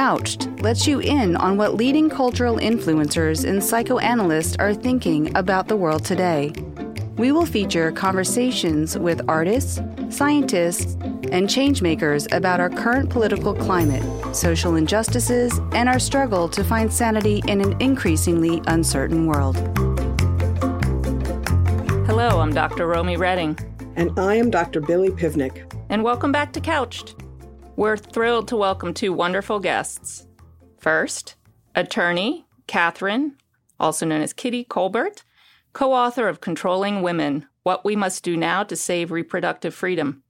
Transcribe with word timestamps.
Couched 0.00 0.48
lets 0.62 0.86
you 0.86 1.00
in 1.00 1.36
on 1.36 1.58
what 1.58 1.74
leading 1.74 2.08
cultural 2.08 2.56
influencers 2.56 3.46
and 3.46 3.62
psychoanalysts 3.62 4.56
are 4.58 4.72
thinking 4.72 5.30
about 5.36 5.68
the 5.68 5.76
world 5.76 6.06
today. 6.06 6.54
We 7.18 7.32
will 7.32 7.44
feature 7.44 7.92
conversations 7.92 8.96
with 8.96 9.20
artists, 9.28 9.78
scientists, 10.08 10.94
and 11.32 11.50
changemakers 11.50 12.34
about 12.34 12.60
our 12.60 12.70
current 12.70 13.10
political 13.10 13.52
climate, 13.52 14.02
social 14.34 14.76
injustices, 14.76 15.60
and 15.74 15.86
our 15.86 15.98
struggle 15.98 16.48
to 16.48 16.64
find 16.64 16.90
sanity 16.90 17.42
in 17.46 17.60
an 17.60 17.78
increasingly 17.78 18.62
uncertain 18.68 19.26
world. 19.26 19.56
Hello, 22.06 22.40
I'm 22.40 22.54
Dr. 22.54 22.86
Romy 22.86 23.18
Reading. 23.18 23.58
And 23.96 24.18
I 24.18 24.36
am 24.36 24.48
Dr. 24.50 24.80
Billie 24.80 25.10
Pivnick. 25.10 25.70
And 25.90 26.02
welcome 26.02 26.32
back 26.32 26.54
to 26.54 26.60
Couched. 26.62 27.16
We're 27.80 27.96
thrilled 27.96 28.46
to 28.48 28.56
welcome 28.56 28.92
two 28.92 29.10
wonderful 29.10 29.58
guests. 29.58 30.26
First, 30.76 31.36
attorney 31.74 32.44
Kathryn, 32.68 33.36
also 33.78 34.04
known 34.04 34.20
as 34.20 34.34
Kitty 34.34 34.66
Kolbert, 34.66 35.22
co 35.72 35.94
author 35.94 36.28
of 36.28 36.42
Controlling 36.42 37.00
Women 37.00 37.46
What 37.62 37.82
We 37.82 37.96
Must 37.96 38.22
Do 38.22 38.36
Now 38.36 38.64
to 38.64 38.76
Save 38.76 39.10
Reproductive 39.10 39.74
Freedom. 39.74 40.22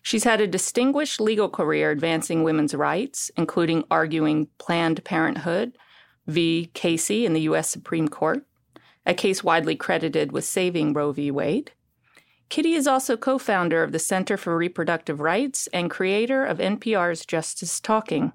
She's 0.00 0.24
had 0.24 0.40
a 0.40 0.46
distinguished 0.46 1.20
legal 1.20 1.50
career 1.50 1.90
advancing 1.90 2.42
women's 2.42 2.74
rights, 2.74 3.30
including 3.36 3.84
arguing 3.90 4.48
Planned 4.56 5.04
Parenthood 5.04 5.76
v. 6.26 6.70
Casey 6.72 7.26
in 7.26 7.34
the 7.34 7.42
U.S. 7.42 7.68
Supreme 7.68 8.08
Court, 8.08 8.46
a 9.04 9.12
case 9.12 9.44
widely 9.44 9.76
credited 9.76 10.32
with 10.32 10.46
saving 10.46 10.94
Roe 10.94 11.12
v. 11.12 11.30
Wade, 11.30 11.72
Kitty 12.52 12.74
is 12.74 12.86
also 12.86 13.16
co 13.16 13.38
founder 13.38 13.82
of 13.82 13.92
the 13.92 13.98
Center 13.98 14.36
for 14.36 14.54
Reproductive 14.54 15.20
Rights 15.20 15.68
and 15.72 15.90
creator 15.90 16.44
of 16.44 16.58
NPR's 16.58 17.24
Justice 17.24 17.80
Talking. 17.80 18.34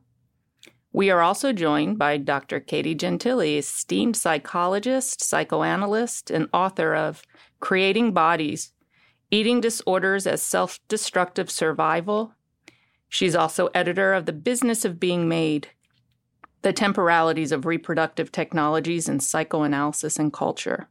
We 0.91 1.11
are 1.11 1.21
also 1.21 1.53
joined 1.53 1.99
by 1.99 2.17
Dr. 2.17 2.59
Katie 2.59 2.95
Gentile, 2.95 3.41
esteemed 3.41 4.15
psychologist, 4.15 5.23
psychoanalyst, 5.23 6.31
and 6.31 6.49
author 6.51 6.95
of 6.95 7.21
Creating 7.59 8.11
Bodies 8.11 8.71
Eating 9.29 9.61
Disorders 9.61 10.25
as 10.25 10.41
Self 10.41 10.79
Destructive 10.87 11.51
Survival. 11.51 12.33
She's 13.09 13.35
also 13.35 13.67
editor 13.75 14.13
of 14.13 14.25
The 14.25 14.33
Business 14.33 14.83
of 14.83 14.99
Being 14.99 15.29
Made 15.29 15.67
The 16.63 16.73
Temporalities 16.73 17.51
of 17.51 17.67
Reproductive 17.67 18.31
Technologies 18.31 19.07
in 19.07 19.19
Psychoanalysis 19.19 20.17
and 20.17 20.33
Culture. 20.33 20.89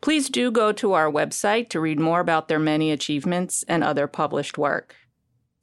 Please 0.00 0.28
do 0.28 0.50
go 0.50 0.72
to 0.72 0.92
our 0.92 1.08
website 1.10 1.68
to 1.70 1.80
read 1.80 2.00
more 2.00 2.20
about 2.20 2.48
their 2.48 2.58
many 2.58 2.92
achievements 2.92 3.64
and 3.68 3.82
other 3.82 4.06
published 4.06 4.58
work. 4.58 4.94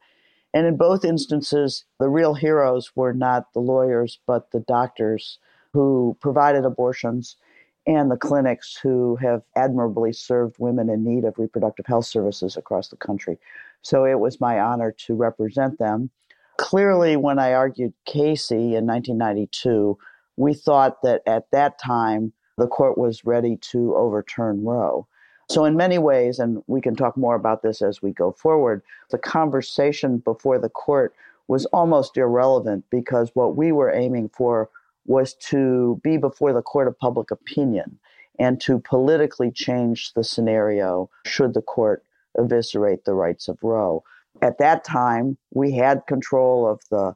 And 0.54 0.68
in 0.68 0.76
both 0.76 1.06
instances, 1.06 1.86
the 2.02 2.10
real 2.10 2.34
heroes 2.34 2.92
were 2.98 3.14
not 3.14 3.54
the 3.54 3.62
lawyers, 3.62 4.20
but 4.28 4.52
the 4.52 4.60
doctors 4.60 5.40
who 5.72 6.18
provided 6.20 6.66
abortions 6.66 7.38
and 7.88 8.12
the 8.12 8.18
clinics 8.18 8.78
who 8.82 9.16
have 9.18 9.42
admirably 9.56 10.14
served 10.14 10.56
women 10.60 10.90
in 10.90 11.04
need 11.04 11.24
of 11.24 11.38
reproductive 11.38 11.86
health 11.86 12.06
services 12.06 12.58
across 12.58 12.90
the 12.90 12.98
country. 12.98 13.38
So 13.82 14.06
it 14.06 14.20
was 14.20 14.40
my 14.40 14.60
honor 14.60 14.92
to 15.06 15.16
represent 15.16 15.80
them. 15.80 16.10
Clearly, 16.58 17.16
when 17.16 17.40
I 17.40 17.54
argued 17.54 17.94
Casey 18.06 18.76
in 18.76 18.86
1992, 18.86 19.98
we 20.38 20.54
thought 20.54 21.02
that 21.02 21.22
at 21.26 21.50
that 21.52 21.80
time 21.80 22.34
the 22.58 22.68
court 22.68 22.98
was 22.98 23.26
ready 23.26 23.58
to 23.72 23.96
overturn 23.96 24.64
Roe. 24.64 25.08
So, 25.50 25.66
in 25.66 25.76
many 25.76 25.98
ways, 25.98 26.40
and 26.40 26.64
we 26.68 26.80
can 26.80 26.96
talk 26.96 27.18
more 27.18 27.36
about 27.36 27.62
this 27.62 27.82
as 27.82 28.02
we 28.02 28.12
go 28.12 28.32
forward, 28.32 28.84
the 29.10 29.18
conversation 29.18 30.20
before 30.20 30.60
the 30.60 30.70
court 30.70 31.14
was 31.48 31.66
almost 31.68 32.16
irrelevant 32.16 32.86
because 32.90 33.32
what 33.34 33.58
we 33.58 33.72
were 33.72 33.92
aiming 33.92 34.30
for 34.30 34.70
was 35.06 35.34
to 35.34 36.00
be 36.04 36.18
before 36.18 36.54
the 36.54 36.62
court 36.62 36.88
of 36.88 36.98
public 37.00 37.32
opinion 37.32 38.00
and 38.40 38.60
to 38.62 38.80
politically 38.80 39.52
change 39.52 40.14
the 40.14 40.24
scenario 40.24 41.10
should 41.26 41.54
the 41.54 41.62
court 41.62 42.04
eviscerate 42.38 43.06
the 43.06 43.14
rights 43.14 43.48
of 43.48 43.58
Roe. 43.62 44.04
At 44.42 44.58
that 44.60 44.84
time, 44.84 45.38
we 45.54 45.74
had 45.74 46.08
control 46.08 46.68
of 46.68 46.82
the 46.90 47.16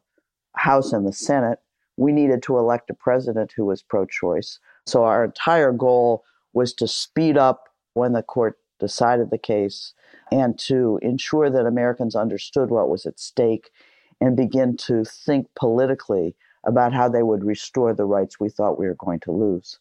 House 0.56 0.94
and 0.94 1.08
the 1.08 1.14
Senate. 1.14 1.60
We 1.98 2.12
needed 2.12 2.44
to 2.44 2.58
elect 2.58 2.90
a 2.90 2.94
president 2.94 3.54
who 3.56 3.66
was 3.66 3.82
pro 3.82 4.06
choice. 4.06 4.60
So 4.86 5.04
our 5.04 5.24
entire 5.24 5.72
goal 5.72 6.24
was 6.54 6.74
to 6.76 6.88
speed 6.88 7.38
up 7.38 7.70
when 7.94 8.14
the 8.14 8.24
court 8.24 8.58
decided 8.80 9.30
the 9.30 9.38
case 9.38 9.94
and 10.32 10.60
to 10.60 11.00
ensure 11.02 11.50
that 11.50 11.66
Americans 11.66 12.16
understood 12.16 12.70
what 12.70 12.90
was 12.90 13.06
at 13.06 13.20
stake 13.20 13.70
and 14.20 14.36
begin 14.36 14.76
to 14.78 15.04
think 15.06 15.48
politically 15.56 16.36
about 16.66 16.94
how 16.94 17.10
they 17.10 17.24
would 17.24 17.44
restore 17.44 17.94
the 17.94 18.06
rights 18.06 18.40
we 18.40 18.50
thought 18.50 18.80
we 18.80 18.88
were 18.88 18.96
going 18.96 19.20
to 19.22 19.32
lose. 19.32 19.80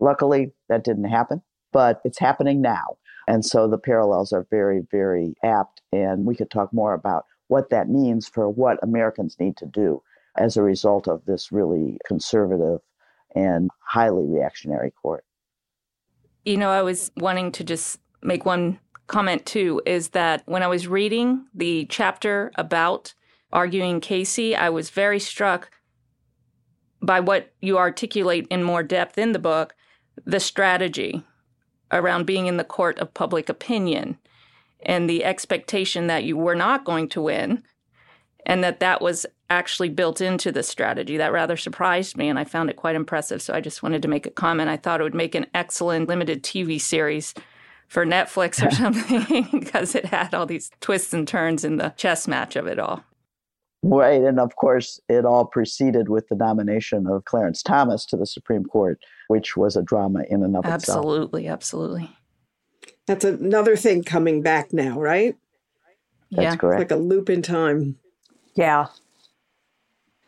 Luckily, 0.00 0.52
that 0.68 0.84
didn't 0.84 1.04
happen, 1.04 1.42
but 1.72 2.00
it's 2.04 2.18
happening 2.18 2.60
now. 2.60 2.96
And 3.26 3.44
so 3.44 3.68
the 3.68 3.78
parallels 3.78 4.32
are 4.32 4.46
very, 4.50 4.82
very 4.90 5.34
apt. 5.42 5.80
And 5.92 6.26
we 6.26 6.34
could 6.34 6.50
talk 6.50 6.72
more 6.72 6.94
about 6.94 7.24
what 7.48 7.70
that 7.70 7.88
means 7.88 8.28
for 8.28 8.48
what 8.48 8.82
Americans 8.82 9.36
need 9.38 9.56
to 9.58 9.66
do 9.66 10.02
as 10.36 10.56
a 10.56 10.62
result 10.62 11.06
of 11.06 11.24
this 11.24 11.52
really 11.52 11.98
conservative 12.06 12.80
and 13.34 13.70
highly 13.78 14.26
reactionary 14.26 14.90
court. 14.90 15.24
You 16.44 16.56
know, 16.56 16.70
I 16.70 16.82
was 16.82 17.10
wanting 17.16 17.52
to 17.52 17.64
just 17.64 17.98
make 18.22 18.44
one 18.44 18.78
comment 19.06 19.44
too 19.46 19.82
is 19.84 20.08
that 20.10 20.42
when 20.46 20.62
I 20.62 20.66
was 20.66 20.88
reading 20.88 21.46
the 21.54 21.86
chapter 21.86 22.50
about 22.56 23.14
arguing 23.52 24.00
Casey, 24.00 24.56
I 24.56 24.70
was 24.70 24.90
very 24.90 25.20
struck 25.20 25.70
by 27.04 27.20
what 27.20 27.52
you 27.60 27.78
articulate 27.78 28.46
in 28.50 28.62
more 28.62 28.82
depth 28.82 29.18
in 29.18 29.32
the 29.32 29.38
book, 29.38 29.74
the 30.24 30.40
strategy 30.40 31.22
around 31.92 32.26
being 32.26 32.46
in 32.46 32.56
the 32.56 32.64
court 32.64 32.98
of 32.98 33.14
public 33.14 33.48
opinion 33.48 34.18
and 34.84 35.08
the 35.08 35.24
expectation 35.24 36.06
that 36.06 36.24
you 36.24 36.36
were 36.36 36.54
not 36.54 36.84
going 36.84 37.08
to 37.08 37.22
win 37.22 37.62
and 38.46 38.62
that 38.62 38.80
that 38.80 39.00
was 39.00 39.24
actually 39.50 39.88
built 39.88 40.20
into 40.20 40.50
the 40.50 40.62
strategy. 40.62 41.16
That 41.16 41.32
rather 41.32 41.56
surprised 41.56 42.16
me 42.16 42.28
and 42.28 42.38
I 42.38 42.44
found 42.44 42.70
it 42.70 42.76
quite 42.76 42.96
impressive. 42.96 43.40
So 43.40 43.54
I 43.54 43.60
just 43.60 43.82
wanted 43.82 44.02
to 44.02 44.08
make 44.08 44.26
a 44.26 44.30
comment. 44.30 44.70
I 44.70 44.76
thought 44.76 45.00
it 45.00 45.04
would 45.04 45.14
make 45.14 45.34
an 45.34 45.46
excellent 45.54 46.08
limited 46.08 46.42
TV 46.42 46.80
series 46.80 47.34
for 47.88 48.04
Netflix 48.04 48.66
or 48.66 48.70
something 48.70 49.48
because 49.58 49.94
it 49.94 50.06
had 50.06 50.34
all 50.34 50.46
these 50.46 50.70
twists 50.80 51.14
and 51.14 51.28
turns 51.28 51.64
in 51.64 51.76
the 51.76 51.90
chess 51.96 52.26
match 52.26 52.56
of 52.56 52.66
it 52.66 52.78
all. 52.78 53.04
Right. 53.86 54.22
And 54.22 54.40
of 54.40 54.56
course, 54.56 54.98
it 55.08 55.24
all 55.24 55.44
preceded 55.44 56.08
with 56.08 56.28
the 56.28 56.36
nomination 56.36 57.06
of 57.06 57.24
Clarence 57.26 57.62
Thomas 57.62 58.06
to 58.06 58.16
the 58.16 58.26
Supreme 58.26 58.64
Court, 58.64 58.98
which 59.28 59.56
was 59.56 59.76
a 59.76 59.82
drama 59.82 60.24
in 60.30 60.42
and 60.42 60.56
of 60.56 60.64
absolutely, 60.64 61.46
itself. 61.46 61.48
Absolutely. 61.48 62.08
Absolutely. 62.08 62.16
That's 63.06 63.24
another 63.24 63.76
thing 63.76 64.02
coming 64.02 64.42
back 64.42 64.72
now, 64.72 64.98
right? 64.98 65.36
That's 66.30 66.42
yeah. 66.42 66.56
correct. 66.56 66.80
It's 66.80 66.90
like 66.90 66.98
a 66.98 67.02
loop 67.02 67.28
in 67.28 67.42
time. 67.42 67.98
Yeah. 68.54 68.86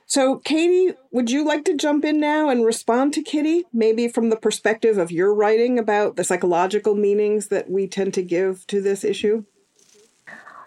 So, 0.09 0.37
Katie, 0.39 0.95
would 1.11 1.31
you 1.31 1.45
like 1.45 1.65
to 1.65 1.77
jump 1.77 2.05
in 2.05 2.21
now 2.21 2.49
and 2.49 2.65
respond 2.65 3.13
to 3.15 3.23
Kitty, 3.23 3.65
maybe 3.73 4.07
from 4.07 4.31
the 4.31 4.37
perspective 4.37 4.99
of 4.99 5.11
your 5.11 5.35
writing 5.35 5.79
about 5.79 6.15
the 6.15 6.23
psychological 6.23 6.95
meanings 6.95 7.49
that 7.49 7.69
we 7.71 7.89
tend 7.89 8.15
to 8.15 8.23
give 8.23 8.67
to 8.69 8.81
this 8.81 9.03
issue? 9.03 9.45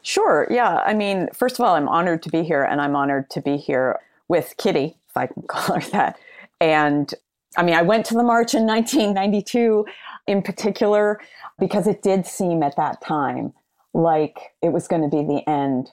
Sure. 0.03 0.47
Yeah. 0.49 0.77
I 0.77 0.93
mean, 0.93 1.29
first 1.33 1.59
of 1.59 1.65
all, 1.65 1.75
I'm 1.75 1.89
honored 1.89 2.23
to 2.23 2.29
be 2.29 2.43
here, 2.43 2.63
and 2.63 2.81
I'm 2.81 2.95
honored 2.95 3.29
to 3.31 3.41
be 3.41 3.57
here 3.57 3.99
with 4.27 4.55
Kitty, 4.57 4.97
if 5.09 5.17
I 5.17 5.27
can 5.27 5.43
call 5.47 5.75
her 5.79 5.89
that. 5.91 6.19
And 6.61 7.13
I 7.57 7.63
mean, 7.63 7.75
I 7.75 7.81
went 7.81 8.05
to 8.07 8.13
the 8.15 8.23
march 8.23 8.53
in 8.53 8.65
1992 8.65 9.85
in 10.27 10.41
particular 10.43 11.19
because 11.59 11.87
it 11.87 12.01
did 12.03 12.25
seem 12.27 12.63
at 12.63 12.75
that 12.77 13.01
time 13.01 13.53
like 13.93 14.53
it 14.61 14.69
was 14.71 14.87
going 14.87 15.01
to 15.01 15.09
be 15.09 15.23
the 15.23 15.47
end 15.49 15.91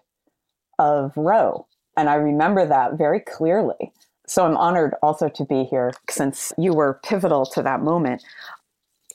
of 0.79 1.17
Roe. 1.17 1.67
And 1.97 2.09
I 2.11 2.15
remember 2.17 2.67
that 2.67 2.95
very 2.99 3.21
clearly. 3.21 3.93
So 4.27 4.45
I'm 4.45 4.57
honored 4.57 4.95
also 5.03 5.29
to 5.31 5.45
be 5.45 5.65
here 5.65 5.93
since 6.11 6.53
you 6.59 6.75
were 6.75 7.01
pivotal 7.05 7.47
to 7.47 7.63
that 7.63 7.81
moment. 7.83 8.23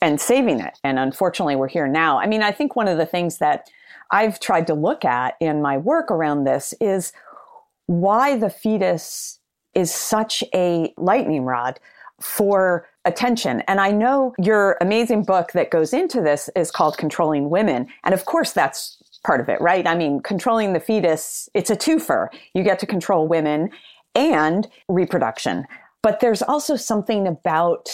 and 0.00 0.20
saving 0.20 0.60
it. 0.60 0.78
And 0.84 0.98
unfortunately, 0.98 1.56
we're 1.56 1.68
here 1.68 1.88
now. 1.88 2.18
I 2.18 2.26
mean, 2.26 2.42
I 2.42 2.52
think 2.52 2.76
one 2.76 2.88
of 2.88 2.98
the 2.98 3.06
things 3.06 3.38
that 3.38 3.68
I've 4.12 4.38
tried 4.38 4.66
to 4.68 4.74
look 4.74 5.04
at 5.04 5.36
in 5.40 5.62
my 5.62 5.78
work 5.78 6.10
around 6.10 6.44
this 6.44 6.74
is 6.80 7.12
why 7.86 8.36
the 8.36 8.50
fetus 8.50 9.40
is 9.74 9.92
such 9.92 10.44
a 10.54 10.92
lightning 10.96 11.44
rod 11.44 11.80
for 12.20 12.86
attention. 13.04 13.62
And 13.62 13.80
I 13.80 13.90
know 13.90 14.34
your 14.38 14.76
amazing 14.80 15.24
book 15.24 15.52
that 15.52 15.70
goes 15.70 15.92
into 15.92 16.20
this 16.20 16.48
is 16.54 16.70
called 16.70 16.98
Controlling 16.98 17.50
Women. 17.50 17.88
And 18.04 18.14
of 18.14 18.26
course, 18.26 18.52
that's 18.52 18.98
part 19.24 19.40
of 19.40 19.48
it, 19.48 19.60
right? 19.60 19.86
I 19.86 19.94
mean, 19.94 20.20
controlling 20.20 20.72
the 20.72 20.80
fetus, 20.80 21.48
it's 21.54 21.70
a 21.70 21.76
twofer. 21.76 22.28
You 22.54 22.62
get 22.62 22.78
to 22.80 22.86
control 22.86 23.26
women 23.26 23.70
and 24.14 24.68
reproduction. 24.88 25.66
But 26.02 26.20
there's 26.20 26.42
also 26.42 26.76
something 26.76 27.26
about 27.26 27.88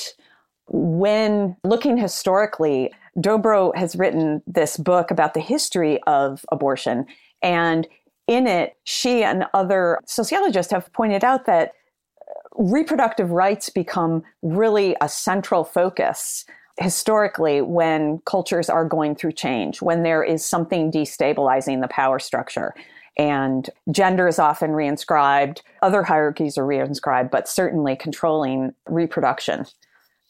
when 0.68 1.56
looking 1.64 1.96
historically, 1.96 2.92
Dobro 3.18 3.74
has 3.76 3.96
written 3.96 4.42
this 4.46 4.76
book 4.76 5.10
about 5.10 5.34
the 5.34 5.40
history 5.40 6.00
of 6.04 6.44
abortion. 6.52 7.06
And 7.42 7.86
in 8.26 8.46
it, 8.46 8.76
she 8.84 9.24
and 9.24 9.46
other 9.54 9.98
sociologists 10.06 10.72
have 10.72 10.92
pointed 10.92 11.24
out 11.24 11.46
that 11.46 11.72
uh, 12.20 12.62
reproductive 12.62 13.30
rights 13.30 13.70
become 13.70 14.22
really 14.42 14.96
a 15.00 15.08
central 15.08 15.64
focus 15.64 16.44
historically 16.78 17.60
when 17.60 18.20
cultures 18.24 18.70
are 18.70 18.84
going 18.84 19.16
through 19.16 19.32
change, 19.32 19.82
when 19.82 20.04
there 20.04 20.22
is 20.22 20.44
something 20.44 20.92
destabilizing 20.92 21.80
the 21.80 21.88
power 21.88 22.18
structure. 22.18 22.72
And 23.16 23.68
gender 23.90 24.28
is 24.28 24.38
often 24.38 24.70
reinscribed, 24.70 25.62
other 25.82 26.04
hierarchies 26.04 26.56
are 26.56 26.64
reinscribed, 26.64 27.32
but 27.32 27.48
certainly 27.48 27.96
controlling 27.96 28.74
reproduction 28.86 29.66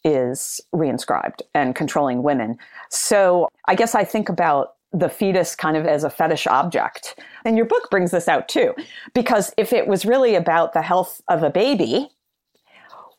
is 0.05 0.61
reinscribed 0.75 1.41
and 1.55 1.75
controlling 1.75 2.23
women. 2.23 2.59
So 2.91 3.49
I 3.67 3.75
guess 3.75 3.95
I 3.95 4.05
think 4.05 4.29
about 4.29 4.75
the 4.93 5.09
fetus 5.09 5.55
kind 5.55 5.77
of 5.77 5.87
as 5.87 6.05
a 6.05 6.11
fetish 6.11 6.47
object. 6.47 7.19
And 7.45 7.57
your 7.57 7.67
book 7.67 7.91
brings 7.91 8.11
this 8.11 8.29
out 8.29 8.49
too, 8.49 8.75
because 9.15 9.53
if 9.57 9.73
it 9.73 9.87
was 9.87 10.07
really 10.07 10.35
about 10.35 10.73
the 10.73 10.83
health 10.83 11.21
of 11.29 11.43
a 11.43 11.51
baby, 11.51 12.09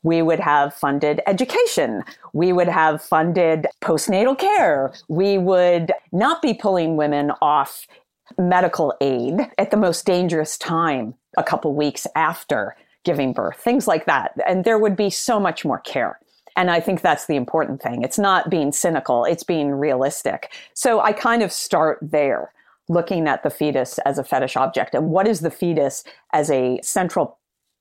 we 0.01 0.21
would 0.21 0.39
have 0.39 0.73
funded 0.73 1.21
education. 1.27 2.03
We 2.33 2.53
would 2.53 2.69
have 2.69 3.01
funded 3.03 3.67
postnatal 3.81 4.37
care. 4.37 4.93
We 5.09 5.37
would 5.37 5.91
not 6.11 6.41
be 6.41 6.53
pulling 6.53 6.95
women 6.95 7.31
off 7.41 7.85
medical 8.37 8.95
aid 9.01 9.39
at 9.57 9.71
the 9.71 9.77
most 9.77 10.05
dangerous 10.05 10.57
time, 10.57 11.15
a 11.37 11.43
couple 11.43 11.75
weeks 11.75 12.07
after 12.15 12.75
giving 13.03 13.33
birth, 13.33 13.57
things 13.57 13.87
like 13.87 14.05
that. 14.05 14.33
And 14.47 14.63
there 14.63 14.79
would 14.79 14.95
be 14.95 15.09
so 15.09 15.39
much 15.39 15.65
more 15.65 15.79
care. 15.79 16.19
And 16.59 16.69
I 16.69 16.81
think 16.81 16.99
that's 16.99 17.27
the 17.27 17.37
important 17.37 17.81
thing. 17.81 18.01
It's 18.01 18.19
not 18.19 18.49
being 18.49 18.73
cynical, 18.73 19.23
it's 19.23 19.45
being 19.45 19.71
realistic. 19.71 20.51
So 20.73 20.99
I 20.99 21.13
kind 21.13 21.41
of 21.41 21.53
start 21.53 21.99
there, 22.01 22.51
looking 22.89 23.29
at 23.29 23.43
the 23.43 23.49
fetus 23.49 23.97
as 23.99 24.17
a 24.17 24.25
fetish 24.25 24.57
object 24.57 24.93
and 24.93 25.09
what 25.09 25.25
is 25.25 25.39
the 25.39 25.51
fetus 25.51 26.03
as 26.33 26.51
a 26.51 26.81
central 26.83 27.37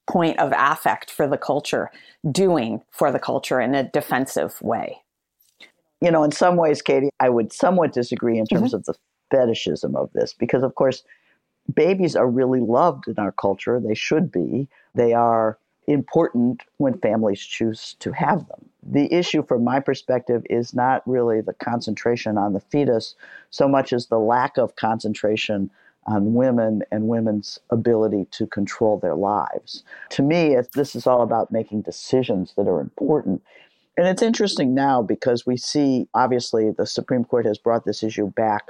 point 0.08 0.38
of 0.38 0.52
affect 0.56 1.10
for 1.10 1.26
the 1.26 1.36
culture 1.36 1.90
doing 2.30 2.80
for 2.92 3.10
the 3.10 3.18
culture 3.18 3.60
in 3.60 3.74
a 3.74 3.82
defensive 3.82 4.62
way. 4.62 5.02
You 6.00 6.12
know, 6.12 6.22
in 6.22 6.30
some 6.30 6.54
ways, 6.54 6.80
Katie, 6.80 7.10
I 7.18 7.30
would 7.30 7.52
somewhat 7.52 7.92
disagree 7.92 8.38
in 8.38 8.46
terms 8.46 8.68
mm-hmm. 8.68 8.76
of 8.76 8.84
the 8.84 8.94
fetishism 9.32 9.96
of 9.96 10.12
this 10.12 10.34
because, 10.34 10.62
of 10.62 10.76
course, 10.76 11.02
babies 11.74 12.14
are 12.14 12.30
really 12.30 12.60
loved 12.60 13.08
in 13.08 13.18
our 13.18 13.32
culture. 13.32 13.80
They 13.80 13.96
should 13.96 14.30
be. 14.30 14.68
They 14.94 15.14
are 15.14 15.58
important 15.88 16.62
when 16.76 16.98
families 16.98 17.40
choose 17.40 17.96
to 18.00 18.12
have 18.12 18.46
them. 18.48 18.68
The 18.82 19.12
issue, 19.12 19.42
from 19.42 19.64
my 19.64 19.80
perspective, 19.80 20.42
is 20.48 20.74
not 20.74 21.02
really 21.06 21.40
the 21.40 21.54
concentration 21.54 22.38
on 22.38 22.52
the 22.52 22.60
fetus 22.60 23.14
so 23.50 23.66
much 23.66 23.92
as 23.92 24.06
the 24.06 24.18
lack 24.18 24.58
of 24.58 24.76
concentration 24.76 25.70
on 26.06 26.34
women 26.34 26.82
and 26.90 27.08
women's 27.08 27.58
ability 27.70 28.26
to 28.30 28.46
control 28.46 28.98
their 28.98 29.14
lives. 29.14 29.82
To 30.10 30.22
me, 30.22 30.56
this 30.74 30.96
is 30.96 31.06
all 31.06 31.22
about 31.22 31.52
making 31.52 31.82
decisions 31.82 32.54
that 32.56 32.66
are 32.66 32.80
important. 32.80 33.42
And 33.98 34.06
it's 34.06 34.22
interesting 34.22 34.74
now 34.74 35.02
because 35.02 35.44
we 35.44 35.56
see, 35.56 36.08
obviously, 36.14 36.70
the 36.70 36.86
Supreme 36.86 37.24
Court 37.24 37.44
has 37.46 37.58
brought 37.58 37.84
this 37.84 38.02
issue 38.02 38.30
back 38.30 38.68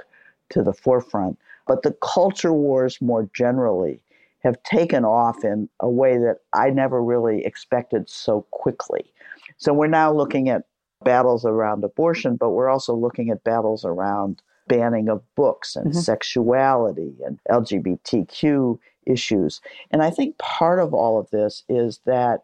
to 0.49 0.63
the 0.63 0.73
forefront, 0.73 1.37
but 1.67 1.83
the 1.83 1.95
culture 2.01 2.51
wars 2.51 2.99
more 2.99 3.29
generally 3.33 4.01
have 4.39 4.61
taken 4.63 5.03
off 5.03 5.43
in 5.43 5.69
a 5.79 5.89
way 5.89 6.17
that 6.17 6.37
I 6.53 6.69
never 6.69 7.03
really 7.03 7.45
expected 7.45 8.09
so 8.09 8.45
quickly. 8.51 9.13
So 9.57 9.73
we're 9.73 9.87
now 9.87 10.13
looking 10.13 10.49
at 10.49 10.63
battles 11.03 11.45
around 11.45 11.83
abortion, 11.83 12.35
but 12.35 12.51
we're 12.51 12.69
also 12.69 12.95
looking 12.95 13.29
at 13.29 13.43
battles 13.43 13.85
around 13.85 14.41
banning 14.67 15.09
of 15.09 15.23
books 15.35 15.75
and 15.75 15.87
mm-hmm. 15.91 15.99
sexuality 15.99 17.15
and 17.25 17.39
LGBTQ 17.49 18.77
issues. 19.05 19.61
And 19.91 20.01
I 20.01 20.09
think 20.09 20.37
part 20.37 20.79
of 20.79 20.93
all 20.93 21.19
of 21.19 21.29
this 21.31 21.63
is 21.67 21.99
that 22.05 22.43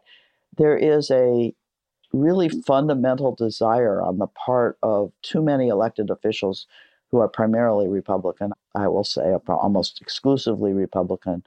there 0.56 0.76
is 0.76 1.10
a 1.10 1.54
really 2.12 2.48
fundamental 2.48 3.34
desire 3.34 4.02
on 4.02 4.18
the 4.18 4.26
part 4.26 4.78
of 4.82 5.12
too 5.22 5.42
many 5.42 5.68
elected 5.68 6.10
officials 6.10 6.66
who 7.10 7.18
are 7.18 7.28
primarily 7.28 7.88
Republican, 7.88 8.52
I 8.74 8.88
will 8.88 9.04
say 9.04 9.34
almost 9.48 10.00
exclusively 10.00 10.72
Republican, 10.72 11.44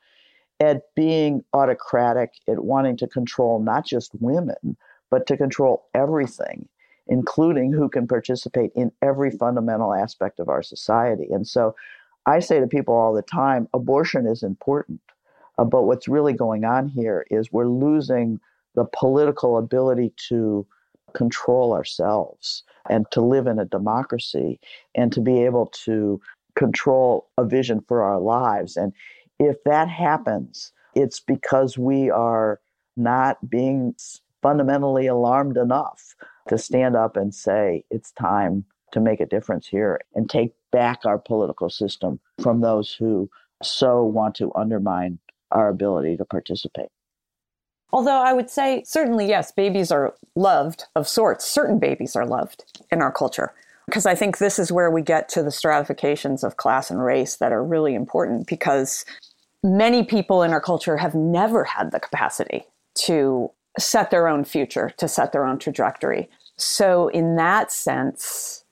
at 0.59 0.83
being 0.95 1.43
autocratic, 1.53 2.33
at 2.47 2.63
wanting 2.63 2.97
to 2.97 3.07
control 3.07 3.59
not 3.59 3.85
just 3.85 4.11
women, 4.19 4.77
but 5.09 5.25
to 5.27 5.37
control 5.37 5.85
everything 5.93 6.67
including 7.09 7.73
who 7.73 7.89
can 7.89 8.07
participate 8.07 8.71
in 8.75 8.91
every 9.01 9.31
fundamental 9.31 9.93
aspect 9.93 10.39
of 10.39 10.47
our 10.47 10.61
society. 10.61 11.27
And 11.31 11.45
so 11.45 11.75
I 12.25 12.39
say 12.39 12.59
to 12.59 12.67
people 12.67 12.93
all 12.93 13.13
the 13.13 13.23
time 13.23 13.67
abortion 13.73 14.27
is 14.27 14.43
important. 14.43 15.01
Uh, 15.57 15.65
but 15.65 15.83
what's 15.83 16.07
really 16.07 16.33
going 16.33 16.63
on 16.63 16.87
here 16.87 17.25
is 17.29 17.51
we're 17.51 17.67
losing 17.67 18.39
the 18.75 18.85
political 18.85 19.57
ability 19.57 20.13
to 20.29 20.65
control 21.13 21.73
ourselves 21.73 22.63
and 22.89 23.09
to 23.11 23.19
live 23.19 23.47
in 23.47 23.57
a 23.57 23.65
democracy 23.65 24.59
and 24.93 25.11
to 25.11 25.19
be 25.19 25.43
able 25.43 25.65
to 25.65 26.21
control 26.55 27.27
a 27.37 27.43
vision 27.43 27.81
for 27.87 28.03
our 28.03 28.19
lives. 28.19 28.77
And 28.77 28.93
if 29.39 29.63
that 29.65 29.89
happens, 29.89 30.71
it's 30.95 31.19
because 31.19 31.77
we 31.77 32.09
are 32.09 32.59
not 32.97 33.49
being 33.49 33.95
fundamentally 34.41 35.07
alarmed 35.07 35.57
enough 35.57 36.15
to 36.47 36.57
stand 36.57 36.95
up 36.95 37.15
and 37.15 37.33
say 37.33 37.83
it's 37.89 38.11
time 38.11 38.65
to 38.91 38.99
make 38.99 39.19
a 39.19 39.25
difference 39.25 39.67
here 39.67 39.99
and 40.15 40.29
take 40.29 40.53
back 40.71 41.05
our 41.05 41.17
political 41.17 41.69
system 41.69 42.19
from 42.41 42.61
those 42.61 42.93
who 42.93 43.29
so 43.61 44.03
want 44.03 44.35
to 44.35 44.51
undermine 44.55 45.19
our 45.51 45.69
ability 45.69 46.17
to 46.17 46.25
participate. 46.25 46.89
Although 47.91 48.21
I 48.21 48.33
would 48.33 48.49
say, 48.49 48.83
certainly, 48.85 49.27
yes, 49.27 49.51
babies 49.51 49.91
are 49.91 50.13
loved 50.35 50.85
of 50.95 51.07
sorts. 51.07 51.45
Certain 51.45 51.79
babies 51.79 52.15
are 52.15 52.25
loved 52.25 52.63
in 52.91 53.01
our 53.01 53.11
culture. 53.11 53.53
Because 53.87 54.05
I 54.05 54.13
think 54.13 54.37
this 54.37 54.59
is 54.59 54.71
where 54.71 54.91
we 54.91 55.01
get 55.01 55.27
to 55.29 55.41
the 55.41 55.51
stratifications 55.51 56.43
of 56.43 56.57
class 56.57 56.91
and 56.91 57.03
race 57.03 57.37
that 57.37 57.51
are 57.51 57.63
really 57.63 57.95
important 57.95 58.45
because 58.45 59.03
many 59.63 60.03
people 60.03 60.43
in 60.43 60.51
our 60.51 60.61
culture 60.61 60.97
have 60.97 61.15
never 61.15 61.63
had 61.63 61.91
the 61.91 61.99
capacity 61.99 62.63
to 62.95 63.51
set 63.77 64.11
their 64.11 64.27
own 64.27 64.43
future, 64.43 64.91
to 64.97 65.07
set 65.07 65.31
their 65.31 65.45
own 65.45 65.59
trajectory. 65.59 66.29
So, 66.57 67.07
in 67.09 67.35
that 67.35 67.71
sense, 67.71 68.65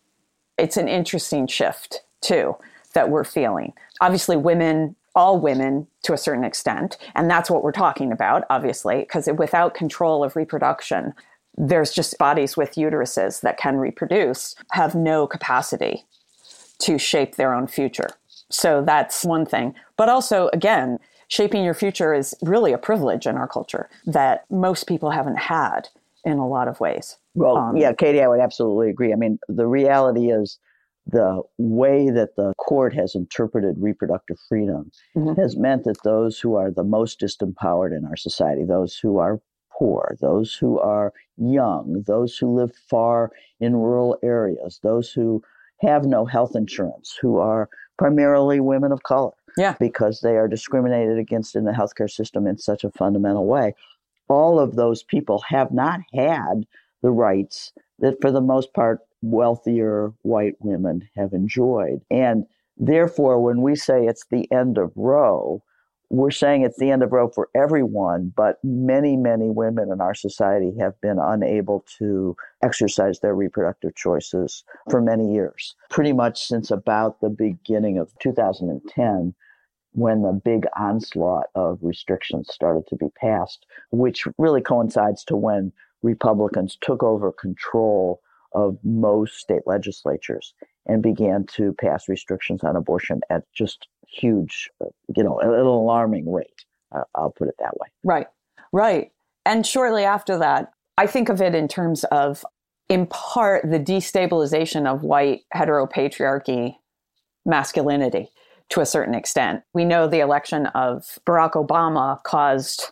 it's 0.58 0.77
an 0.77 0.88
interesting 0.88 1.48
shift 1.48 2.01
too 2.22 2.56
that 2.94 3.10
we're 3.10 3.24
feeling. 3.24 3.74
Obviously, 4.01 4.36
women, 4.36 4.96
all 5.15 5.39
women 5.39 5.88
to 6.03 6.13
a 6.13 6.17
certain 6.17 6.44
extent, 6.44 6.98
and 7.15 7.29
that's 7.29 7.50
what 7.50 7.63
we're 7.63 7.72
talking 7.72 8.12
about, 8.12 8.44
obviously, 8.50 9.00
because 9.00 9.29
without 9.38 9.74
control 9.74 10.24
of 10.24 10.36
reproduction, 10.36 11.13
there's 11.58 11.91
just 11.91 12.17
bodies 12.17 12.56
with 12.56 12.75
uteruses 12.75 13.41
that 13.41 13.58
can 13.58 13.77
reproduce 13.77 14.56
have 14.72 14.96
no 14.96 15.25
capacity 15.25 16.06
to 16.79 16.98
shape 16.98 17.36
their 17.36 17.53
own 17.53 17.67
future. 17.67 18.10
So 18.49 18.81
that's 18.81 19.25
one 19.25 19.45
thing. 19.45 19.73
But 19.97 20.09
also, 20.09 20.49
again, 20.53 20.99
shaping 21.27 21.63
your 21.63 21.73
future 21.73 22.13
is 22.13 22.35
really 22.41 22.73
a 22.73 22.77
privilege 22.77 23.25
in 23.25 23.35
our 23.35 23.47
culture 23.47 23.89
that 24.05 24.45
most 24.49 24.87
people 24.87 25.11
haven't 25.11 25.37
had 25.37 25.89
in 26.23 26.37
a 26.37 26.47
lot 26.47 26.67
of 26.67 26.79
ways. 26.79 27.17
Well, 27.35 27.57
um, 27.57 27.77
yeah, 27.77 27.93
Katie, 27.93 28.21
I 28.21 28.27
would 28.27 28.39
absolutely 28.39 28.89
agree. 28.89 29.13
I 29.13 29.15
mean, 29.15 29.39
the 29.47 29.67
reality 29.67 30.31
is 30.31 30.59
the 31.05 31.41
way 31.57 32.09
that 32.09 32.35
the 32.35 32.53
court 32.57 32.93
has 32.93 33.15
interpreted 33.15 33.75
reproductive 33.77 34.37
freedom 34.49 34.91
mm-hmm. 35.15 35.39
has 35.39 35.55
meant 35.55 35.85
that 35.85 36.01
those 36.03 36.39
who 36.39 36.55
are 36.55 36.69
the 36.69 36.83
most 36.83 37.21
disempowered 37.21 37.95
in 37.97 38.05
our 38.05 38.17
society, 38.17 38.65
those 38.65 38.97
who 38.97 39.17
are 39.17 39.39
poor, 39.77 40.17
those 40.21 40.53
who 40.53 40.79
are 40.79 41.13
young, 41.37 42.03
those 42.07 42.37
who 42.37 42.53
live 42.53 42.75
far 42.89 43.31
in 43.59 43.75
rural 43.75 44.17
areas, 44.23 44.79
those 44.83 45.11
who 45.11 45.41
have 45.79 46.05
no 46.05 46.25
health 46.25 46.55
insurance, 46.55 47.17
who 47.21 47.37
are 47.37 47.69
primarily 47.97 48.59
women 48.59 48.91
of 48.91 49.03
color, 49.03 49.31
yeah. 49.57 49.75
because 49.79 50.21
they 50.21 50.35
are 50.37 50.47
discriminated 50.47 51.17
against 51.17 51.55
in 51.55 51.65
the 51.65 51.71
healthcare 51.71 52.09
system 52.09 52.47
in 52.47 52.57
such 52.57 52.83
a 52.83 52.91
fundamental 52.91 53.45
way. 53.45 53.73
All 54.29 54.59
of 54.59 54.75
those 54.75 55.03
people 55.03 55.43
have 55.47 55.71
not 55.71 56.01
had 56.13 56.65
the 57.01 57.11
rights 57.11 57.71
that, 57.99 58.17
for 58.21 58.31
the 58.31 58.41
most 58.41 58.73
part, 58.73 58.99
wealthier 59.21 60.13
white 60.21 60.55
women 60.59 61.07
have 61.15 61.33
enjoyed. 61.33 62.01
And 62.11 62.45
therefore, 62.77 63.41
when 63.41 63.61
we 63.61 63.75
say 63.75 64.05
it's 64.05 64.25
the 64.29 64.51
end 64.51 64.77
of 64.77 64.91
Roe, 64.95 65.63
we're 66.09 66.31
saying 66.31 66.61
it's 66.61 66.77
the 66.77 66.89
end 66.89 67.03
of 67.03 67.11
Roe 67.11 67.29
for 67.29 67.49
everyone, 67.53 68.31
but 68.35 68.57
many, 68.63 69.17
many 69.17 69.49
women 69.49 69.91
in 69.91 69.99
our 69.99 70.15
society 70.15 70.73
have 70.79 70.99
been 71.01 71.19
unable 71.19 71.85
to 71.99 72.35
exercise 72.63 73.19
their 73.19 73.35
reproductive 73.35 73.95
choices 73.95 74.63
for 74.89 75.01
many 75.01 75.33
years, 75.33 75.75
pretty 75.89 76.13
much 76.13 76.45
since 76.45 76.71
about 76.71 77.19
the 77.19 77.29
beginning 77.29 77.97
of 77.97 78.11
2010 78.19 79.35
when 79.93 80.21
the 80.21 80.31
big 80.31 80.65
onslaught 80.77 81.47
of 81.55 81.79
restrictions 81.81 82.47
started 82.51 82.85
to 82.87 82.95
be 82.95 83.07
passed, 83.19 83.65
which 83.91 84.27
really 84.37 84.61
coincides 84.61 85.23
to 85.25 85.35
when 85.35 85.73
Republicans 86.03 86.77
took 86.81 87.03
over 87.03 87.31
control 87.31 88.21
of 88.53 88.77
most 88.83 89.37
state 89.37 89.63
legislatures 89.65 90.53
and 90.85 91.03
began 91.03 91.45
to 91.45 91.73
pass 91.73 92.07
restrictions 92.07 92.63
on 92.63 92.75
abortion 92.75 93.19
at 93.29 93.43
just 93.53 93.87
huge, 94.07 94.69
you 95.15 95.23
know, 95.23 95.39
an 95.39 95.49
alarming 95.49 96.31
rate. 96.31 96.65
Uh, 96.95 97.03
I'll 97.15 97.31
put 97.31 97.47
it 97.47 97.55
that 97.59 97.77
way. 97.77 97.87
Right, 98.03 98.27
right. 98.71 99.11
And 99.45 99.65
shortly 99.65 100.03
after 100.03 100.37
that, 100.39 100.71
I 100.97 101.07
think 101.07 101.29
of 101.29 101.41
it 101.41 101.53
in 101.53 101.67
terms 101.67 102.03
of, 102.05 102.45
in 102.89 103.05
part, 103.07 103.69
the 103.69 103.79
destabilization 103.79 104.87
of 104.87 105.03
white 105.03 105.41
heteropatriarchy 105.53 106.75
masculinity 107.45 108.29
to 108.69 108.81
a 108.81 108.85
certain 108.85 109.15
extent. 109.15 109.63
We 109.73 109.85
know 109.85 110.07
the 110.07 110.19
election 110.19 110.67
of 110.67 111.19
Barack 111.25 111.53
Obama 111.53 112.21
caused 112.23 112.91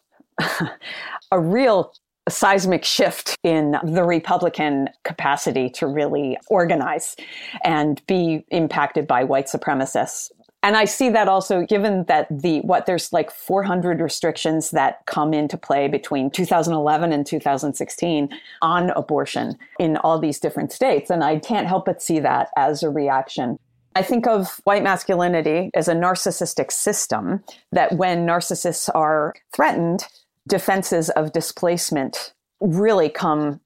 a 1.31 1.39
real 1.39 1.93
seismic 2.27 2.84
shift 2.84 3.38
in 3.43 3.75
the 3.84 4.03
Republican 4.03 4.89
capacity 5.03 5.69
to 5.69 5.86
really 5.86 6.38
organize 6.48 7.15
and 7.63 8.01
be 8.07 8.45
impacted 8.50 9.05
by 9.05 9.24
white 9.24 9.45
supremacists. 9.45 10.31
And 10.65 10.75
I 10.75 10.86
see 10.86 11.10
that 11.10 11.27
also 11.27 11.63
given 11.63 12.05
that 12.05 12.25
the 12.31 12.62
what 12.62 12.88
there's 12.88 13.13
like 13.13 13.29
400 13.29 14.01
restrictions 14.01 14.72
that 14.72 15.05
come 15.05 15.31
into 15.31 15.60
play 15.60 15.88
between 15.88 16.31
2011 16.31 17.13
and 17.13 17.24
2016 17.24 18.29
on 18.63 18.89
abortion 18.89 19.60
in 19.77 19.95
all 19.98 20.17
these 20.17 20.39
different 20.39 20.72
states 20.72 21.12
and 21.12 21.24
I 21.24 21.38
can't 21.38 21.67
help 21.67 21.86
but 21.86 22.01
see 22.01 22.19
that 22.22 22.50
as 22.57 22.81
a 22.81 22.89
reaction 22.89 23.60
I 23.95 24.01
think 24.01 24.25
of 24.25 24.60
white 24.63 24.81
masculinity 24.81 25.69
as 25.75 25.88
a 25.88 25.93
narcissistic 25.93 26.72
system 26.72 27.43
that 27.72 27.93
when 27.93 28.25
narcissists 28.25 28.89
are 28.93 29.34
threatened, 29.55 30.05
defenses 30.50 31.10
of 31.12 31.31
displacement 31.31 32.34
really 32.60 33.07
come 33.07 33.62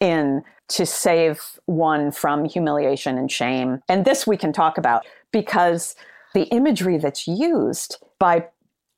in 0.00 0.42
to 0.70 0.84
save 0.86 1.60
one 1.66 2.10
from 2.10 2.46
humiliation 2.46 3.16
and 3.16 3.30
shame. 3.30 3.80
And 3.88 4.04
this 4.04 4.26
we 4.26 4.36
can 4.36 4.52
talk 4.52 4.76
about 4.76 5.06
because 5.30 5.94
the 6.34 6.44
imagery 6.44 6.98
that's 6.98 7.26
used 7.26 7.96
by 8.18 8.46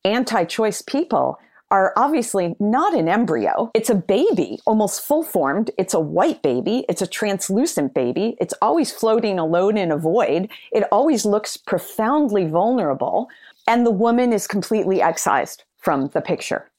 anti 0.04 0.44
choice 0.44 0.82
people 0.82 1.38
are 1.72 1.94
obviously 1.96 2.54
not 2.60 2.92
an 2.94 3.08
embryo. 3.08 3.70
It's 3.72 3.88
a 3.88 3.94
baby, 3.94 4.60
almost 4.66 5.00
full 5.00 5.22
formed. 5.22 5.70
It's 5.78 5.94
a 5.94 6.00
white 6.00 6.42
baby. 6.42 6.84
It's 6.86 7.00
a 7.00 7.06
translucent 7.06 7.94
baby. 7.94 8.36
It's 8.38 8.52
always 8.60 8.92
floating 8.92 9.38
alone 9.38 9.78
in 9.78 9.90
a 9.90 9.96
void. 9.96 10.50
It 10.70 10.84
always 10.92 11.24
looks 11.24 11.56
profoundly 11.56 12.46
vulnerable. 12.46 13.30
And 13.66 13.86
the 13.86 13.90
woman 13.90 14.34
is 14.34 14.46
completely 14.46 15.00
excised 15.00 15.64
from 15.78 16.08
the 16.08 16.20
picture. 16.20 16.70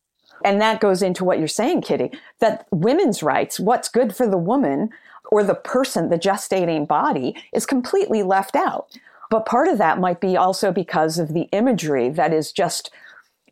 And 0.46 0.62
that 0.62 0.80
goes 0.80 1.02
into 1.02 1.24
what 1.24 1.40
you're 1.40 1.48
saying, 1.48 1.82
Kitty, 1.82 2.12
that 2.40 2.68
women's 2.72 3.24
rights, 3.24 3.60
what's 3.60 3.90
good 3.90 4.16
for 4.16 4.28
the 4.28 4.38
woman 4.38 4.90
or 5.32 5.44
the 5.44 5.56
person, 5.56 6.10
the 6.10 6.20
gestating 6.20 6.88
body, 6.88 7.36
is 7.52 7.66
completely 7.66 8.22
left 8.22 8.56
out. 8.56 8.96
But 9.30 9.46
part 9.46 9.68
of 9.68 9.78
that 9.78 10.00
might 10.00 10.22
be 10.22 10.38
also 10.38 10.72
because 10.72 11.18
of 11.18 11.34
the 11.34 11.48
imagery 11.52 12.10
that 12.10 12.34
is 12.34 12.52
just 12.52 12.92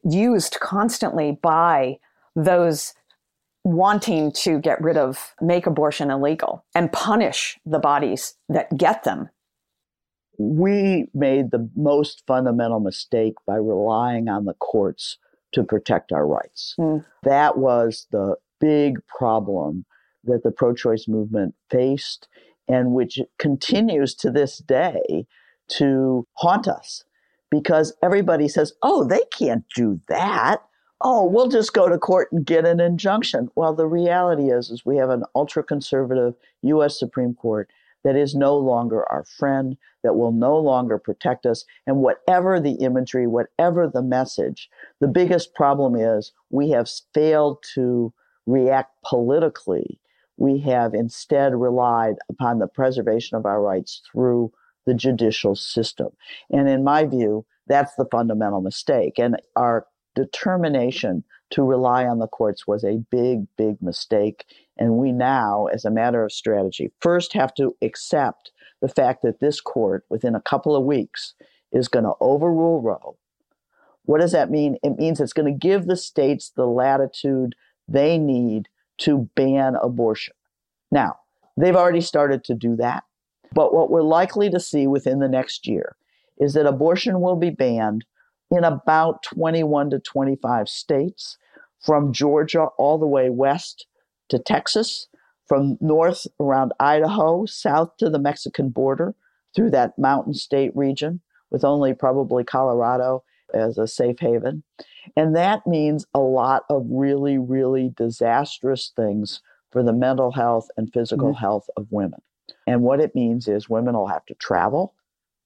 used 0.04 0.60
constantly 0.60 1.38
by 1.42 1.98
those 2.36 2.94
wanting 3.64 4.32
to 4.32 4.60
get 4.60 4.82
rid 4.82 4.98
of, 4.98 5.34
make 5.42 5.68
abortion 5.68 6.10
illegal 6.10 6.66
and 6.74 6.92
punish 6.92 7.60
the 7.66 7.80
bodies 7.80 8.36
that 8.50 8.76
get 8.78 9.04
them. 9.04 9.30
We 10.40 11.06
made 11.14 11.52
the 11.52 11.70
most 11.76 12.24
fundamental 12.26 12.80
mistake 12.80 13.36
by 13.46 13.58
relying 13.58 14.28
on 14.28 14.46
the 14.46 14.56
courts 14.56 15.18
to 15.52 15.64
protect 15.64 16.12
our 16.12 16.26
rights. 16.26 16.74
Mm. 16.80 17.06
That 17.24 17.58
was 17.58 18.08
the 18.12 18.36
big 18.60 19.06
problem 19.08 19.86
that 20.24 20.44
the 20.44 20.52
pro 20.52 20.74
choice 20.74 21.08
movement 21.08 21.54
faced 21.70 22.28
and 22.68 22.94
which 22.94 23.20
continues 23.38 24.16
to 24.16 24.32
this 24.32 24.60
day 24.60 25.28
to 25.78 26.26
haunt 26.34 26.68
us 26.68 27.04
because 27.50 27.94
everybody 28.02 28.48
says, 28.48 28.74
oh, 28.82 29.04
they 29.04 29.22
can't 29.38 29.66
do 29.76 30.00
that. 30.08 30.64
Oh, 31.02 31.26
we'll 31.26 31.50
just 31.50 31.74
go 31.74 31.90
to 31.90 31.98
court 31.98 32.32
and 32.32 32.46
get 32.46 32.66
an 32.66 32.80
injunction. 32.80 33.50
Well, 33.56 33.74
the 33.74 33.88
reality 33.88 34.52
is, 34.52 34.70
is 34.70 34.86
we 34.86 34.98
have 34.98 35.10
an 35.10 35.24
ultra 35.36 35.64
conservative 35.64 36.36
U.S. 36.62 36.98
Supreme 36.98 37.34
Court 37.34 37.70
that 38.04 38.16
is 38.16 38.34
no 38.34 38.58
longer 38.58 39.10
our 39.12 39.24
friend, 39.24 39.78
that 40.04 40.16
will 40.16 40.32
no 40.32 40.58
longer 40.58 40.98
protect 40.98 41.46
us. 41.46 41.66
And 41.86 41.98
whatever 41.98 42.60
the 42.60 42.74
imagery, 42.74 43.28
whatever 43.28 43.88
the 43.88 44.02
message, 44.02 44.70
the 45.00 45.08
biggest 45.08 45.54
problem 45.54 45.96
is 45.96 46.32
we 46.50 46.70
have 46.72 46.90
failed 47.14 47.64
to 47.76 48.14
react 48.46 48.96
politically. 49.06 50.00
We 50.38 50.60
have 50.60 50.94
instead 50.94 51.54
relied 51.54 52.16
upon 52.30 52.60
the 52.60 52.68
preservation 52.68 53.38
of 53.38 53.46
our 53.46 53.62
rights 53.62 54.02
through 54.12 54.52
the 54.92 54.98
judicial 54.98 55.56
system. 55.56 56.10
And 56.50 56.68
in 56.68 56.84
my 56.84 57.06
view, 57.06 57.46
that's 57.68 57.96
the 57.96 58.08
fundamental 58.12 58.60
mistake. 58.60 59.18
And 59.18 59.38
our 59.56 59.88
determination 60.16 61.24
to 61.52 61.64
rely 61.64 62.06
on 62.06 62.20
the 62.20 62.28
courts 62.28 62.68
was 62.68 62.84
a 62.84 63.06
big, 63.10 63.46
big 63.58 63.82
mistake. 63.82 64.44
And 64.78 64.98
we 64.98 65.14
now, 65.14 65.68
as 65.68 65.86
a 65.86 65.92
matter 65.92 66.26
of 66.26 66.34
strategy, 66.34 66.92
first 67.00 67.32
have 67.32 67.54
to 67.54 67.78
accept 67.82 68.52
the 68.82 68.90
fact 68.90 69.22
that 69.22 69.40
this 69.40 69.62
court, 69.62 70.04
within 70.10 70.36
a 70.36 70.42
couple 70.42 70.76
of 70.76 70.84
weeks, 70.84 71.36
is 71.72 71.88
going 71.88 72.04
to 72.04 72.16
overrule 72.20 72.82
Roe. 72.82 73.16
What 74.04 74.20
does 74.20 74.34
that 74.34 74.52
mean? 74.52 74.76
It 74.84 74.98
means 74.98 75.22
it's 75.22 75.32
going 75.32 75.54
to 75.54 75.68
give 75.68 75.86
the 75.86 75.96
states 75.96 76.52
the 76.54 76.66
latitude 76.66 77.56
they 77.88 78.18
need 78.18 78.68
to 79.00 79.30
ban 79.36 79.76
abortion. 79.82 80.34
Now, 80.92 81.20
they've 81.56 81.78
already 81.78 82.02
started 82.02 82.44
to 82.46 82.56
do 82.56 82.76
that. 82.76 83.06
But 83.54 83.74
what 83.74 83.90
we're 83.90 84.02
likely 84.02 84.50
to 84.50 84.60
see 84.60 84.88
within 84.88 85.20
the 85.20 85.28
next 85.28 85.68
year 85.68 85.96
is 86.38 86.54
that 86.54 86.66
abortion 86.66 87.22
will 87.22 87.36
be 87.36 87.50
banned 87.50 88.06
in 88.50 88.64
about 88.64 89.24
21 89.24 89.92
to 89.92 90.00
25 90.00 90.68
states, 90.68 91.38
from 91.80 92.14
Georgia 92.14 92.66
all 92.78 92.98
the 92.98 93.08
way 93.08 93.30
west 93.30 93.88
to 94.30 94.38
Texas, 94.38 95.08
from 95.48 95.78
north 95.82 96.28
around 96.40 96.74
Idaho, 96.80 97.46
south 97.46 97.98
to 97.98 98.10
the 98.10 98.20
Mexican 98.20 98.70
border, 98.70 99.16
through 99.56 99.72
that 99.72 99.98
mountain 99.98 100.34
state 100.34 100.72
region, 100.76 101.22
with 101.50 101.64
only 101.64 101.94
probably 101.94 102.44
Colorado 102.44 103.24
as 103.54 103.78
a 103.78 103.88
safe 103.88 104.20
haven. 104.20 104.64
And 105.16 105.36
that 105.36 105.68
means 105.68 106.06
a 106.14 106.20
lot 106.20 106.64
of 106.70 106.86
really, 106.90 107.38
really 107.38 107.92
disastrous 107.96 108.92
things 108.96 109.42
for 109.72 109.84
the 109.84 109.94
mental 109.94 110.32
health 110.32 110.68
and 110.78 110.92
physical 110.94 111.30
mm-hmm. 111.30 111.40
health 111.40 111.70
of 111.76 111.88
women. 111.90 112.22
And 112.68 112.82
what 112.82 113.00
it 113.00 113.16
means 113.16 113.48
is 113.48 113.70
women 113.70 113.96
will 113.96 114.08
have 114.08 114.26
to 114.28 114.36
travel 114.36 114.96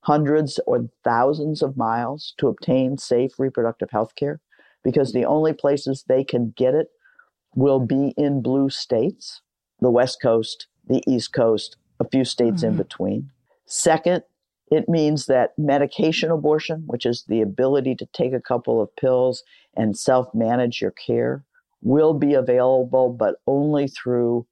hundreds 0.01 0.59
or 0.67 0.87
thousands 1.03 1.63
of 1.63 1.75
miles 1.75 2.35
to 2.37 2.47
obtain 2.47 2.97
safe 2.97 3.39
reproductive 3.39 3.89
health 3.91 4.13
care 4.15 4.39
because 4.83 5.13
the 5.13 5.25
only 5.25 5.51
places 5.51 6.05
they 6.07 6.23
can 6.23 6.53
get 6.55 6.75
it 6.75 6.89
will 7.55 7.79
be 7.79 8.13
in 8.15 8.41
blue 8.41 8.69
states, 8.69 9.41
the 9.79 9.89
West 9.89 10.19
Coast, 10.21 10.67
the 10.87 11.01
East 11.07 11.33
Coast, 11.33 11.77
a 11.99 12.07
few 12.07 12.23
states 12.23 12.61
mm-hmm. 12.61 12.71
in 12.71 12.77
between. 12.77 13.31
Second, 13.65 14.21
it 14.69 14.87
means 14.87 15.25
that 15.25 15.53
medication 15.57 16.31
abortion, 16.31 16.83
which 16.85 17.05
is 17.05 17.25
the 17.27 17.41
ability 17.41 17.95
to 17.95 18.07
take 18.13 18.33
a 18.33 18.41
couple 18.41 18.81
of 18.81 18.95
pills 18.95 19.43
and 19.75 19.97
self 19.97 20.33
manage 20.33 20.81
your 20.81 20.91
care, 20.91 21.43
will 21.81 22.13
be 22.13 22.33
available, 22.33 23.09
but 23.09 23.35
only 23.47 23.87
through 23.87 24.45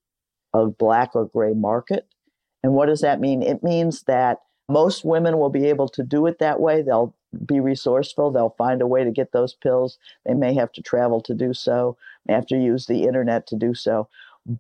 a 0.54 0.68
black 0.68 1.12
or 1.16 1.26
gray 1.26 1.54
market. 1.54 2.08
And 2.64 2.74
what 2.74 2.88
does 2.88 3.02
that 3.02 3.20
mean? 3.20 3.44
It 3.44 3.64
means 3.64 4.04
that 4.04 4.40
most 4.70 5.04
women 5.04 5.38
will 5.38 5.50
be 5.50 5.66
able 5.66 5.90
to 5.90 6.04
do 6.04 6.26
it 6.26 6.40
that 6.40 6.60
way. 6.60 6.82
They'll 6.82 7.14
be 7.46 7.60
resourceful. 7.60 8.32
They'll 8.32 8.56
find 8.58 8.82
a 8.82 8.88
way 8.88 9.04
to 9.04 9.12
get 9.12 9.32
those 9.32 9.54
pills. 9.54 9.98
They 10.26 10.34
may 10.34 10.54
have 10.54 10.72
to 10.74 10.82
travel 10.82 11.22
to 11.22 11.34
do 11.34 11.54
so, 11.54 11.98
may 12.26 12.34
have 12.34 12.48
to 12.48 12.58
use 12.58 12.86
the 12.86 13.04
internet 13.04 13.48
to 13.48 13.56
do 13.56 13.74
so. 13.74 14.08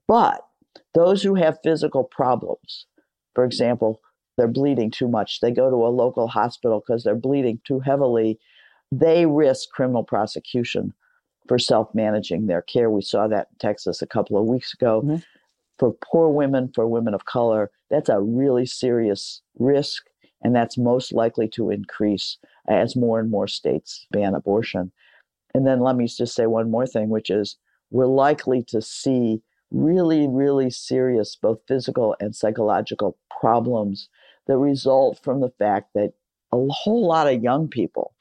But 0.07 0.45
those 0.93 1.23
who 1.23 1.35
have 1.35 1.59
physical 1.63 2.03
problems, 2.03 2.85
for 3.33 3.45
example, 3.45 4.01
they're 4.37 4.47
bleeding 4.47 4.91
too 4.91 5.07
much, 5.07 5.39
they 5.39 5.51
go 5.51 5.69
to 5.69 5.75
a 5.75 5.89
local 5.89 6.27
hospital 6.27 6.79
because 6.79 7.03
they're 7.03 7.15
bleeding 7.15 7.59
too 7.63 7.79
heavily, 7.79 8.39
they 8.91 9.25
risk 9.25 9.69
criminal 9.69 10.03
prosecution 10.03 10.93
for 11.47 11.59
self 11.59 11.93
managing 11.93 12.47
their 12.47 12.61
care. 12.61 12.89
We 12.89 13.01
saw 13.01 13.27
that 13.27 13.47
in 13.51 13.57
Texas 13.59 14.01
a 14.01 14.07
couple 14.07 14.37
of 14.37 14.45
weeks 14.45 14.73
ago. 14.73 15.01
Mm-hmm. 15.01 15.15
For 15.79 15.95
poor 16.03 16.29
women, 16.29 16.71
for 16.73 16.87
women 16.87 17.13
of 17.13 17.25
color, 17.25 17.71
that's 17.89 18.09
a 18.09 18.21
really 18.21 18.65
serious 18.65 19.41
risk. 19.57 20.03
And 20.43 20.55
that's 20.55 20.77
most 20.77 21.13
likely 21.13 21.47
to 21.49 21.69
increase 21.69 22.37
as 22.67 22.95
more 22.95 23.19
and 23.19 23.31
more 23.31 23.47
states 23.47 24.05
ban 24.11 24.35
abortion. 24.35 24.91
And 25.53 25.65
then 25.65 25.79
let 25.79 25.95
me 25.95 26.07
just 26.07 26.35
say 26.35 26.47
one 26.47 26.69
more 26.69 26.85
thing, 26.85 27.09
which 27.09 27.29
is 27.29 27.57
we're 27.91 28.07
likely 28.07 28.63
to 28.63 28.81
see 28.81 29.41
really, 29.71 30.27
really 30.27 30.69
serious 30.69 31.35
both 31.35 31.59
physical 31.67 32.15
and 32.19 32.35
psychological 32.35 33.17
problems 33.39 34.09
that 34.47 34.57
result 34.57 35.19
from 35.23 35.39
the 35.39 35.51
fact 35.57 35.89
that 35.93 36.13
a 36.51 36.67
whole 36.69 37.07
lot 37.07 37.31
of 37.31 37.41
young 37.41 37.67
people 37.67 38.13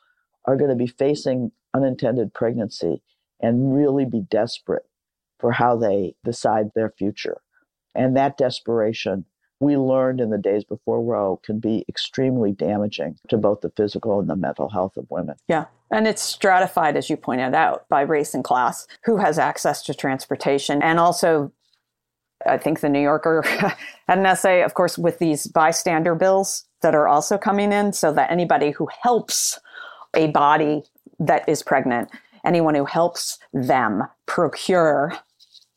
are 0.45 0.57
going 0.57 0.71
to 0.71 0.77
be 0.77 0.87
facing 0.87 1.51
unintended 1.75 2.33
pregnancy 2.33 3.03
and 3.41 3.75
really 3.75 4.05
be 4.05 4.21
desperate 4.21 4.87
for 5.43 5.53
how 5.53 5.77
they 5.77 6.15
decide 6.25 6.71
their 6.75 6.89
future. 6.89 7.37
And 7.95 8.17
that 8.17 8.39
desperation, 8.39 9.27
we 9.61 9.77
learned 9.77 10.21
in 10.21 10.31
the 10.31 10.39
days 10.39 10.65
before 10.65 11.03
Roe, 11.03 11.41
can 11.45 11.59
be 11.59 11.85
extremely 11.89 12.53
damaging 12.53 13.19
to 13.29 13.37
both 13.37 13.61
the 13.61 13.71
physical 13.77 14.19
and 14.21 14.31
the 14.31 14.37
mental 14.37 14.71
health 14.71 14.97
of 14.97 15.11
women. 15.11 15.35
Yeah. 15.49 15.67
And 15.91 16.09
it's 16.09 16.23
stratified, 16.23 16.97
as 16.97 17.11
you 17.11 17.19
pointed 17.19 17.55
out, 17.55 17.87
by 17.91 18.01
race 18.01 18.33
and 18.33 18.43
class, 18.43 18.87
who 19.05 19.19
has 19.19 19.39
access 19.39 19.83
to 19.83 19.95
transportation. 19.95 20.81
And 20.81 20.99
also, 20.99 21.53
I 22.47 22.57
think 22.57 22.81
the 22.81 22.89
New 22.89 23.03
Yorker 23.03 23.43
had 24.09 24.19
an 24.19 24.25
essay, 24.25 24.63
of 24.63 24.73
course, 24.73 24.97
with 24.97 25.19
these 25.19 25.47
bystander 25.49 26.15
bills 26.15 26.65
that 26.81 26.95
are 26.95 27.09
also 27.09 27.37
coming 27.37 27.73
in, 27.73 27.93
so 27.93 28.13
that 28.13 28.31
anybody 28.31 28.71
who 28.71 28.89
helps 29.03 29.61
a 30.15 30.29
body 30.29 30.83
that 31.19 31.49
is 31.49 31.63
pregnant, 31.63 32.11
anyone 32.45 32.75
who 32.75 32.85
helps 32.85 33.39
them 33.53 34.05
procure 34.27 35.13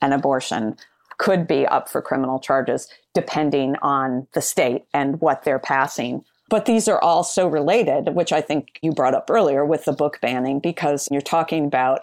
an 0.06 0.14
abortion 0.14 0.78
could 1.18 1.48
be 1.48 1.66
up 1.68 1.90
for 1.90 2.02
criminal 2.02 2.40
charges 2.40 2.88
depending 3.14 3.76
on 3.82 4.28
the 4.34 4.42
state 4.42 4.86
and 4.94 5.22
what 5.22 5.44
they're 5.44 5.60
passing. 5.60 6.24
But 6.50 6.66
these 6.66 6.88
are 6.88 7.02
all 7.02 7.24
so 7.24 7.48
related, 7.48 8.14
which 8.14 8.32
I 8.32 8.42
think 8.42 8.80
you 8.82 8.92
brought 8.92 9.16
up 9.16 9.30
earlier 9.30 9.66
with 9.66 9.86
the 9.86 9.94
book 9.94 10.20
banning, 10.22 10.60
because 10.60 11.08
you're 11.10 11.22
talking 11.22 11.66
about 11.66 12.02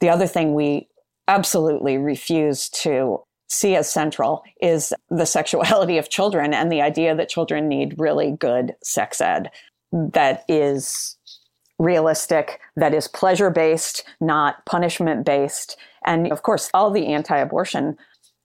the 0.00 0.08
other 0.08 0.26
thing 0.26 0.54
we 0.54 0.88
absolutely 1.28 1.98
refuse 1.98 2.68
to 2.70 3.22
see 3.48 3.76
as 3.76 3.90
central 3.90 4.42
is 4.60 4.92
the 5.10 5.26
sexuality 5.26 5.98
of 5.98 6.10
children 6.10 6.52
and 6.52 6.72
the 6.72 6.82
idea 6.82 7.14
that 7.14 7.28
children 7.28 7.68
need 7.68 7.98
really 7.98 8.32
good 8.32 8.74
sex 8.82 9.20
ed 9.20 9.50
that 9.92 10.44
is 10.48 11.16
realistic, 11.78 12.60
that 12.76 12.92
is 12.92 13.08
pleasure 13.08 13.50
based, 13.50 14.04
not 14.20 14.64
punishment 14.66 15.24
based. 15.24 15.76
And 16.08 16.32
of 16.32 16.42
course, 16.42 16.70
all 16.72 16.90
the 16.90 17.06
anti 17.08 17.36
abortion 17.36 17.96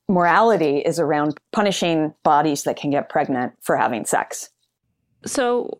morality 0.10 0.79
is 0.79 1.00
around 1.00 1.39
punishing 1.53 2.13
bodies 2.22 2.63
that 2.63 2.75
can 2.75 2.91
get 2.91 3.08
pregnant 3.08 3.53
for 3.62 3.77
having 3.77 4.05
sex. 4.05 4.50
So, 5.25 5.79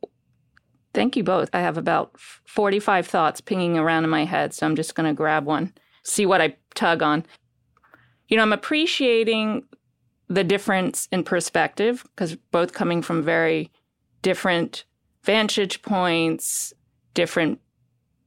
thank 0.94 1.18
you 1.18 1.24
both. 1.24 1.50
I 1.52 1.60
have 1.60 1.78
about 1.78 2.18
45 2.48 3.06
thoughts 3.06 3.42
pinging 3.42 3.78
around 3.78 4.06
in 4.06 4.10
my 4.10 4.24
head, 4.24 4.54
so 4.54 4.66
I'm 4.66 4.78
just 4.78 4.96
going 4.96 5.10
to 5.10 5.14
grab 5.14 5.46
one, 5.46 5.74
see 6.04 6.26
what 6.26 6.42
I 6.42 6.56
tug 6.74 7.04
on. 7.04 7.26
You 8.30 8.38
know, 8.38 8.44
I'm 8.44 8.54
appreciating 8.54 9.64
the 10.30 10.46
difference 10.46 11.10
in 11.12 11.26
perspective 11.26 12.06
because 12.16 12.38
both 12.52 12.72
coming 12.72 13.02
from 13.02 13.22
very 13.22 13.70
different 14.22 14.86
vantage 15.24 15.82
points, 15.82 16.72
different 17.14 17.60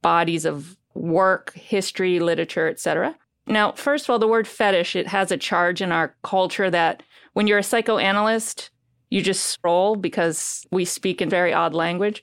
bodies 0.03 0.45
of 0.45 0.77
work, 0.93 1.53
history, 1.53 2.19
literature, 2.19 2.67
etc. 2.67 3.15
Now, 3.47 3.71
first 3.71 4.05
of 4.05 4.09
all, 4.09 4.19
the 4.19 4.27
word 4.27 4.47
fetish, 4.47 4.95
it 4.95 5.07
has 5.07 5.31
a 5.31 5.37
charge 5.37 5.81
in 5.81 5.91
our 5.91 6.15
culture 6.23 6.69
that 6.69 7.03
when 7.33 7.47
you're 7.47 7.59
a 7.59 7.63
psychoanalyst, 7.63 8.69
you 9.09 9.21
just 9.21 9.45
scroll 9.45 9.95
because 9.95 10.65
we 10.71 10.83
speak 10.85 11.21
in 11.21 11.29
very 11.29 11.53
odd 11.53 11.73
language. 11.73 12.21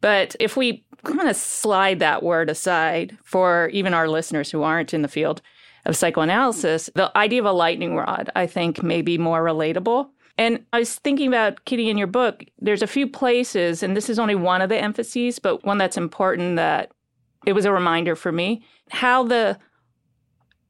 But 0.00 0.36
if 0.38 0.56
we 0.56 0.84
kind 1.04 1.28
of 1.28 1.36
slide 1.36 2.00
that 2.00 2.22
word 2.22 2.50
aside 2.50 3.16
for 3.24 3.70
even 3.72 3.94
our 3.94 4.08
listeners 4.08 4.50
who 4.50 4.62
aren't 4.62 4.92
in 4.92 5.02
the 5.02 5.08
field 5.08 5.40
of 5.86 5.96
psychoanalysis, 5.96 6.90
the 6.94 7.16
idea 7.16 7.40
of 7.40 7.46
a 7.46 7.52
lightning 7.52 7.96
rod, 7.96 8.30
I 8.36 8.46
think, 8.46 8.82
may 8.82 9.02
be 9.02 9.16
more 9.16 9.42
relatable. 9.42 10.08
And 10.36 10.64
I 10.72 10.80
was 10.80 10.96
thinking 10.96 11.28
about 11.28 11.64
Kitty 11.64 11.88
in 11.88 11.96
your 11.96 12.06
book, 12.06 12.44
there's 12.58 12.82
a 12.82 12.86
few 12.86 13.06
places, 13.06 13.82
and 13.82 13.96
this 13.96 14.10
is 14.10 14.18
only 14.18 14.34
one 14.34 14.60
of 14.60 14.68
the 14.68 14.76
emphases, 14.76 15.38
but 15.38 15.64
one 15.64 15.78
that's 15.78 15.96
important 15.96 16.56
that 16.56 16.90
it 17.46 17.54
was 17.54 17.64
a 17.64 17.72
reminder 17.72 18.14
for 18.14 18.32
me 18.32 18.62
how 18.90 19.22
the 19.22 19.58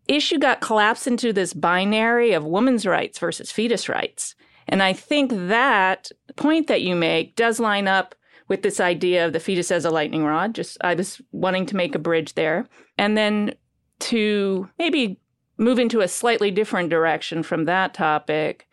issue 0.08 0.38
got 0.38 0.60
collapsed 0.60 1.06
into 1.06 1.32
this 1.32 1.52
binary 1.52 2.32
of 2.32 2.44
women's 2.44 2.86
rights 2.86 3.18
versus 3.18 3.50
fetus 3.50 3.88
rights. 3.88 4.34
And 4.68 4.82
I 4.82 4.92
think 4.92 5.30
that 5.32 6.10
point 6.36 6.66
that 6.66 6.82
you 6.82 6.96
make 6.96 7.36
does 7.36 7.60
line 7.60 7.88
up 7.88 8.14
with 8.48 8.62
this 8.62 8.80
idea 8.80 9.26
of 9.26 9.32
the 9.32 9.40
fetus 9.40 9.70
as 9.70 9.84
a 9.84 9.90
lightning 9.90 10.24
rod. 10.24 10.54
Just 10.54 10.76
I 10.80 10.94
was 10.94 11.20
wanting 11.32 11.66
to 11.66 11.76
make 11.76 11.94
a 11.94 12.00
bridge 12.00 12.34
there. 12.34 12.66
And 12.98 13.16
then 13.16 13.54
to 14.00 14.68
maybe 14.78 15.20
move 15.58 15.78
into 15.78 16.00
a 16.00 16.08
slightly 16.08 16.50
different 16.50 16.90
direction 16.90 17.42
from 17.42 17.64
that 17.64 17.94
topic, 17.94 18.68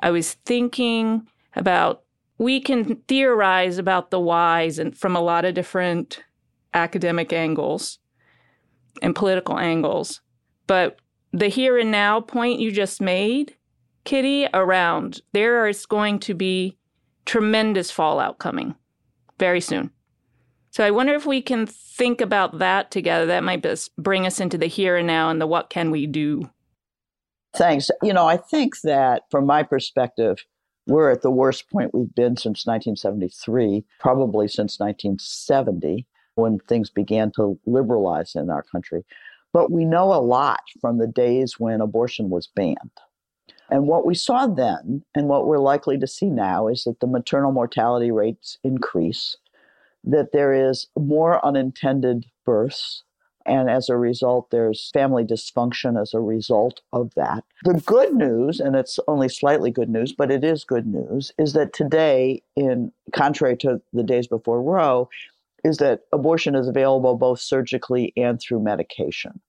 I 0.00 0.10
was 0.10 0.34
thinking 0.44 1.26
about 1.56 2.02
we 2.38 2.60
can 2.60 2.96
theorize 3.08 3.78
about 3.78 4.10
the 4.10 4.20
whys 4.20 4.78
and 4.78 4.96
from 4.96 5.14
a 5.14 5.20
lot 5.20 5.44
of 5.44 5.54
different 5.54 6.22
academic 6.72 7.32
angles 7.32 7.98
and 9.00 9.14
political 9.14 9.58
angles. 9.58 10.20
But 10.66 10.98
the 11.32 11.48
here 11.48 11.78
and 11.78 11.90
now 11.90 12.20
point 12.20 12.60
you 12.60 12.70
just 12.70 13.00
made, 13.00 13.56
Kitty, 14.04 14.46
around 14.54 15.20
there 15.32 15.66
is 15.66 15.86
going 15.86 16.18
to 16.20 16.34
be 16.34 16.78
tremendous 17.26 17.90
fallout 17.90 18.38
coming 18.38 18.74
very 19.38 19.60
soon. 19.60 19.90
So 20.70 20.84
I 20.84 20.90
wonder 20.90 21.14
if 21.14 21.24
we 21.26 21.40
can 21.40 21.66
think 21.66 22.20
about 22.20 22.58
that 22.58 22.90
together. 22.90 23.26
That 23.26 23.44
might 23.44 23.64
bring 23.96 24.26
us 24.26 24.40
into 24.40 24.58
the 24.58 24.66
here 24.66 24.96
and 24.96 25.06
now 25.06 25.30
and 25.30 25.40
the 25.40 25.46
what 25.46 25.70
can 25.70 25.90
we 25.90 26.06
do 26.06 26.50
Thanks. 27.54 27.88
You 28.02 28.12
know, 28.12 28.26
I 28.26 28.36
think 28.36 28.80
that 28.82 29.22
from 29.30 29.46
my 29.46 29.62
perspective, 29.62 30.38
we're 30.86 31.10
at 31.10 31.22
the 31.22 31.30
worst 31.30 31.70
point 31.70 31.94
we've 31.94 32.14
been 32.14 32.36
since 32.36 32.66
1973, 32.66 33.84
probably 34.00 34.48
since 34.48 34.78
1970, 34.80 36.06
when 36.34 36.58
things 36.68 36.90
began 36.90 37.30
to 37.36 37.58
liberalize 37.64 38.34
in 38.34 38.50
our 38.50 38.64
country. 38.64 39.04
But 39.54 39.70
we 39.70 39.84
know 39.84 40.12
a 40.12 40.20
lot 40.20 40.60
from 40.80 40.98
the 40.98 41.06
days 41.06 41.60
when 41.60 41.80
abortion 41.80 42.28
was 42.28 42.48
banned. 42.48 42.90
And 43.70 43.86
what 43.86 44.04
we 44.04 44.14
saw 44.14 44.48
then, 44.48 45.04
and 45.14 45.28
what 45.28 45.46
we're 45.46 45.58
likely 45.58 45.96
to 45.98 46.08
see 46.08 46.28
now, 46.28 46.66
is 46.66 46.84
that 46.84 46.98
the 46.98 47.06
maternal 47.06 47.52
mortality 47.52 48.10
rates 48.10 48.58
increase, 48.64 49.36
that 50.02 50.32
there 50.32 50.52
is 50.52 50.88
more 50.98 51.44
unintended 51.46 52.26
births, 52.44 53.04
and 53.46 53.70
as 53.70 53.88
a 53.88 53.96
result, 53.96 54.50
there's 54.50 54.90
family 54.92 55.22
dysfunction 55.22 56.00
as 56.00 56.14
a 56.14 56.20
result 56.20 56.80
of 56.92 57.12
that. 57.14 57.44
The 57.62 57.80
good 57.86 58.14
news, 58.14 58.58
and 58.58 58.74
it's 58.74 58.98
only 59.06 59.28
slightly 59.28 59.70
good 59.70 59.88
news, 59.88 60.12
but 60.12 60.32
it 60.32 60.42
is 60.42 60.64
good 60.64 60.86
news, 60.86 61.30
is 61.38 61.52
that 61.52 61.72
today, 61.72 62.42
in 62.56 62.90
contrary 63.12 63.56
to 63.58 63.80
the 63.92 64.02
days 64.02 64.26
before 64.26 64.62
Roe, 64.62 65.08
is 65.64 65.78
that 65.78 66.02
abortion 66.12 66.54
is 66.54 66.68
available 66.68 67.16
both 67.16 67.40
surgically 67.40 68.12
and 68.16 68.40
through 68.40 68.60
medication. 68.60 69.40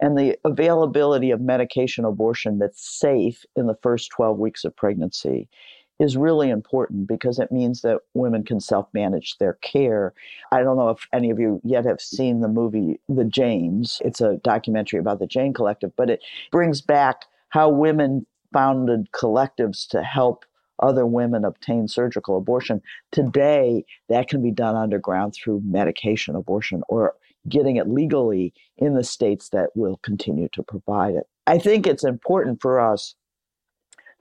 And 0.00 0.18
the 0.18 0.36
availability 0.44 1.30
of 1.30 1.40
medication 1.40 2.04
abortion 2.04 2.58
that's 2.58 2.84
safe 2.84 3.44
in 3.54 3.68
the 3.68 3.78
first 3.82 4.10
12 4.10 4.36
weeks 4.38 4.64
of 4.64 4.74
pregnancy 4.74 5.48
is 6.00 6.16
really 6.16 6.50
important 6.50 7.06
because 7.06 7.38
it 7.38 7.52
means 7.52 7.82
that 7.82 8.00
women 8.12 8.42
can 8.42 8.58
self 8.58 8.88
manage 8.92 9.36
their 9.38 9.54
care. 9.62 10.12
I 10.50 10.62
don't 10.62 10.76
know 10.76 10.88
if 10.88 11.06
any 11.12 11.30
of 11.30 11.38
you 11.38 11.60
yet 11.62 11.84
have 11.84 12.00
seen 12.00 12.40
the 12.40 12.48
movie 12.48 13.00
The 13.08 13.24
Janes. 13.24 14.02
It's 14.04 14.20
a 14.20 14.38
documentary 14.38 14.98
about 14.98 15.20
the 15.20 15.28
Jane 15.28 15.52
Collective, 15.52 15.92
but 15.96 16.10
it 16.10 16.20
brings 16.50 16.80
back 16.80 17.26
how 17.50 17.68
women 17.68 18.26
founded 18.52 19.08
collectives 19.12 19.86
to 19.88 20.02
help 20.02 20.44
other 20.82 21.06
women 21.06 21.44
obtain 21.44 21.88
surgical 21.88 22.36
abortion. 22.36 22.82
Today, 23.12 23.84
that 24.08 24.28
can 24.28 24.42
be 24.42 24.50
done 24.50 24.76
underground 24.76 25.34
through 25.34 25.62
medication 25.64 26.34
abortion 26.34 26.82
or 26.88 27.14
getting 27.48 27.76
it 27.76 27.88
legally 27.88 28.52
in 28.76 28.94
the 28.94 29.04
states 29.04 29.48
that 29.50 29.70
will 29.74 29.98
continue 30.02 30.48
to 30.52 30.62
provide 30.62 31.14
it. 31.14 31.24
I 31.46 31.58
think 31.58 31.86
it's 31.86 32.04
important 32.04 32.60
for 32.60 32.80
us 32.80 33.14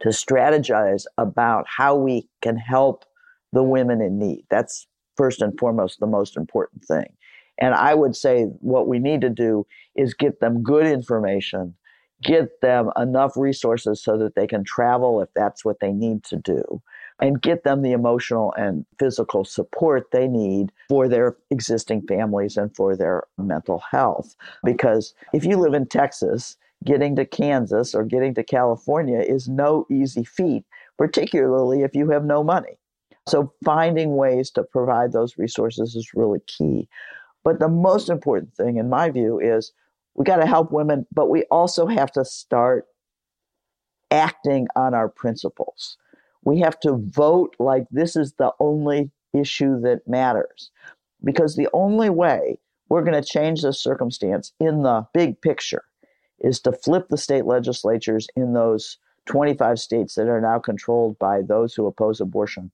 to 0.02 0.10
strategize 0.10 1.04
about 1.18 1.66
how 1.68 1.96
we 1.96 2.28
can 2.42 2.58
help 2.58 3.06
the 3.54 3.64
women 3.64 4.02
in 4.02 4.18
need. 4.18 4.46
That's 4.50 4.88
first 5.18 5.42
and 5.42 5.58
foremost 5.60 6.00
the 6.00 6.08
most 6.08 6.38
important 6.38 6.84
thing. 6.86 7.14
And 7.60 7.76
I 7.76 7.94
would 7.94 8.16
say 8.16 8.46
what 8.60 8.88
we 8.88 8.98
need 8.98 9.22
to 9.22 9.30
do 9.30 9.68
is 9.96 10.16
get 10.16 10.40
them 10.40 10.64
good 10.64 10.88
information, 10.88 11.76
get 12.22 12.62
them 12.62 12.92
enough 12.98 13.36
resources 13.36 14.02
so 14.02 14.18
that 14.18 14.36
they 14.36 14.48
can 14.48 14.64
travel 14.64 15.22
if 15.22 15.30
that's 15.36 15.66
what 15.66 15.80
they 15.80 15.92
need 15.92 16.24
to 16.26 16.36
do, 16.36 16.82
and 17.20 17.42
get 17.42 17.64
them 17.64 17.82
the 17.82 17.92
emotional 17.92 18.54
and 18.58 18.86
physical 19.00 19.46
support 19.46 20.12
they 20.12 20.28
need 20.28 20.72
for 20.90 21.08
their 21.08 21.36
existing 21.50 22.02
families 22.08 22.58
and 22.58 22.76
for 22.76 22.96
their 22.96 23.24
mental 23.38 23.80
health. 23.92 24.36
Because 24.64 25.14
if 25.34 25.46
you 25.46 25.58
live 25.58 25.74
in 25.74 25.88
Texas 25.88 26.58
getting 26.84 27.16
to 27.16 27.26
Kansas 27.26 27.94
or 27.94 28.04
getting 28.04 28.34
to 28.34 28.44
California 28.44 29.20
is 29.20 29.48
no 29.48 29.86
easy 29.92 30.24
feat, 30.24 30.66
particularly 30.98 31.84
if 31.84 31.96
you 31.96 32.10
have 32.10 32.26
no 32.26 32.44
money. 32.44 32.78
So 33.28 33.54
finding 33.64 34.16
ways 34.16 34.50
to 34.52 34.64
provide 34.64 35.12
those 35.12 35.38
resources 35.38 35.96
is 35.96 36.16
really 36.16 36.40
key. 36.48 36.90
But 37.44 37.60
the 37.60 37.68
most 37.68 38.10
important 38.10 38.56
thing, 38.56 38.78
in 38.78 38.90
my 38.90 39.12
view, 39.12 39.40
is 39.40 39.74
we 40.16 40.26
got 40.26 40.38
to 40.38 40.46
help 40.46 40.72
women, 40.72 41.06
but 41.14 41.30
we 41.30 41.44
also 41.52 41.88
have 41.88 42.12
to 42.14 42.26
start 42.26 42.86
acting 44.10 44.68
on 44.76 44.94
our 44.94 45.08
principles. 45.08 45.98
We 46.44 46.60
have 46.60 46.80
to 46.82 46.98
vote 46.98 47.56
like 47.60 47.86
this 47.92 48.16
is 48.16 48.34
the 48.34 48.52
only 48.60 49.12
issue 49.34 49.80
that 49.82 50.08
matters. 50.08 50.72
Because 51.24 51.56
the 51.56 51.70
only 51.74 52.10
way 52.10 52.60
we're 52.90 53.04
going 53.04 53.22
to 53.22 53.28
change 53.28 53.62
this 53.62 53.82
circumstance 53.82 54.52
in 54.60 54.82
the 54.82 55.06
big 55.14 55.40
picture 55.40 55.84
is 56.40 56.60
to 56.62 56.72
flip 56.72 57.08
the 57.10 57.18
state 57.18 57.46
legislatures 57.46 58.28
in 58.36 58.54
those 58.54 58.98
25 59.28 59.80
states 59.80 60.16
that 60.16 60.28
are 60.28 60.42
now 60.42 60.58
controlled 60.60 61.18
by 61.20 61.42
those 61.42 61.76
who 61.76 61.86
oppose 61.86 62.20
abortion 62.20 62.72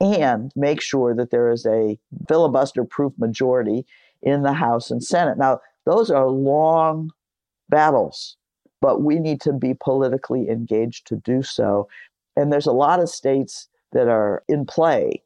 and 0.00 0.52
make 0.56 0.80
sure 0.80 1.14
that 1.14 1.30
there 1.30 1.50
is 1.50 1.66
a 1.66 1.98
filibuster 2.28 2.84
proof 2.84 3.12
majority 3.18 3.84
in 4.22 4.42
the 4.42 4.52
House 4.52 4.90
and 4.90 5.02
Senate. 5.02 5.38
Now, 5.38 5.60
those 5.88 6.10
are 6.10 6.28
long 6.28 7.10
battles, 7.70 8.36
but 8.82 9.00
we 9.00 9.18
need 9.18 9.40
to 9.40 9.54
be 9.54 9.72
politically 9.72 10.50
engaged 10.50 11.06
to 11.06 11.16
do 11.16 11.42
so. 11.42 11.88
And 12.36 12.52
there's 12.52 12.66
a 12.66 12.72
lot 12.72 13.00
of 13.00 13.08
states 13.08 13.68
that 13.92 14.06
are 14.06 14.44
in 14.48 14.66
play 14.66 15.22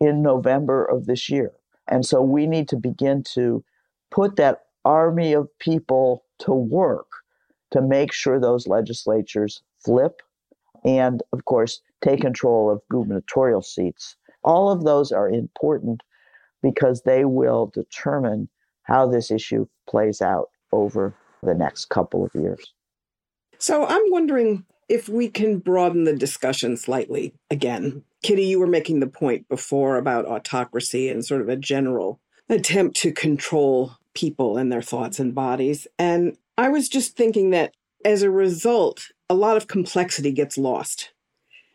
in 0.00 0.20
November 0.20 0.84
of 0.84 1.06
this 1.06 1.30
year. 1.30 1.52
And 1.86 2.04
so 2.04 2.20
we 2.22 2.48
need 2.48 2.68
to 2.70 2.76
begin 2.76 3.22
to 3.34 3.62
put 4.10 4.34
that 4.34 4.62
army 4.84 5.32
of 5.32 5.48
people 5.60 6.24
to 6.40 6.52
work 6.52 7.06
to 7.70 7.80
make 7.80 8.12
sure 8.12 8.40
those 8.40 8.66
legislatures 8.66 9.62
flip 9.78 10.22
and, 10.84 11.22
of 11.32 11.44
course, 11.44 11.82
take 12.02 12.20
control 12.20 12.68
of 12.68 12.82
gubernatorial 12.90 13.62
seats. 13.62 14.16
All 14.42 14.72
of 14.72 14.82
those 14.82 15.12
are 15.12 15.30
important 15.30 16.02
because 16.64 17.02
they 17.02 17.24
will 17.24 17.66
determine 17.72 18.48
how 18.90 19.06
this 19.06 19.30
issue 19.30 19.66
plays 19.88 20.20
out 20.20 20.48
over 20.72 21.14
the 21.42 21.54
next 21.54 21.86
couple 21.86 22.24
of 22.24 22.30
years. 22.34 22.74
So 23.58 23.86
I'm 23.86 24.02
wondering 24.08 24.64
if 24.88 25.08
we 25.08 25.28
can 25.28 25.58
broaden 25.58 26.04
the 26.04 26.16
discussion 26.16 26.76
slightly 26.76 27.32
again. 27.50 28.02
Kitty, 28.22 28.44
you 28.44 28.58
were 28.58 28.66
making 28.66 28.98
the 28.98 29.06
point 29.06 29.48
before 29.48 29.96
about 29.96 30.26
autocracy 30.26 31.08
and 31.08 31.24
sort 31.24 31.40
of 31.40 31.48
a 31.48 31.56
general 31.56 32.20
attempt 32.48 32.96
to 32.96 33.12
control 33.12 33.92
people 34.14 34.56
and 34.56 34.72
their 34.72 34.82
thoughts 34.82 35.20
and 35.20 35.36
bodies. 35.36 35.86
And 35.96 36.36
I 36.58 36.68
was 36.68 36.88
just 36.88 37.16
thinking 37.16 37.50
that 37.50 37.72
as 38.04 38.22
a 38.22 38.30
result, 38.30 39.06
a 39.28 39.34
lot 39.34 39.56
of 39.56 39.68
complexity 39.68 40.32
gets 40.32 40.58
lost. 40.58 41.12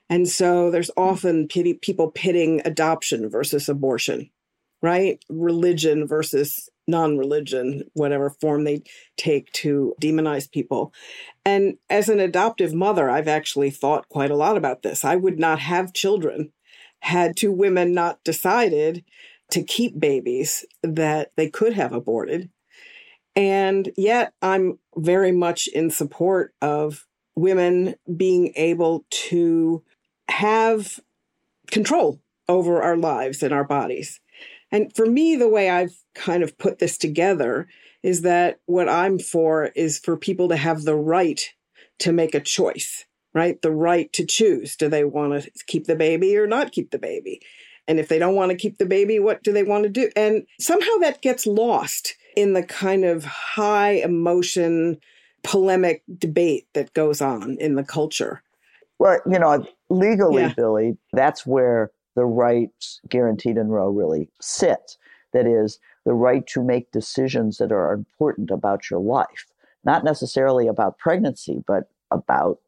And 0.09 0.27
so 0.27 0.69
there's 0.69 0.91
often 0.97 1.47
pity, 1.47 1.75
people 1.75 2.11
pitting 2.11 2.61
adoption 2.65 3.29
versus 3.29 3.69
abortion, 3.69 4.29
right? 4.81 5.23
Religion 5.29 6.05
versus 6.05 6.69
non 6.87 7.17
religion, 7.17 7.83
whatever 7.93 8.29
form 8.29 8.63
they 8.63 8.83
take 9.17 9.51
to 9.53 9.95
demonize 10.01 10.49
people. 10.49 10.93
And 11.43 11.77
as 11.89 12.09
an 12.09 12.19
adoptive 12.19 12.73
mother, 12.73 13.09
I've 13.09 13.27
actually 13.27 13.71
thought 13.71 14.09
quite 14.09 14.31
a 14.31 14.35
lot 14.35 14.57
about 14.57 14.81
this. 14.81 15.05
I 15.05 15.15
would 15.15 15.39
not 15.39 15.59
have 15.59 15.93
children 15.93 16.51
had 16.99 17.35
two 17.35 17.51
women 17.51 17.93
not 17.93 18.23
decided 18.23 19.03
to 19.51 19.63
keep 19.63 19.99
babies 19.99 20.65
that 20.81 21.31
they 21.35 21.49
could 21.49 21.73
have 21.73 21.93
aborted. 21.93 22.49
And 23.35 23.91
yet, 23.97 24.33
I'm 24.41 24.79
very 24.95 25.31
much 25.31 25.67
in 25.67 25.89
support 25.89 26.53
of 26.61 27.05
women 27.35 27.95
being 28.15 28.53
able 28.55 29.05
to 29.09 29.83
have 30.29 30.99
control 31.69 32.21
over 32.47 32.81
our 32.81 32.97
lives 32.97 33.43
and 33.43 33.53
our 33.53 33.63
bodies. 33.63 34.19
And 34.71 34.95
for 34.95 35.05
me, 35.05 35.35
the 35.35 35.49
way 35.49 35.69
I've 35.69 36.04
kind 36.15 36.41
of 36.43 36.57
put 36.57 36.79
this 36.79 36.97
together 36.97 37.67
is 38.01 38.21
that 38.21 38.59
what 38.65 38.89
I'm 38.89 39.19
for 39.19 39.65
is 39.75 39.99
for 39.99 40.17
people 40.17 40.49
to 40.49 40.55
have 40.55 40.83
the 40.83 40.95
right 40.95 41.41
to 41.99 42.11
make 42.11 42.33
a 42.33 42.39
choice, 42.39 43.05
right? 43.33 43.61
The 43.61 43.71
right 43.71 44.11
to 44.13 44.25
choose. 44.25 44.75
Do 44.75 44.89
they 44.89 45.03
want 45.03 45.43
to 45.43 45.51
keep 45.67 45.85
the 45.85 45.95
baby 45.95 46.37
or 46.37 46.47
not 46.47 46.71
keep 46.71 46.91
the 46.91 46.99
baby? 46.99 47.41
And 47.87 47.99
if 47.99 48.07
they 48.07 48.19
don't 48.19 48.35
want 48.35 48.51
to 48.51 48.57
keep 48.57 48.77
the 48.77 48.85
baby, 48.85 49.19
what 49.19 49.43
do 49.43 49.51
they 49.51 49.63
want 49.63 49.83
to 49.83 49.89
do? 49.89 50.09
And 50.15 50.45
somehow 50.59 50.97
that 51.01 51.21
gets 51.21 51.45
lost 51.45 52.15
in 52.35 52.53
the 52.53 52.63
kind 52.63 53.05
of 53.05 53.23
high 53.23 53.91
emotion, 53.91 54.99
polemic 55.43 56.03
debate 56.17 56.67
that 56.73 56.93
goes 56.93 57.21
on 57.21 57.57
in 57.59 57.75
the 57.75 57.83
culture. 57.83 58.41
Well, 58.97 59.19
you 59.29 59.39
know, 59.39 59.65
legally, 59.89 60.43
yeah. 60.43 60.53
Billie, 60.55 60.97
that's 61.13 61.45
where 61.45 61.91
the 62.15 62.25
rights 62.25 63.01
guaranteed 63.09 63.57
in 63.57 63.67
Roe 63.69 63.89
really 63.89 64.29
sit. 64.41 64.97
That 65.33 65.45
is, 65.45 65.79
the 66.05 66.13
right 66.13 66.45
to 66.47 66.63
make 66.63 66.91
decisions 66.91 67.57
that 67.57 67.71
are 67.71 67.93
important 67.93 68.51
about 68.51 68.89
your 68.89 68.99
life, 68.99 69.45
not 69.83 70.03
necessarily 70.03 70.67
about 70.67 70.97
pregnancy, 70.97 71.63
but 71.65 71.89
about 72.11 72.59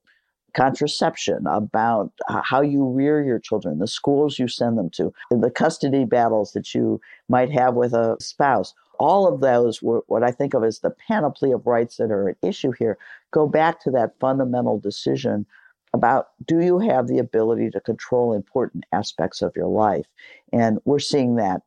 contraception, 0.55 1.45
about 1.45 2.11
how 2.27 2.61
you 2.61 2.87
rear 2.89 3.23
your 3.23 3.37
children, 3.37 3.77
the 3.77 3.87
schools 3.87 4.39
you 4.39 4.47
send 4.47 4.77
them 4.77 4.89
to, 4.89 5.13
the 5.29 5.51
custody 5.51 6.03
battles 6.03 6.53
that 6.53 6.73
you 6.73 6.99
might 7.29 7.51
have 7.51 7.75
with 7.75 7.93
a 7.93 8.17
spouse. 8.19 8.73
All 8.99 9.31
of 9.31 9.41
those 9.41 9.77
what 9.83 10.23
I 10.23 10.31
think 10.31 10.55
of 10.55 10.63
as 10.63 10.79
the 10.79 10.95
panoply 11.07 11.51
of 11.51 11.67
rights 11.67 11.97
that 11.97 12.09
are 12.09 12.29
at 12.29 12.37
issue 12.41 12.71
here 12.71 12.97
go 13.29 13.47
back 13.47 13.79
to 13.81 13.91
that 13.91 14.17
fundamental 14.19 14.79
decision 14.79 15.45
about 15.93 16.29
do 16.45 16.59
you 16.59 16.79
have 16.79 17.07
the 17.07 17.19
ability 17.19 17.69
to 17.69 17.79
control 17.79 18.33
important 18.33 18.85
aspects 18.91 19.43
of 19.43 19.55
your 19.55 19.67
life? 19.67 20.07
And 20.51 20.79
we're 20.85 20.97
seeing 20.97 21.35
that 21.35 21.61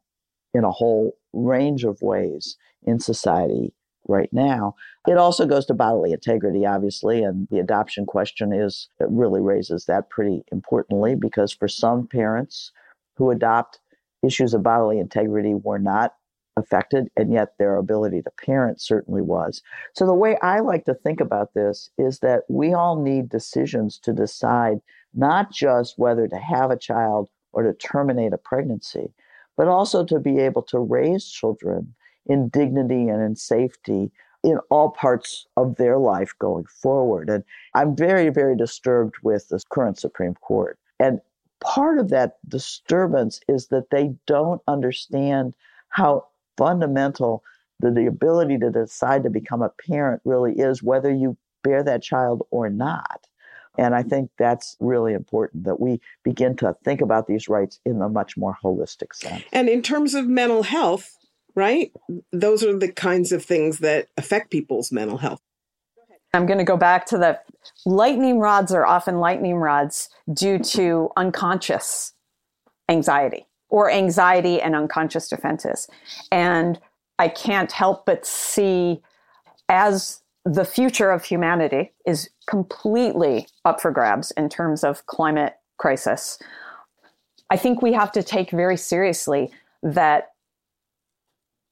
in 0.53 0.65
a 0.65 0.71
whole 0.73 1.17
range 1.33 1.85
of 1.85 2.03
ways 2.03 2.57
in 2.83 2.99
society 2.99 3.73
right 4.09 4.33
now. 4.33 4.75
It 5.07 5.19
also 5.19 5.47
goes 5.47 5.67
to 5.67 5.75
bodily 5.75 6.13
integrity, 6.13 6.67
obviously, 6.67 7.23
and 7.23 7.47
the 7.51 7.59
adoption 7.59 8.07
question 8.07 8.53
is 8.53 8.89
it 8.99 9.09
really 9.11 9.41
raises 9.41 9.87
that 9.87 10.11
pretty 10.11 10.43
importantly 10.51 11.15
because 11.15 11.53
for 11.53 11.69
some 11.69 12.07
parents 12.07 12.73
who 13.17 13.31
adopt, 13.31 13.81
issues 14.23 14.53
of 14.53 14.63
bodily 14.63 14.99
integrity 14.99 15.55
were 15.55 15.79
not 15.79 16.15
affected, 16.57 17.09
and 17.17 17.33
yet 17.33 17.55
their 17.59 17.77
ability 17.77 18.23
to 18.23 18.31
parent 18.45 18.81
certainly 18.81 19.23
was. 19.23 19.63
So, 19.95 20.07
the 20.07 20.15
way 20.15 20.37
I 20.43 20.61
like 20.61 20.85
to 20.87 20.95
think 20.95 21.21
about 21.21 21.55
this 21.55 21.91
is 21.97 22.19
that 22.21 22.43
we 22.49 22.75
all 22.75 23.01
need 23.01 23.29
decisions 23.29 23.99
to 24.01 24.13
decide 24.13 24.81
not 25.15 25.53
just 25.53 25.99
whether 25.99 26.29
to 26.29 26.37
have 26.37 26.71
a 26.71 26.79
child 26.79 27.29
or 27.53 27.63
to 27.63 27.73
terminate 27.75 28.33
a 28.33 28.39
pregnancy, 28.39 29.13
but 29.57 29.69
also 29.69 30.05
to 30.05 30.19
be 30.19 30.39
able 30.39 30.63
to 30.63 30.79
raise 30.79 31.29
children 31.29 31.95
in 32.27 32.49
dignity 32.49 33.09
and 33.09 33.23
in 33.23 33.37
safety 33.37 34.11
in 34.43 34.59
all 34.71 34.91
parts 34.91 35.47
of 35.57 35.77
their 35.77 35.99
life 35.99 36.33
going 36.39 36.65
forward. 36.65 37.29
And 37.29 37.45
I'm 37.75 37.95
very, 37.95 38.31
very 38.31 38.57
disturbed 38.57 39.17
with 39.23 39.49
this 39.49 39.65
current 39.71 39.99
Supreme 39.99 40.35
Court. 40.35 40.79
And 40.99 41.21
part 41.61 41.99
of 41.99 42.09
that 42.09 42.39
disturbance 42.49 43.41
is 43.49 43.69
that 43.69 43.91
they 43.91 44.15
don't 44.27 44.63
understand 44.67 45.55
how 45.89 46.27
fundamental 46.57 47.43
the, 47.81 47.91
the 47.91 48.07
ability 48.07 48.59
to 48.59 48.71
decide 48.71 49.25
to 49.25 49.31
become 49.31 49.63
a 49.63 49.73
parent 49.89 50.23
really 50.25 50.53
is, 50.59 50.83
whether 50.83 51.13
you 51.13 51.37
bear 51.63 51.83
that 51.83 52.03
child 52.03 52.47
or 52.51 52.71
not. 52.71 53.27
And 53.79 53.95
I 53.95 54.03
think 54.03 54.31
that's 54.39 54.77
really 54.81 55.13
important 55.13 55.65
that 55.65 55.81
we 55.81 56.01
begin 56.25 56.57
to 56.57 56.77
think 56.85 57.01
about 57.01 57.27
these 57.27 57.49
rights 57.49 57.81
in 57.85 58.03
a 58.03 58.09
much 58.09 58.37
more 58.37 58.57
holistic 58.63 59.15
sense. 59.15 59.45
And 59.53 59.69
in 59.69 59.83
terms 59.83 60.15
of 60.15 60.27
mental 60.27 60.63
health, 60.63 61.17
right? 61.55 61.93
Those 62.33 62.63
are 62.63 62.77
the 62.77 62.91
kinds 62.91 63.33
of 63.33 63.45
things 63.45 63.79
that 63.79 64.09
affect 64.17 64.51
people's 64.51 64.93
mental 64.93 65.19
health. 65.19 65.41
I'm 66.33 66.47
going 66.47 66.59
to 66.59 66.65
go 66.65 66.77
back 66.77 67.07
to 67.07 67.19
the 67.19 67.41
lightning 67.85 68.39
rods 68.39 68.73
are 68.73 68.87
often 68.87 69.19
lightning 69.19 69.57
rods 69.57 70.09
due 70.33 70.59
to 70.59 71.11
unconscious 71.17 72.13
anxiety 72.89 73.47
or 73.69 73.91
anxiety 73.91 74.61
and 74.61 74.77
unconscious 74.77 75.29
defenses. 75.29 75.89
And 76.31 76.79
I 77.19 77.29
can't 77.29 77.73
help 77.73 78.07
but 78.07 78.25
see 78.27 79.01
as 79.69 80.23
the 80.51 80.65
future 80.65 81.13
of 81.13 81.25
humanity 81.25 81.93
is 82.05 82.29
completely 82.49 83.47
up 83.65 83.81
for 83.81 83.93
grabs 83.93 84.33
in 84.33 84.49
terms 84.49 84.83
of 84.83 85.07
climate 85.07 85.55
crisis. 85.79 86.39
I 87.51 87.57
think 87.57 87.83
we 87.83 87.93
have 87.93 88.11
to 88.13 88.23
take 88.23 88.51
very 88.51 88.77
seriously 88.77 89.53
that 89.83 90.33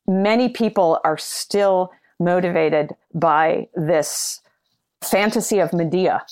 many 0.07 0.49
people 0.49 1.01
are 1.03 1.19
still 1.19 1.91
motivated 2.21 2.95
by 3.13 3.69
this 3.75 4.41
fantasy 5.03 5.59
of 5.59 5.73
Medea 5.73 6.25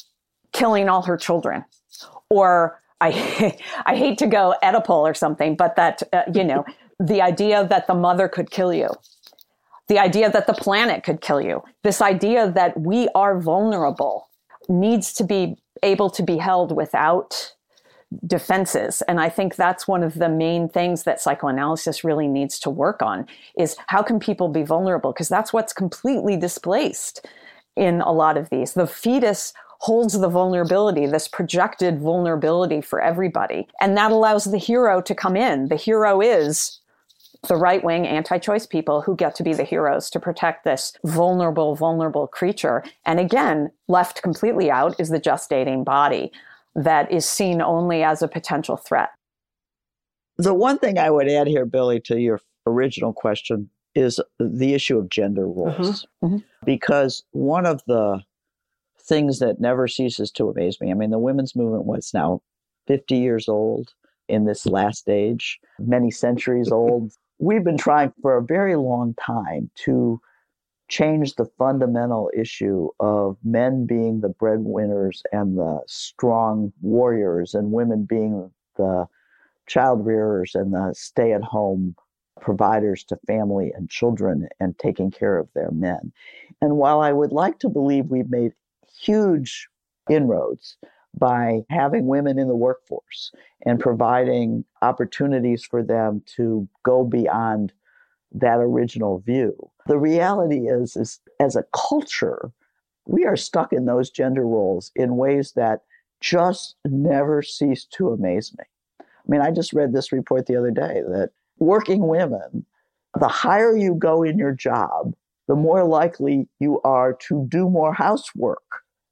killing 0.52 0.88
all 0.88 1.02
her 1.02 1.16
children 1.16 1.64
or 2.30 2.80
I 3.00 3.56
I 3.87 3.96
hate 3.96 4.18
to 4.18 4.26
go 4.26 4.54
Oedipal 4.62 5.02
or 5.02 5.14
something, 5.14 5.56
but 5.56 5.76
that 5.76 6.02
uh, 6.12 6.22
you 6.32 6.44
know 6.44 6.64
the 7.00 7.22
idea 7.22 7.66
that 7.66 7.87
the 7.87 7.94
mother 7.94 8.28
could 8.28 8.50
kill 8.50 8.72
you. 8.72 8.88
The 9.88 9.99
idea 9.99 10.31
that 10.31 10.46
the 10.46 10.55
planet 10.55 11.05
could 11.05 11.20
kill 11.20 11.40
you, 11.40 11.62
this 11.83 12.01
idea 12.03 12.51
that 12.51 12.79
we 12.81 13.09
are 13.14 13.38
vulnerable 13.40 14.29
needs 14.68 15.12
to 15.14 15.25
be 15.25 15.57
able 15.83 16.11
to 16.11 16.22
be 16.22 16.38
held 16.38 16.75
without 16.75 17.53
defenses. 18.27 19.03
And 19.03 19.20
i 19.20 19.29
think 19.29 19.57
that's 19.57 19.88
one 19.88 20.03
of 20.03 20.14
the 20.14 20.29
main 20.29 20.68
things 20.68 21.03
that 21.03 21.20
psychoanalysis 21.20 22.05
really 22.05 22.29
needs 22.29 22.59
to 22.61 22.70
work 22.70 23.03
on 23.03 23.27
is 23.59 23.77
how 23.88 24.03
can 24.03 24.20
people 24.20 24.49
be 24.49 24.62
vulnerable? 24.62 25.12
Because 25.12 25.29
that's 25.29 25.53
what's 25.53 25.72
completely 25.72 26.37
displaced 26.37 27.27
in 27.77 28.01
a 28.01 28.12
lot 28.12 28.37
of 28.37 28.49
these. 28.51 28.72
The 28.72 28.87
fetus 28.87 29.53
holds 29.81 30.18
the 30.18 30.29
vulnerability 30.29 31.07
this 31.07 31.29
projected 31.29 32.01
vulnerability 32.01 32.81
for 32.81 33.01
everybody. 33.01 33.68
And 33.81 33.96
that 33.96 34.11
allows 34.11 34.44
the 34.44 34.59
hero 34.59 35.03
to 35.03 35.14
come 35.14 35.37
in. 35.37 35.68
The 35.68 35.77
hero 35.77 36.20
is 36.22 36.81
the 37.48 37.56
right 37.56 37.82
wing 37.82 38.06
anti 38.06 38.38
choice 38.38 38.66
people 38.66 39.00
who 39.02 39.16
get 39.16 39.35
to 39.37 39.42
be 39.42 39.52
the 39.52 39.64
heroes 39.64 40.11
to 40.11 40.20
protect 40.20 40.64
this 40.64 40.92
vulnerable, 41.04 41.74
vulnerable 41.74 42.26
creature. 42.26 42.85
And 43.04 43.20
again, 43.20 43.70
left 43.88 44.22
completely 44.22 44.70
out 44.70 44.98
is 44.98 45.09
the 45.09 45.20
gestating 45.20 45.85
body 45.85 46.32
that 46.74 47.11
is 47.11 47.24
seen 47.24 47.62
only 47.62 48.02
as 48.02 48.22
a 48.22 48.28
potential 48.28 48.76
threat. 48.76 49.11
The 50.38 50.54
one 50.54 50.78
thing 50.78 50.98
I 50.98 51.11
would 51.11 51.28
add 51.28 51.46
here, 51.46 51.64
Billie, 51.64 52.00
to 52.00 52.20
your 52.20 52.40
original 52.66 53.12
question 53.12 53.70
is 53.94 54.20
the 54.38 54.74
issue 54.74 54.98
of 54.98 55.09
gender 55.09 55.46
roles. 55.46 56.06
Mm-hmm. 56.22 56.26
Mm-hmm. 56.26 56.37
Because 56.64 57.24
one 57.32 57.64
of 57.64 57.82
the 57.87 58.22
things 59.00 59.38
that 59.38 59.61
never 59.61 59.88
ceases 59.88 60.30
to 60.32 60.50
amaze 60.50 60.80
me, 60.80 60.90
I 60.90 60.94
mean, 60.94 61.11
the 61.11 61.18
women's 61.18 61.56
movement 61.56 61.87
was 61.87 62.11
now 62.12 62.42
50 62.87 63.16
years 63.16 63.48
old 63.48 63.94
in 64.28 64.44
this 64.44 64.66
last 64.66 65.09
age, 65.09 65.59
many 65.78 66.11
centuries 66.11 66.70
old. 66.70 67.12
We've 67.38 67.64
been 67.64 67.77
trying 67.77 68.12
for 68.22 68.37
a 68.37 68.42
very 68.42 68.77
long 68.77 69.14
time 69.14 69.70
to 69.85 70.20
change 70.88 71.35
the 71.35 71.44
fundamental 71.59 72.31
issue 72.35 72.88
of 73.01 73.37
men 73.44 73.87
being 73.87 74.20
the 74.20 74.29
breadwinners 74.29 75.22
and 75.33 75.59
the 75.59 75.81
strong 75.87 76.72
warriors 76.81 77.55
and 77.55 77.72
women 77.72 78.05
being 78.05 78.51
the 78.77 79.07
child 79.66 80.07
rearers 80.07 80.55
and 80.55 80.72
the 80.72 80.94
stay 80.94 81.33
at 81.33 81.42
home 81.42 81.96
providers 82.40 83.03
to 83.05 83.16
family 83.27 83.72
and 83.75 83.90
children 83.90 84.49
and 84.61 84.79
taking 84.79 85.11
care 85.11 85.38
of 85.38 85.49
their 85.55 85.70
men. 85.72 86.12
And 86.62 86.77
while 86.77 87.01
I 87.01 87.12
would 87.12 87.33
like 87.33 87.59
to 87.61 87.68
believe 87.68 88.07
we've 88.07 88.31
made 88.31 88.53
huge 88.99 89.68
inroads 90.09 90.77
by 91.18 91.62
having 91.70 92.07
women 92.07 92.38
in 92.38 92.48
the 92.48 92.57
workforce 92.57 93.33
and 93.64 93.81
providing 93.81 94.64
opportunities 94.83 95.64
for 95.64 95.83
them 95.83 96.22
to 96.37 96.68
go 96.83 97.05
beyond 97.05 97.72
that 98.33 98.59
original 98.59 99.18
view. 99.20 99.55
The 99.87 99.98
reality 99.98 100.68
is, 100.68 100.96
is 100.96 101.20
as 101.40 101.57
a 101.57 101.64
culture, 101.74 102.50
we 103.07 103.24
are 103.24 103.37
stuck 103.37 103.72
in 103.72 103.87
those 103.87 104.11
gender 104.11 104.46
roles 104.46 104.90
in 104.94 105.16
ways 105.16 105.52
that 105.52 105.83
just 106.20 106.76
never 106.85 107.42
cease 107.42 107.85
to 107.85 108.11
amaze 108.11 108.55
me. 108.59 108.64
I 109.00 109.05
mean, 109.29 109.40
I 109.40 109.50
just 109.50 109.72
read 109.72 109.92
this 109.92 110.12
report 110.12 110.46
the 110.46 110.57
other 110.57 110.70
day 110.70 111.02
that 111.09 111.31
working 111.59 112.09
women, 112.09 112.64
the 113.18 113.29
higher 113.29 113.76
you 113.76 113.94
go 113.94 114.22
in 114.22 114.38
your 114.38 114.52
job, 114.52 115.14
the 115.48 115.55
more 115.55 115.85
likely 115.85 116.48
you 116.59 116.81
are 116.83 117.12
to 117.29 117.46
do 117.48 117.70
more 117.70 117.92
housework 117.92 118.62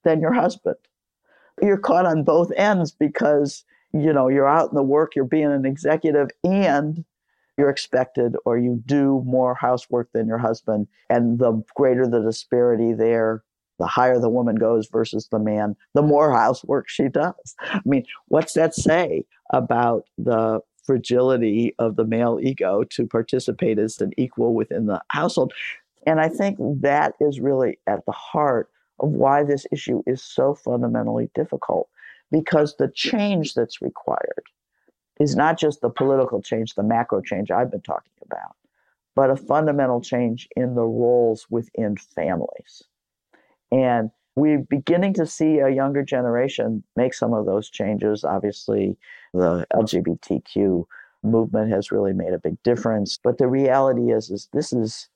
than 0.02 0.20
your 0.20 0.32
husband. 0.32 0.76
You're 1.64 1.78
caught 1.78 2.06
on 2.06 2.24
both 2.24 2.52
ends 2.56 2.92
because, 2.92 3.64
you 3.92 4.12
know, 4.12 4.28
you're 4.28 4.48
out 4.48 4.70
in 4.70 4.74
the 4.74 4.82
work, 4.82 5.16
you're 5.16 5.24
being 5.24 5.50
an 5.50 5.64
executive, 5.64 6.28
and 6.42 7.04
you're 7.56 7.70
expected 7.70 8.36
or 8.44 8.58
you 8.58 8.82
do 8.84 9.22
more 9.24 9.54
housework 9.54 10.10
than 10.12 10.26
your 10.26 10.38
husband. 10.38 10.88
And 11.08 11.38
the 11.38 11.62
greater 11.74 12.06
the 12.06 12.20
disparity 12.20 12.92
there, 12.92 13.42
the 13.78 13.86
higher 13.86 14.18
the 14.18 14.28
woman 14.28 14.56
goes 14.56 14.88
versus 14.88 15.28
the 15.30 15.38
man, 15.38 15.76
the 15.94 16.02
more 16.02 16.32
housework 16.32 16.88
she 16.88 17.08
does. 17.08 17.54
I 17.60 17.80
mean, 17.84 18.04
what's 18.28 18.54
that 18.54 18.74
say 18.74 19.24
about 19.52 20.04
the 20.18 20.60
fragility 20.84 21.74
of 21.78 21.96
the 21.96 22.04
male 22.04 22.38
ego 22.42 22.84
to 22.90 23.06
participate 23.06 23.78
as 23.78 24.00
an 24.00 24.12
equal 24.18 24.54
within 24.54 24.86
the 24.86 25.00
household? 25.08 25.52
And 26.06 26.20
I 26.20 26.28
think 26.28 26.58
that 26.82 27.14
is 27.20 27.40
really 27.40 27.78
at 27.86 28.04
the 28.04 28.12
heart 28.12 28.68
of 29.04 29.10
why 29.10 29.44
this 29.44 29.66
issue 29.70 30.02
is 30.06 30.22
so 30.22 30.54
fundamentally 30.54 31.30
difficult 31.34 31.88
because 32.32 32.76
the 32.76 32.88
change 32.88 33.54
that's 33.54 33.82
required 33.82 34.44
is 35.20 35.36
not 35.36 35.58
just 35.58 35.80
the 35.80 35.90
political 35.90 36.42
change, 36.42 36.74
the 36.74 36.82
macro 36.82 37.20
change 37.20 37.50
I've 37.50 37.70
been 37.70 37.82
talking 37.82 38.12
about, 38.24 38.56
but 39.14 39.30
a 39.30 39.36
fundamental 39.36 40.00
change 40.00 40.48
in 40.56 40.74
the 40.74 40.82
roles 40.82 41.46
within 41.50 41.96
families. 41.96 42.82
And 43.70 44.10
we're 44.36 44.58
beginning 44.58 45.14
to 45.14 45.26
see 45.26 45.58
a 45.58 45.68
younger 45.68 46.02
generation 46.02 46.82
make 46.96 47.14
some 47.14 47.32
of 47.32 47.46
those 47.46 47.70
changes. 47.70 48.24
Obviously, 48.24 48.96
the 49.32 49.66
LGBTQ 49.72 50.86
movement 51.22 51.70
has 51.70 51.92
really 51.92 52.12
made 52.12 52.32
a 52.32 52.38
big 52.38 52.60
difference. 52.62 53.18
But 53.22 53.38
the 53.38 53.46
reality 53.46 54.10
is, 54.10 54.30
is 54.30 54.48
this 54.52 54.72
is 54.72 55.08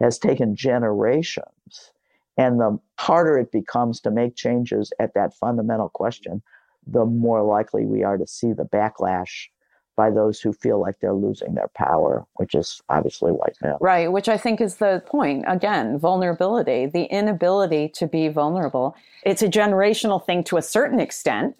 has 0.00 0.18
taken 0.18 0.56
generations. 0.56 1.92
And 2.36 2.60
the 2.60 2.78
harder 2.98 3.38
it 3.38 3.52
becomes 3.52 4.00
to 4.00 4.10
make 4.10 4.36
changes 4.36 4.92
at 4.98 5.14
that 5.14 5.34
fundamental 5.34 5.90
question, 5.90 6.42
the 6.86 7.04
more 7.04 7.42
likely 7.42 7.84
we 7.84 8.02
are 8.02 8.16
to 8.16 8.26
see 8.26 8.52
the 8.52 8.64
backlash 8.64 9.48
by 9.94 10.10
those 10.10 10.40
who 10.40 10.52
feel 10.52 10.80
like 10.80 10.98
they're 11.00 11.12
losing 11.12 11.54
their 11.54 11.70
power, 11.76 12.26
which 12.34 12.54
is 12.54 12.80
obviously 12.88 13.30
white 13.30 13.56
male. 13.62 13.76
Right, 13.80 14.10
which 14.10 14.28
I 14.28 14.38
think 14.38 14.60
is 14.60 14.76
the 14.76 15.02
point. 15.06 15.44
Again, 15.46 15.98
vulnerability, 15.98 16.86
the 16.86 17.04
inability 17.04 17.90
to 17.96 18.06
be 18.06 18.28
vulnerable. 18.28 18.96
It's 19.24 19.42
a 19.42 19.48
generational 19.48 20.24
thing 20.24 20.44
to 20.44 20.56
a 20.56 20.62
certain 20.62 20.98
extent 20.98 21.56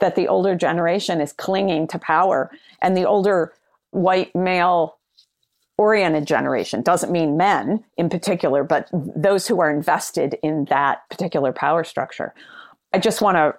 that 0.00 0.14
the 0.14 0.28
older 0.28 0.54
generation 0.54 1.20
is 1.20 1.32
clinging 1.32 1.88
to 1.88 1.98
power 1.98 2.50
and 2.80 2.96
the 2.96 3.04
older 3.04 3.52
white 3.90 4.34
male 4.34 4.97
oriented 5.78 6.26
generation 6.26 6.82
doesn't 6.82 7.12
mean 7.12 7.36
men 7.36 7.82
in 7.96 8.10
particular, 8.10 8.64
but 8.64 8.88
those 8.92 9.46
who 9.46 9.60
are 9.60 9.70
invested 9.70 10.36
in 10.42 10.66
that 10.66 11.08
particular 11.08 11.52
power 11.52 11.84
structure. 11.84 12.34
I 12.92 12.98
just 12.98 13.22
want 13.22 13.36
to 13.36 13.54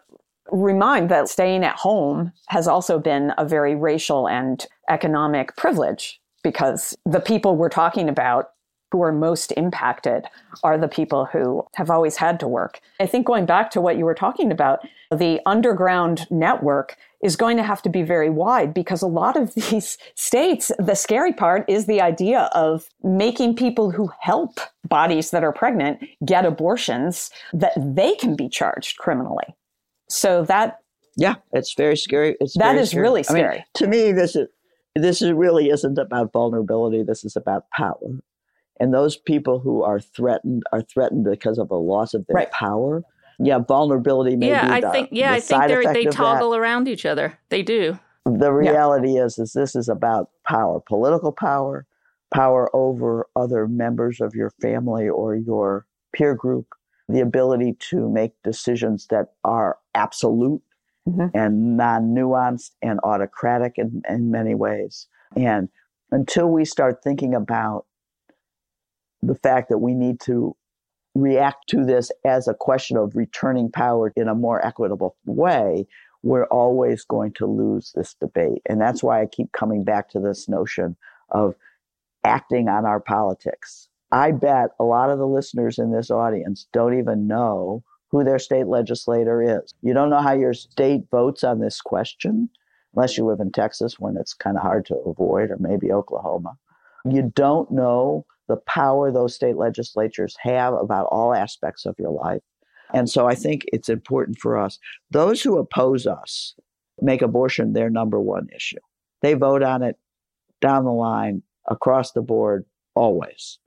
remind 0.51 1.10
that 1.10 1.29
staying 1.29 1.63
at 1.63 1.75
home 1.75 2.34
has 2.47 2.67
also 2.67 2.99
been 2.99 3.34
a 3.38 3.45
very 3.45 3.75
racial 3.75 4.27
and 4.27 4.65
economic 4.89 5.55
privilege 5.55 6.19
because 6.43 6.97
the 7.05 7.19
people 7.19 7.55
we're 7.55 7.69
talking 7.69 8.10
about 8.10 8.51
who 8.91 9.03
are 9.03 9.12
most 9.12 9.51
impacted 9.51 10.25
are 10.63 10.77
the 10.77 10.88
people 10.88 11.25
who 11.25 11.63
have 11.75 11.91
always 11.91 12.17
had 12.17 12.39
to 12.39 12.47
work. 12.47 12.79
I 12.99 13.05
think 13.05 13.27
going 13.27 13.45
back 13.45 13.69
to 13.71 13.82
what 13.82 13.97
you 13.97 14.05
were 14.05 14.15
talking 14.15 14.51
about, 14.51 14.79
the 15.12 15.39
underground 15.45 16.25
network 16.32 16.97
is 17.23 17.36
going 17.36 17.58
to 17.58 17.63
have 17.63 17.82
to 17.82 17.89
be 17.89 18.01
very 18.01 18.29
wide 18.29 18.73
because 18.73 19.01
a 19.01 19.08
lot 19.08 19.36
of 19.36 19.53
these 19.69 19.97
states, 20.15 20.71
the 20.79 20.95
scary 20.95 21.34
part 21.34 21.65
is 21.69 21.86
the 21.86 22.01
idea 22.01 22.49
of 22.53 22.88
making 23.03 23.55
people 23.55 23.91
who 23.91 24.10
help 24.19 24.60
bodies 24.88 25.32
that 25.32 25.43
are 25.43 25.51
pregnant 25.53 25.99
get 26.25 26.45
abortions 26.45 27.29
that 27.53 27.73
they 27.77 28.15
can 28.15 28.36
be 28.36 28.47
charged 28.49 28.97
criminally. 28.97 29.55
So 30.10 30.43
that 30.45 30.79
yeah, 31.17 31.36
it's 31.51 31.73
very 31.73 31.97
scary. 31.97 32.38
It's 32.39 32.58
that 32.58 32.71
very 32.71 32.79
is 32.82 32.89
scary. 32.91 33.01
really 33.01 33.23
scary. 33.23 33.55
I 33.55 33.58
mean, 33.58 33.63
to 33.75 33.88
me, 33.88 34.12
this 34.13 34.36
is 34.36 34.47
this 34.95 35.21
is 35.21 35.34
really 35.34 35.69
isn't 35.69 35.97
about 35.97 36.32
vulnerability. 36.32 37.03
This 37.03 37.23
is 37.25 37.36
about 37.36 37.69
power, 37.71 37.97
and 38.79 38.93
those 38.93 39.17
people 39.17 39.60
who 39.60 39.84
are 39.84 39.99
threatened 39.99 40.63
are 40.71 40.82
threatened 40.82 41.25
because 41.25 41.58
of 41.58 41.69
a 41.71 41.75
loss 41.75 42.13
of 42.13 42.25
their 42.27 42.36
Right. 42.36 42.51
power. 42.51 43.03
Yeah, 43.39 43.60
vulnerability. 43.60 44.36
May 44.36 44.49
yeah, 44.49 44.65
be 44.67 44.71
I 44.73 44.82
the- 44.82 44.91
think 44.91 45.10
yeah, 45.12 45.32
I 45.34 45.39
think 45.39 45.63
they 45.93 46.06
toggle 46.06 46.52
that. 46.52 46.58
around 46.60 46.88
each 46.88 47.06
other. 47.06 47.38
They 47.49 47.63
do. 47.63 47.97
The 48.25 48.52
reality 48.52 49.17
is, 49.17 49.39
is 49.39 49.54
this 49.54 49.75
is 49.75 49.88
about 49.89 50.30
power, 50.47 50.82
political 50.82 51.32
power, 51.32 51.86
power 52.34 52.69
over 52.75 53.28
other 53.36 53.67
members 53.67 54.19
of 54.21 54.36
your 54.36 54.52
family 54.62 55.08
or 55.08 55.36
your 55.36 55.86
peer 56.13 56.36
group, 56.36 56.67
the 57.08 57.21
ability 57.21 57.78
to 57.91 58.10
make 58.10 58.34
decisions 58.43 59.08
that 59.08 59.34
are 59.43 59.78
absolute 59.95 60.62
Mhm. 61.08 61.32
and 61.34 61.78
non-nuanced 61.78 62.71
and 62.84 62.99
autocratic 63.04 63.78
in, 63.78 64.02
in 64.08 64.30
many 64.30 64.54
ways. 64.54 65.08
And 65.36 65.69
until 66.12 66.47
we 66.52 66.65
start 66.65 67.02
thinking 67.04 67.34
about 67.34 67.86
the 69.21 69.36
fact 69.36 69.69
that 69.69 69.80
we 69.80 69.93
need 69.95 70.19
to 70.21 70.56
react 71.15 71.67
to 71.69 71.84
this 71.86 72.12
as 72.26 72.48
a 72.48 72.54
question 72.54 72.98
of 72.98 73.15
returning 73.15 73.72
power 73.72 74.13
in 74.15 74.28
a 74.28 74.36
more 74.36 74.65
equitable 74.65 75.15
way, 75.26 75.88
we're 76.24 76.45
always 76.45 77.04
going 77.04 77.34
to 77.34 77.45
lose 77.45 77.93
this 77.95 78.13
debate. 78.15 78.62
And 78.67 78.80
that's 78.80 79.02
why 79.02 79.22
I 79.22 79.26
keep 79.26 79.52
coming 79.52 79.84
back 79.84 80.10
to 80.10 80.19
this 80.19 80.50
notion 80.50 80.98
of 81.30 81.56
acting 82.24 82.67
on 82.67 82.86
our 82.86 83.00
politics. 83.00 83.88
I 84.12 84.32
bet 84.32 84.72
a 84.80 84.84
lot 84.84 85.10
of 85.10 85.19
the 85.19 85.28
listeners 85.28 85.78
in 85.78 85.91
this 85.91 86.12
audience 86.12 86.67
don't 86.74 86.98
even 86.98 87.28
know 87.28 87.84
who 88.10 88.24
their 88.24 88.39
state 88.39 88.67
legislator 88.67 89.41
is. 89.41 89.74
You 89.82 89.93
don't 89.93 90.10
know 90.10 90.22
how 90.22 90.34
your 90.34 90.54
state 90.54 91.04
votes 91.12 91.43
on 91.43 91.60
this 91.60 91.80
question, 91.80 92.50
unless 92.95 93.17
you 93.17 93.26
live 93.26 93.39
in 93.39 93.52
Texas 93.52 94.00
when 94.00 94.17
it's 94.17 94.34
kind 94.34 94.58
of 94.58 94.63
hard 94.63 94.86
to 94.88 94.95
avoid, 94.95 95.52
or 95.52 95.58
maybe 95.60 95.91
Oklahoma. 95.91 96.58
You 97.06 97.32
don't 97.36 97.72
know 97.72 98.26
the 98.50 98.58
power 98.58 99.12
those 99.12 99.34
state 99.34 99.56
legislatures 99.56 100.36
have 100.42 100.74
about 100.74 101.06
all 101.06 101.34
aspects 101.34 101.86
of 101.86 101.96
your 101.98 102.12
life. 102.12 102.42
And 102.94 103.10
so 103.10 103.28
I 103.28 103.36
think 103.36 103.64
it's 103.72 103.88
important 103.88 104.40
for 104.40 104.58
us. 104.58 104.80
Those 105.12 105.42
who 105.42 105.58
oppose 105.58 106.06
us 106.08 106.56
make 107.00 107.22
abortion 107.22 107.72
their 107.72 107.90
number 107.90 108.20
one 108.20 108.48
issue. 108.54 108.80
They 109.22 109.36
vote 109.36 109.64
on 109.64 109.84
it 109.84 109.98
down 110.60 110.84
the 110.84 110.92
line, 110.92 111.44
across 111.70 112.12
the 112.12 112.22
board, 112.22 112.66
always. 112.96 113.60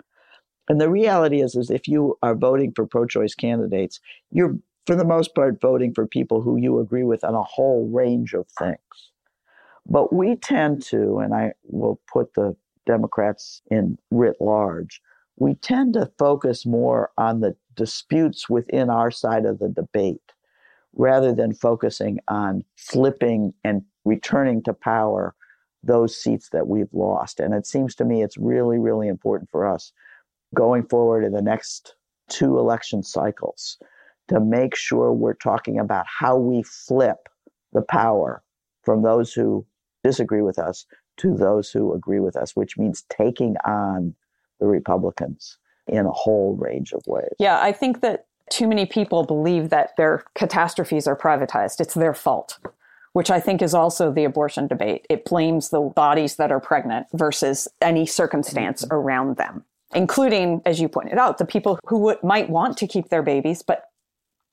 And 0.69 0.81
the 0.81 0.91
reality 0.91 1.41
is, 1.41 1.55
is 1.55 1.71
if 1.71 1.87
you 1.87 2.19
are 2.23 2.35
voting 2.35 2.73
for 2.75 2.87
pro-choice 2.87 3.35
candidates, 3.35 4.01
you're 4.31 4.57
for 4.87 4.97
the 4.97 5.05
most 5.05 5.35
part 5.35 5.61
voting 5.61 5.95
for 5.95 6.07
people 6.07 6.43
who 6.43 6.57
you 6.57 6.81
agree 6.81 7.05
with 7.05 7.23
on 7.23 7.35
a 7.35 7.43
whole 7.43 7.89
range 7.89 8.35
of 8.35 8.47
things. 8.59 8.77
But 9.87 10.13
we 10.13 10.37
tend 10.37 10.83
to, 10.87 11.19
and 11.19 11.33
I 11.33 11.53
will 11.63 12.01
put 12.13 12.35
the 12.35 12.57
Democrats 12.87 13.63
in 13.71 13.99
writ 14.11 14.37
large, 14.41 15.01
we 15.37 15.55
tend 15.55 15.95
to 15.95 16.11
focus 16.19 16.67
more 16.67 17.11
on 17.17 17.41
the 17.41 17.57
disputes 17.75 18.49
within 18.49 18.91
our 18.91 19.11
side 19.11 19.45
of 19.45 19.59
the 19.59 19.69
debate 19.69 20.33
rather 20.95 21.35
than 21.35 21.55
focusing 21.55 22.19
on 22.29 22.65
flipping 22.77 23.55
and 23.65 23.83
returning 24.05 24.63
to 24.63 24.75
power 24.75 25.35
those 25.83 26.17
seats 26.17 26.51
that 26.51 26.69
we've 26.69 26.93
lost. 26.93 27.41
And 27.41 27.55
it 27.55 27.67
seems 27.67 27.95
to 27.97 28.05
me 28.05 28.23
it's 28.23 28.37
really, 28.37 28.79
really 28.79 29.09
important 29.09 29.51
for 29.51 29.67
us 29.67 29.93
going 30.55 30.85
forward 30.85 31.25
in 31.25 31.33
the 31.33 31.43
next 31.43 31.95
two 32.29 32.59
election 32.59 33.03
cycles 33.03 33.79
to 34.29 34.39
make 34.39 34.77
sure 34.77 35.13
we're 35.13 35.35
talking 35.35 35.79
about 35.79 36.07
how 36.07 36.37
we 36.37 36.63
flip 36.63 37.29
the 37.73 37.83
power 37.83 38.43
from 38.83 39.03
those 39.03 39.33
who 39.33 39.67
disagree 40.05 40.43
with 40.43 40.59
us 40.59 40.87
to 41.19 41.35
those 41.35 41.71
who 41.71 41.95
agree 41.95 42.21
with 42.21 42.37
us, 42.37 42.57
which 42.57 42.77
means 42.77 43.05
taking 43.09 43.57
on 43.65 44.15
the 44.61 44.67
Republicans 44.67 45.59
in 45.87 46.07
a 46.07 46.13
whole 46.13 46.57
range 46.57 46.93
of 46.93 47.03
ways. 47.07 47.33
Yeah, 47.39 47.61
I 47.61 47.73
think 47.73 48.01
that 48.01 48.27
too 48.51 48.69
many 48.69 48.87
people 48.87 49.25
believe 49.25 49.71
that 49.71 49.97
their 49.97 50.25
catastrophes 50.35 51.07
are 51.07 51.17
privatized. 51.17 51.81
It's 51.81 51.95
their 51.95 52.15
fault, 52.15 52.59
which 53.13 53.31
I 53.31 53.41
think 53.41 53.63
is 53.63 53.75
also 53.75 54.13
the 54.13 54.25
abortion 54.25 54.67
debate. 54.67 55.07
It 55.09 55.25
blames 55.25 55.71
the 55.71 55.81
bodies 55.81 56.37
that 56.37 56.53
are 56.53 56.61
pregnant 56.61 57.07
versus 57.13 57.67
any 57.81 58.07
circumstance 58.07 58.85
mm-hmm. 58.85 58.95
around 58.95 59.37
them, 59.37 59.65
including, 59.95 60.63
as 60.67 60.81
you 60.81 60.89
pointed 60.89 61.19
out, 61.19 61.39
the 61.39 61.45
people 61.45 61.79
who 61.87 61.99
would, 61.99 62.23
might 62.23 62.51
want 62.51 62.77
to 62.79 62.87
keep 62.87 63.09
their 63.09 63.23
babies 63.23 63.63
but 63.63 63.85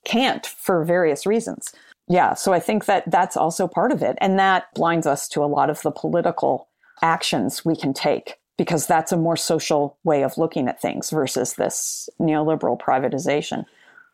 can't 0.06 0.46
for 0.46 0.84
various 0.84 1.26
reasons. 1.26 1.74
Yeah, 2.10 2.34
so 2.34 2.54
I 2.54 2.60
think 2.60 2.86
that 2.86 3.10
that's 3.10 3.38
also 3.38 3.68
part 3.68 3.92
of 3.92 4.02
it. 4.02 4.18
And 4.20 4.40
that 4.40 4.74
blinds 4.74 5.06
us 5.06 5.28
to 5.30 5.44
a 5.44 5.46
lot 5.46 5.70
of 5.70 5.82
the 5.84 5.92
political 5.92 6.68
actions 7.02 7.64
we 7.64 7.76
can 7.76 7.94
take 7.94 8.36
because 8.58 8.88
that's 8.88 9.12
a 9.12 9.18
more 9.18 9.38
social 9.38 9.98
way 10.04 10.24
of 10.24 10.38
looking 10.38 10.68
at 10.68 10.82
things 10.82 11.12
versus 11.12 11.54
this 11.54 12.10
neoliberal 12.20 12.78
privatization. 12.78 13.64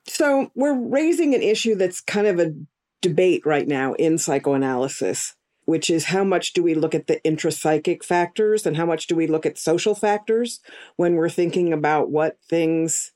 So 0.05 0.51
we're 0.53 0.77
raising 0.77 1.33
an 1.33 1.41
issue 1.41 1.73
that's 1.73 2.01
kind 2.01 2.27
of 2.27 2.39
a 2.39 2.53
debate 3.01 3.43
right 3.45 3.67
now 3.67 3.93
in 3.93 4.17
psychoanalysis, 4.17 5.33
which 5.63 5.89
is 5.89 6.05
how 6.05 6.23
much 6.23 6.53
do 6.53 6.61
we 6.61 6.75
look 6.75 6.93
at 6.93 7.07
the 7.07 7.19
intrapsychic 7.25 8.03
factors 8.03 8.67
and 8.67 8.77
how 8.77 8.85
much 8.85 9.07
do 9.07 9.15
we 9.15 9.25
look 9.25 9.45
at 9.45 9.57
social 9.57 9.95
factors 9.95 10.59
when 10.97 11.15
we're 11.15 11.29
thinking 11.29 11.73
about 11.73 12.11
what 12.11 12.37
things 12.47 13.13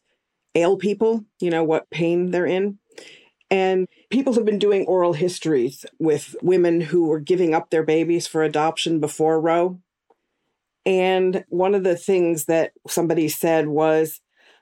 ail 0.56 0.78
people, 0.78 1.26
you 1.40 1.52
know, 1.52 1.64
what 1.64 1.90
pain 1.92 2.32
they're 2.32 2.46
in. 2.46 2.80
And 3.52 3.88
people 4.10 4.34
have 4.34 4.46
been 4.46 4.60
doing 4.60 4.86
oral 4.86 5.14
histories 5.14 5.86
with 5.98 6.36
women 6.42 6.82
who 6.82 7.06
were 7.06 7.20
giving 7.20 7.56
up 7.56 7.70
their 7.70 7.84
babies 7.84 8.28
for 8.28 8.44
adoption 8.44 9.00
before 9.00 9.42
Roe 9.42 9.80
and 10.90 11.46
one 11.50 11.76
of 11.76 11.84
the 11.84 11.96
things 11.96 12.46
that 12.46 12.72
somebody 12.88 13.28
said 13.28 13.68
was 13.68 14.22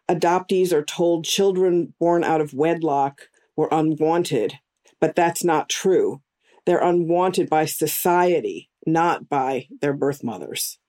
adoptees 0.10 0.74
are 0.74 0.84
told 0.84 1.26
children 1.26 1.94
born 2.00 2.24
out 2.24 2.42
of 2.42 2.54
wedlock 2.54 3.30
were 3.56 3.70
unwanted, 3.72 4.56
but 5.00 5.16
that's 5.16 5.44
not 5.44 5.70
true. 5.70 6.22
They're 6.66 6.84
unwanted 6.84 7.50
by 7.50 7.64
society, 7.64 8.70
not 8.86 9.30
by 9.30 9.68
their 9.80 9.94
birth 9.94 10.22
mothers. 10.22 10.80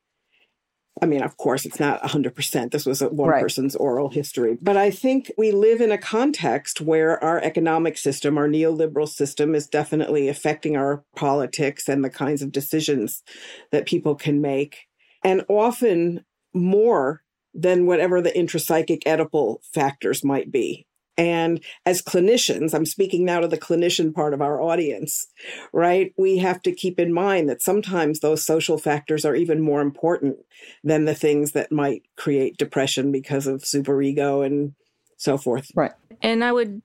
I 1.01 1.07
mean, 1.07 1.23
of 1.23 1.37
course, 1.37 1.65
it's 1.65 1.79
not 1.79 2.03
100%. 2.03 2.71
This 2.71 2.87
was 2.87 3.03
one 3.03 3.31
right. 3.31 3.43
person's 3.43 3.77
oral 3.77 4.09
history. 4.09 4.59
But 4.61 4.77
I 4.77 4.91
think 4.91 5.31
we 5.39 5.53
live 5.53 5.81
in 5.81 5.93
a 5.93 5.99
context 5.99 6.81
where 6.81 7.23
our 7.23 7.39
economic 7.41 7.97
system, 7.97 8.37
our 8.37 8.49
neoliberal 8.49 9.09
system, 9.09 9.55
is 9.55 9.67
definitely 9.67 10.29
affecting 10.29 10.77
our 10.77 11.05
politics 11.15 11.89
and 11.89 12.05
the 12.05 12.11
kinds 12.11 12.43
of 12.43 12.53
decisions 12.53 13.23
that 13.71 13.87
people 13.87 14.15
can 14.15 14.41
make 14.41 14.89
and 15.25 15.45
often 15.49 16.25
more 16.55 17.23
than 17.55 17.87
whatever 17.87 18.21
the 18.21 18.31
intrapsychic 18.31 19.03
Oedipal 19.05 19.59
factors 19.73 20.25
might 20.25 20.51
be. 20.51 20.87
And 21.19 21.61
as 21.85 22.01
clinicians, 22.01 22.73
I'm 22.73 22.87
speaking 22.87 23.25
now 23.25 23.41
to 23.41 23.49
the 23.49 23.59
clinician 23.59 24.15
part 24.15 24.33
of 24.33 24.41
our 24.41 24.63
audience, 24.63 25.27
right? 25.73 26.15
We 26.17 26.39
have 26.39 26.63
to 26.63 26.73
keep 26.73 27.01
in 27.01 27.13
mind 27.13 27.49
that 27.51 27.61
sometimes 27.61 28.21
those 28.21 28.47
social 28.47 28.79
factors 28.79 29.25
are 29.25 29.35
even 29.35 29.61
more 29.61 29.81
important 29.81 30.37
than 30.85 31.07
the 31.07 31.17
things 31.17 31.53
that 31.53 31.73
might 31.73 32.03
create 32.17 32.57
depression 32.57 33.11
because 33.11 33.49
of 33.49 33.63
superego 33.63 34.47
and 34.47 34.75
so 35.17 35.37
forth. 35.37 35.73
Right. 35.75 35.93
And 36.23 36.45
I 36.45 36.53
would 36.53 36.81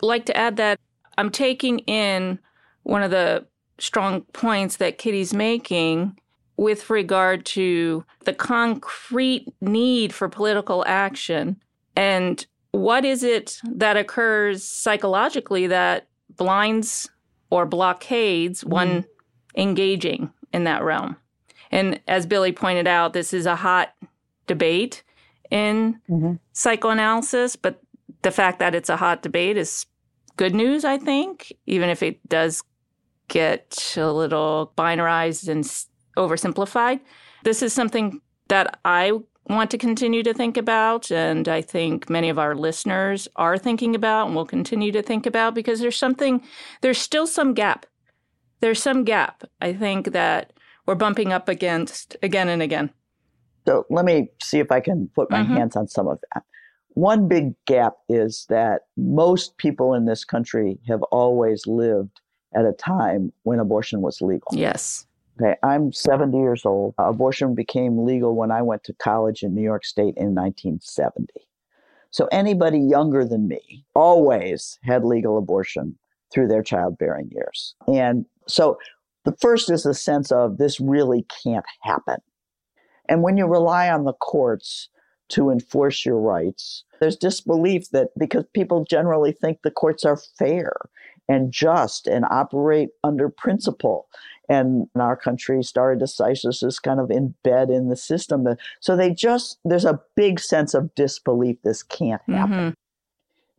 like 0.00 0.26
to 0.26 0.36
add 0.36 0.56
that 0.58 0.78
I'm 1.18 1.30
taking 1.30 1.80
in 1.80 2.38
one 2.84 3.02
of 3.02 3.10
the 3.10 3.46
strong 3.78 4.22
points 4.32 4.76
that 4.76 4.98
Kitty's 4.98 5.34
making 5.34 6.16
with 6.56 6.88
regard 6.88 7.44
to 7.46 8.04
the 8.24 8.32
concrete 8.32 9.52
need 9.60 10.14
for 10.14 10.28
political 10.28 10.84
action 10.86 11.56
and 11.96 12.46
what 12.72 13.04
is 13.04 13.22
it 13.22 13.60
that 13.64 13.96
occurs 13.96 14.64
psychologically 14.64 15.66
that 15.68 16.08
blinds 16.36 17.10
or 17.50 17.66
blockades 17.66 18.62
mm-hmm. 18.62 18.72
one 18.72 19.04
engaging 19.56 20.32
in 20.52 20.64
that 20.64 20.82
realm. 20.82 21.16
And 21.70 22.00
as 22.08 22.26
Billie 22.26 22.52
pointed 22.52 22.86
out, 22.86 23.12
this 23.12 23.32
is 23.32 23.46
a 23.46 23.56
hot 23.56 23.94
debate 24.46 25.02
in 25.50 26.00
mm-hmm. 26.08 26.34
psychoanalysis, 26.52 27.56
but 27.56 27.80
the 28.22 28.30
fact 28.30 28.58
that 28.58 28.74
it's 28.74 28.88
a 28.88 28.96
hot 28.96 29.22
debate 29.22 29.56
is 29.56 29.86
good 30.36 30.54
news, 30.54 30.84
I 30.84 30.98
think, 30.98 31.52
even 31.66 31.90
if 31.90 32.02
it 32.02 32.26
does 32.28 32.62
get 33.28 33.94
a 33.96 34.12
little 34.12 34.72
binarized 34.76 35.48
and 35.48 35.64
oversimplified. 36.16 37.00
This 37.44 37.62
is 37.62 37.72
something 37.72 38.20
that 38.48 38.78
I 38.84 39.12
want 39.52 39.70
to 39.72 39.78
continue 39.78 40.22
to 40.22 40.34
think 40.34 40.56
about, 40.56 41.10
and 41.10 41.48
I 41.48 41.62
think 41.62 42.10
many 42.10 42.28
of 42.28 42.38
our 42.38 42.54
listeners 42.54 43.28
are 43.36 43.58
thinking 43.58 43.94
about 43.94 44.26
and 44.26 44.36
will 44.36 44.46
continue 44.46 44.92
to 44.92 45.02
think 45.02 45.26
about 45.26 45.54
because 45.54 45.80
there's 45.80 45.96
something, 45.96 46.42
there's 46.80 46.98
still 46.98 47.26
some 47.26 47.54
gap. 47.54 47.86
There's 48.60 48.82
some 48.82 49.04
gap, 49.04 49.44
I 49.60 49.72
think, 49.72 50.12
that 50.12 50.52
we're 50.86 50.94
bumping 50.94 51.32
up 51.32 51.48
against 51.48 52.16
again 52.22 52.48
and 52.48 52.62
again. 52.62 52.90
So 53.66 53.86
let 53.90 54.04
me 54.04 54.28
see 54.42 54.58
if 54.58 54.70
I 54.72 54.80
can 54.80 55.08
put 55.14 55.30
my 55.30 55.42
mm-hmm. 55.42 55.56
hands 55.56 55.76
on 55.76 55.88
some 55.88 56.08
of 56.08 56.18
that. 56.34 56.42
One 56.94 57.28
big 57.28 57.54
gap 57.66 57.94
is 58.08 58.46
that 58.48 58.82
most 58.96 59.56
people 59.56 59.94
in 59.94 60.04
this 60.04 60.24
country 60.24 60.78
have 60.88 61.02
always 61.04 61.66
lived 61.66 62.20
at 62.54 62.64
a 62.64 62.72
time 62.72 63.32
when 63.44 63.58
abortion 63.58 64.02
was 64.02 64.20
legal. 64.20 64.48
Yes. 64.52 65.06
Okay, 65.40 65.56
I'm 65.62 65.92
70 65.92 66.36
years 66.36 66.66
old. 66.66 66.94
Abortion 66.98 67.54
became 67.54 68.04
legal 68.04 68.34
when 68.36 68.50
I 68.50 68.62
went 68.62 68.84
to 68.84 68.92
college 68.94 69.42
in 69.42 69.54
New 69.54 69.62
York 69.62 69.84
State 69.84 70.14
in 70.16 70.34
1970. 70.34 71.26
So 72.10 72.28
anybody 72.30 72.78
younger 72.78 73.24
than 73.24 73.48
me 73.48 73.86
always 73.94 74.78
had 74.82 75.04
legal 75.04 75.38
abortion 75.38 75.98
through 76.32 76.48
their 76.48 76.62
childbearing 76.62 77.30
years. 77.32 77.74
And 77.88 78.26
so 78.46 78.78
the 79.24 79.36
first 79.40 79.70
is 79.70 79.86
a 79.86 79.94
sense 79.94 80.30
of 80.30 80.58
this 80.58 80.78
really 80.80 81.24
can't 81.42 81.64
happen. 81.80 82.18
And 83.08 83.22
when 83.22 83.36
you 83.36 83.46
rely 83.46 83.88
on 83.88 84.04
the 84.04 84.12
courts 84.12 84.88
to 85.30 85.50
enforce 85.50 86.04
your 86.04 86.18
rights, 86.18 86.84
there's 87.00 87.16
disbelief 87.16 87.90
that 87.90 88.08
because 88.18 88.44
people 88.52 88.84
generally 88.84 89.32
think 89.32 89.58
the 89.62 89.70
courts 89.70 90.04
are 90.04 90.18
fair 90.38 90.72
and 91.28 91.50
just 91.50 92.06
and 92.06 92.26
operate 92.30 92.90
under 93.02 93.28
principle 93.28 94.08
and 94.52 94.86
in 94.94 95.00
our 95.00 95.16
country, 95.16 95.62
stare 95.62 95.96
decisis 95.96 96.62
is 96.62 96.78
kind 96.78 97.00
of 97.00 97.08
embed 97.08 97.74
in 97.74 97.88
the 97.88 97.96
system. 97.96 98.46
So 98.80 98.96
they 98.96 99.10
just, 99.10 99.58
there's 99.64 99.86
a 99.86 100.00
big 100.14 100.40
sense 100.40 100.74
of 100.74 100.94
disbelief 100.94 101.56
this 101.62 101.82
can't 101.82 102.20
happen. 102.28 102.52
Mm-hmm. 102.52 102.70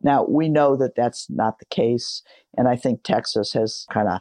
Now, 0.02 0.24
we 0.24 0.48
know 0.48 0.76
that 0.76 0.94
that's 0.94 1.28
not 1.28 1.58
the 1.58 1.64
case. 1.64 2.22
And 2.56 2.68
I 2.68 2.76
think 2.76 3.02
Texas 3.02 3.52
has 3.54 3.86
kind 3.90 4.08
of 4.08 4.20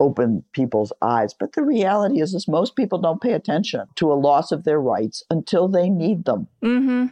opened 0.00 0.42
people's 0.52 0.92
eyes. 1.02 1.34
But 1.38 1.52
the 1.52 1.62
reality 1.62 2.20
is, 2.20 2.34
is 2.34 2.48
most 2.48 2.74
people 2.74 2.98
don't 2.98 3.22
pay 3.22 3.32
attention 3.32 3.86
to 3.96 4.12
a 4.12 4.14
loss 4.14 4.50
of 4.50 4.64
their 4.64 4.80
rights 4.80 5.22
until 5.30 5.68
they 5.68 5.88
need 5.88 6.24
them. 6.24 6.48
Mm-hmm. 6.64 7.06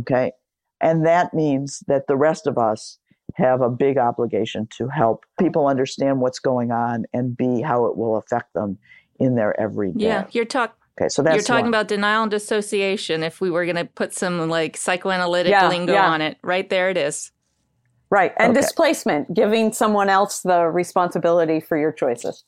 Okay. 0.00 0.32
And 0.80 1.06
that 1.06 1.32
means 1.32 1.84
that 1.86 2.08
the 2.08 2.16
rest 2.16 2.48
of 2.48 2.58
us 2.58 2.98
have 3.34 3.60
a 3.60 3.70
big 3.70 3.98
obligation 3.98 4.68
to 4.78 4.88
help 4.88 5.24
people 5.38 5.66
understand 5.66 6.20
what's 6.20 6.38
going 6.38 6.70
on 6.70 7.04
and 7.12 7.36
be 7.36 7.60
how 7.60 7.86
it 7.86 7.96
will 7.96 8.16
affect 8.16 8.52
them 8.54 8.78
in 9.18 9.34
their 9.34 9.58
everyday. 9.60 10.04
Yeah, 10.04 10.26
you're 10.32 10.44
talk 10.44 10.76
Okay, 11.00 11.08
so 11.08 11.22
that's 11.22 11.34
You're 11.34 11.42
talking 11.42 11.64
one. 11.64 11.68
about 11.70 11.88
denial 11.88 12.22
and 12.22 12.30
dissociation. 12.30 13.22
If 13.22 13.40
we 13.40 13.50
were 13.50 13.64
going 13.64 13.76
to 13.76 13.86
put 13.86 14.12
some 14.12 14.48
like 14.48 14.76
psychoanalytic 14.76 15.50
Yeah, 15.50 15.68
lingo 15.68 15.94
yeah. 15.94 16.10
on 16.10 16.20
it, 16.20 16.36
right 16.42 16.68
there 16.68 16.90
it 16.90 16.96
is. 16.96 17.32
Right. 18.10 18.32
And 18.36 18.50
Okay. 18.50 18.60
displacement, 18.60 19.32
giving 19.32 19.72
someone 19.72 20.10
else 20.10 20.40
the 20.40 20.66
responsibility 20.66 21.60
for 21.60 21.78
your 21.78 21.92
choices. 21.92 22.44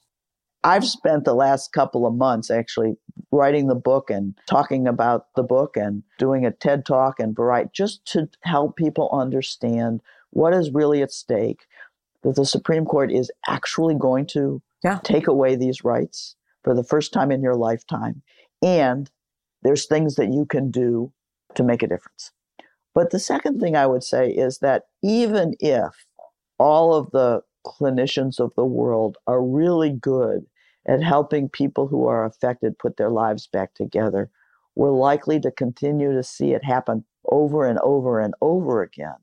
I've 0.62 0.84
spent 0.84 1.24
the 1.24 1.34
last 1.34 1.72
couple 1.72 2.06
of 2.06 2.14
months 2.14 2.50
actually 2.50 2.96
writing 3.30 3.66
the 3.66 3.74
book 3.74 4.10
and 4.10 4.34
talking 4.46 4.86
about 4.86 5.26
the 5.36 5.42
book 5.42 5.76
and 5.76 6.02
doing 6.18 6.44
a 6.44 6.50
TED 6.50 6.86
talk 6.86 7.20
and 7.20 7.34
variety 7.36 7.70
just 7.72 8.04
to 8.12 8.28
help 8.42 8.76
people 8.76 9.08
understand 9.12 10.00
what 10.34 10.52
is 10.52 10.72
really 10.72 11.00
at 11.02 11.12
stake. 11.12 11.66
That 12.22 12.36
the 12.36 12.46
Supreme 12.46 12.84
Court 12.84 13.12
is 13.12 13.30
actually 13.46 13.94
going 13.94 14.26
to 14.28 14.62
Yeah. 14.82 14.98
take 15.02 15.26
away 15.26 15.56
these 15.56 15.84
rights 15.84 16.36
for 16.62 16.74
the 16.74 16.84
first 16.84 17.12
time 17.12 17.30
in 17.30 17.42
your 17.42 17.54
lifetime. 17.54 18.22
And 18.62 19.10
there's 19.62 19.86
things 19.86 20.14
that 20.16 20.32
you 20.32 20.46
can 20.46 20.70
do 20.70 21.12
to 21.54 21.62
make 21.62 21.82
a 21.82 21.86
difference. 21.86 22.32
But 22.94 23.10
the 23.10 23.18
second 23.18 23.60
thing 23.60 23.76
I 23.76 23.86
would 23.86 24.02
say 24.04 24.30
is 24.30 24.58
that 24.58 24.84
even 25.02 25.54
if 25.60 26.06
all 26.58 26.94
of 26.94 27.10
the 27.10 27.42
clinicians 27.66 28.40
of 28.40 28.54
the 28.56 28.64
world 28.64 29.18
are 29.26 29.42
really 29.42 29.90
good 29.90 30.46
at 30.86 31.02
helping 31.02 31.48
people 31.48 31.88
who 31.88 32.06
are 32.06 32.24
affected 32.24 32.78
put 32.78 32.96
their 32.96 33.10
lives 33.10 33.46
back 33.46 33.74
together, 33.74 34.30
we're 34.74 34.90
likely 34.90 35.40
to 35.40 35.50
continue 35.50 36.12
to 36.12 36.22
see 36.22 36.52
it 36.52 36.64
happen 36.64 37.04
over 37.30 37.66
and 37.66 37.78
over 37.80 38.20
and 38.20 38.34
over 38.40 38.82
again 38.82 39.16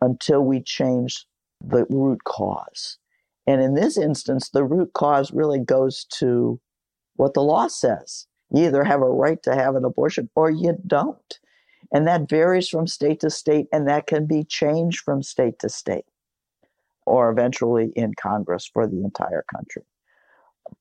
until 0.00 0.40
we 0.40 0.60
change 0.62 1.26
the 1.64 1.86
root 1.88 2.24
cause. 2.24 2.98
And 3.46 3.62
in 3.62 3.74
this 3.74 3.96
instance, 3.96 4.50
the 4.50 4.64
root 4.64 4.92
cause 4.92 5.32
really 5.32 5.60
goes 5.60 6.04
to 6.18 6.60
what 7.16 7.34
the 7.34 7.42
law 7.42 7.68
says. 7.68 8.26
You 8.52 8.66
either 8.66 8.84
have 8.84 9.00
a 9.00 9.08
right 9.08 9.42
to 9.44 9.54
have 9.54 9.74
an 9.74 9.84
abortion 9.84 10.28
or 10.34 10.50
you 10.50 10.76
don't. 10.86 11.38
And 11.92 12.06
that 12.06 12.28
varies 12.28 12.68
from 12.68 12.86
state 12.86 13.20
to 13.20 13.30
state, 13.30 13.66
and 13.72 13.88
that 13.88 14.06
can 14.06 14.26
be 14.26 14.44
changed 14.44 15.00
from 15.00 15.22
state 15.22 15.58
to 15.60 15.68
state 15.68 16.04
or 17.06 17.30
eventually 17.30 17.92
in 17.94 18.12
Congress 18.14 18.68
for 18.72 18.86
the 18.86 19.02
entire 19.02 19.44
country. 19.54 19.82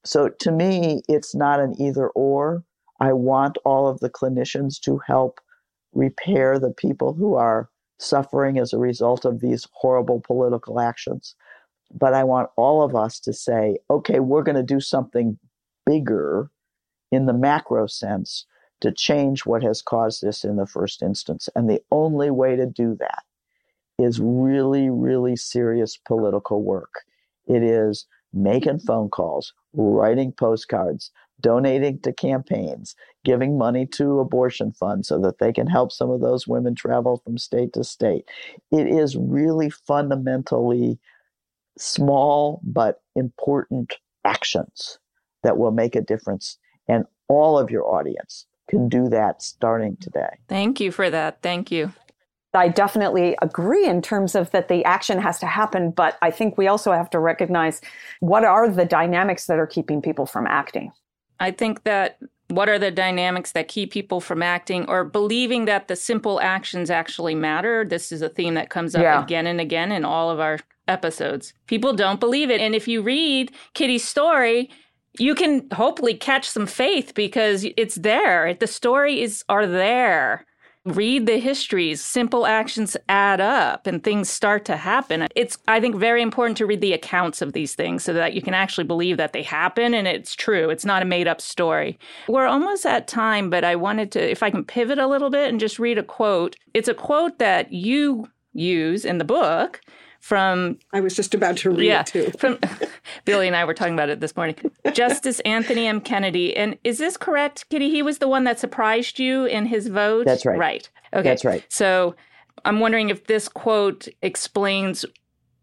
So 0.03 0.29
to 0.29 0.51
me, 0.51 1.01
it's 1.07 1.35
not 1.35 1.59
an 1.59 1.79
either 1.79 2.09
or. 2.09 2.63
I 2.99 3.13
want 3.13 3.57
all 3.65 3.87
of 3.87 3.99
the 3.99 4.09
clinicians 4.09 4.79
to 4.81 4.99
help 5.05 5.39
repair 5.93 6.59
the 6.59 6.71
people 6.71 7.13
who 7.13 7.35
are 7.35 7.69
suffering 7.99 8.57
as 8.57 8.73
a 8.73 8.77
result 8.77 9.25
of 9.25 9.39
these 9.39 9.67
horrible 9.73 10.21
political 10.21 10.79
actions. 10.79 11.35
But 11.93 12.13
I 12.13 12.23
want 12.23 12.49
all 12.57 12.83
of 12.83 12.95
us 12.95 13.19
to 13.21 13.33
say, 13.33 13.77
okay, 13.89 14.19
we're 14.19 14.43
going 14.43 14.55
to 14.55 14.63
do 14.63 14.79
something 14.79 15.37
bigger 15.85 16.49
in 17.11 17.25
the 17.25 17.33
macro 17.33 17.87
sense 17.87 18.45
to 18.81 18.91
change 18.91 19.45
what 19.45 19.63
has 19.63 19.81
caused 19.81 20.21
this 20.21 20.43
in 20.43 20.57
the 20.57 20.67
first 20.67 21.01
instance. 21.01 21.47
And 21.55 21.69
the 21.69 21.81
only 21.91 22.29
way 22.29 22.55
to 22.55 22.65
do 22.65 22.95
that 22.99 23.23
is 23.97 24.19
really, 24.19 24.89
really 24.89 25.35
serious 25.35 25.97
political 25.97 26.63
work. 26.63 27.03
It 27.47 27.63
is 27.63 28.05
making 28.33 28.79
phone 28.79 29.09
calls, 29.09 29.53
writing 29.75 30.31
postcards, 30.31 31.11
donating 31.41 31.99
to 31.99 32.13
campaigns, 32.13 32.95
giving 33.23 33.57
money 33.57 33.85
to 33.85 34.19
abortion 34.19 34.71
funds 34.71 35.07
so 35.07 35.19
that 35.19 35.39
they 35.39 35.51
can 35.51 35.67
help 35.67 35.91
some 35.91 36.09
of 36.09 36.21
those 36.21 36.47
women 36.47 36.75
travel 36.75 37.21
from 37.23 37.37
state 37.37 37.73
to 37.73 37.83
state. 37.83 38.25
It 38.71 38.87
is 38.87 39.15
really 39.17 39.69
fundamentally 39.69 40.99
small 41.77 42.61
but 42.63 43.01
important 43.15 43.93
actions 44.23 44.99
that 45.43 45.57
will 45.57 45.71
make 45.71 45.95
a 45.95 46.01
difference. 46.01 46.57
And 46.87 47.05
all 47.27 47.59
of 47.59 47.69
your 47.69 47.85
audience 47.85 48.45
can 48.69 48.89
do 48.89 49.09
that 49.09 49.41
starting 49.41 49.97
today. 49.99 50.39
Thank 50.47 50.79
you 50.79 50.91
for 50.91 51.09
that. 51.09 51.41
Thank 51.41 51.71
you. 51.71 51.91
I 52.55 52.67
definitely 52.67 53.35
agree 53.41 53.85
in 53.85 54.01
terms 54.01 54.35
of 54.35 54.51
that 54.51 54.67
the 54.67 54.83
action 54.85 55.19
has 55.21 55.39
to 55.39 55.45
happen, 55.45 55.91
but 55.91 56.17
I 56.21 56.31
think 56.31 56.57
we 56.57 56.67
also 56.67 56.91
have 56.91 57.09
to 57.11 57.19
recognize 57.19 57.81
what 58.19 58.43
are 58.43 58.69
the 58.69 58.85
dynamics 58.85 59.45
that 59.47 59.59
are 59.59 59.67
keeping 59.67 60.01
people 60.01 60.25
from 60.25 60.47
acting. 60.47 60.91
I 61.39 61.51
think 61.51 61.83
that 61.83 62.17
what 62.49 62.69
are 62.69 62.77
the 62.77 62.91
dynamics 62.91 63.51
that 63.53 63.67
keep 63.67 63.91
people 63.91 64.21
from 64.21 64.43
acting 64.43 64.87
or 64.87 65.03
believing 65.03 65.65
that 65.65 65.87
the 65.87 65.95
simple 65.95 66.39
actions 66.41 66.89
actually 66.89 67.35
matter? 67.35 67.83
This 67.83 68.11
is 68.11 68.21
a 68.21 68.29
theme 68.29 68.53
that 68.53 68.69
comes 68.69 68.95
up 68.95 69.01
Yeah. 69.01 69.23
again 69.23 69.47
and 69.47 69.59
again 69.59 69.91
in 69.91 70.05
all 70.05 70.29
of 70.29 70.39
our 70.39 70.59
episodes. 70.87 71.53
People 71.67 71.93
don't 71.93 72.19
believe 72.19 72.51
it. 72.51 72.61
And 72.61 72.75
if 72.75 72.87
you 72.87 73.01
read 73.01 73.51
Kitty's 73.73 74.07
story, 74.07 74.69
you 75.17 75.33
can 75.33 75.67
hopefully 75.73 76.13
catch 76.13 76.47
some 76.47 76.67
faith 76.67 77.13
because 77.15 77.65
it's 77.77 77.95
there. 77.95 78.53
The 78.53 78.67
stories 78.67 79.43
are 79.49 79.65
there. 79.65 80.45
Read 80.85 81.25
the 81.25 81.39
histories. 81.39 81.99
Simple 81.99 82.45
actions 82.45 82.95
add 83.09 83.41
up 83.41 83.87
and 83.87 84.03
things 84.03 84.29
start 84.29 84.65
to 84.65 84.77
happen. 84.77 85.27
It's, 85.35 85.57
I 85.67 85.79
think, 85.79 85.95
very 85.95 86.21
important 86.21 86.57
to 86.57 86.67
read 86.67 86.81
the 86.81 86.93
accounts 86.93 87.41
of 87.41 87.53
these 87.53 87.73
things 87.73 88.03
so 88.03 88.13
that 88.13 88.33
you 88.33 88.41
can 88.43 88.53
actually 88.53 88.83
believe 88.83 89.17
that 89.17 89.33
they 89.33 89.41
happen 89.41 89.95
and 89.95 90.07
it's 90.07 90.35
true. 90.35 90.69
It's 90.69 90.85
not 90.85 91.01
a 91.01 91.05
made 91.05 91.27
up 91.27 91.41
story. 91.41 91.97
We're 92.27 92.45
almost 92.45 92.85
at 92.85 93.07
time, 93.07 93.49
but 93.49 93.63
I 93.63 93.75
wanted 93.75 94.11
to, 94.11 94.31
if 94.31 94.43
I 94.43 94.51
can 94.51 94.63
pivot 94.63 94.99
a 94.99 95.07
little 95.07 95.31
bit 95.31 95.49
and 95.49 95.59
just 95.59 95.79
read 95.79 95.97
a 95.97 96.03
quote. 96.03 96.55
It's 96.75 96.87
a 96.87 96.93
quote 96.93 97.39
that 97.39 97.71
you 97.71 98.29
use 98.53 99.05
in 99.05 99.17
the 99.17 99.25
book 99.25 99.81
from 100.25 100.79
I 100.91 101.01
was 101.01 101.15
just 101.15 101.35
about 101.35 101.57
to 101.57 101.69
read 101.69 101.85
yeah, 101.85 101.99
it 101.99 102.07
too. 102.07 102.31
from 102.39 102.57
Billie 103.25 103.45
and 103.45 103.55
I 103.55 103.63
were 103.63 103.75
talking 103.75 103.93
about 103.93 104.09
it 104.09 104.21
this 104.21 104.35
morning. 104.35 104.55
Justice 104.91 105.39
Anthony 105.41 105.85
M. 105.85 106.01
Kennedy, 106.01 106.57
and 106.57 106.79
is 106.83 106.97
this 106.97 107.15
correct, 107.15 107.69
Kitty? 107.69 107.91
He 107.91 108.01
was 108.01 108.17
the 108.17 108.27
one 108.27 108.43
that 108.45 108.59
surprised 108.59 109.19
you 109.19 109.45
in 109.45 109.67
his 109.67 109.87
vote. 109.87 110.25
That's 110.25 110.43
right. 110.43 110.57
Right. 110.57 110.89
Okay. 111.13 111.29
That's 111.29 111.45
right. 111.45 111.63
So 111.69 112.15
I'm 112.65 112.79
wondering 112.79 113.11
if 113.11 113.27
this 113.27 113.47
quote 113.47 114.07
explains 114.23 115.05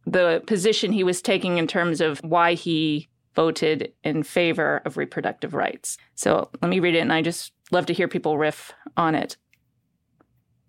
the 0.07 0.45
position 0.47 0.93
he 0.93 1.03
was 1.03 1.21
taking 1.21 1.59
in 1.59 1.67
terms 1.67 2.01
of 2.01 2.21
why 2.21 2.55
he 2.55 3.09
voted 3.35 3.93
in 4.05 4.23
favor 4.23 4.81
of 4.85 4.97
reproductive 4.97 5.55
rights. 5.55 5.99
So 6.15 6.51
let 6.61 6.69
me 6.69 6.79
read 6.79 6.95
it, 6.95 7.01
and 7.01 7.13
I 7.13 7.21
just 7.21 7.51
love 7.73 7.87
to 7.87 7.93
hear 7.93 8.07
people 8.07 8.39
riff 8.39 8.73
on 8.97 9.17
it. 9.17 9.37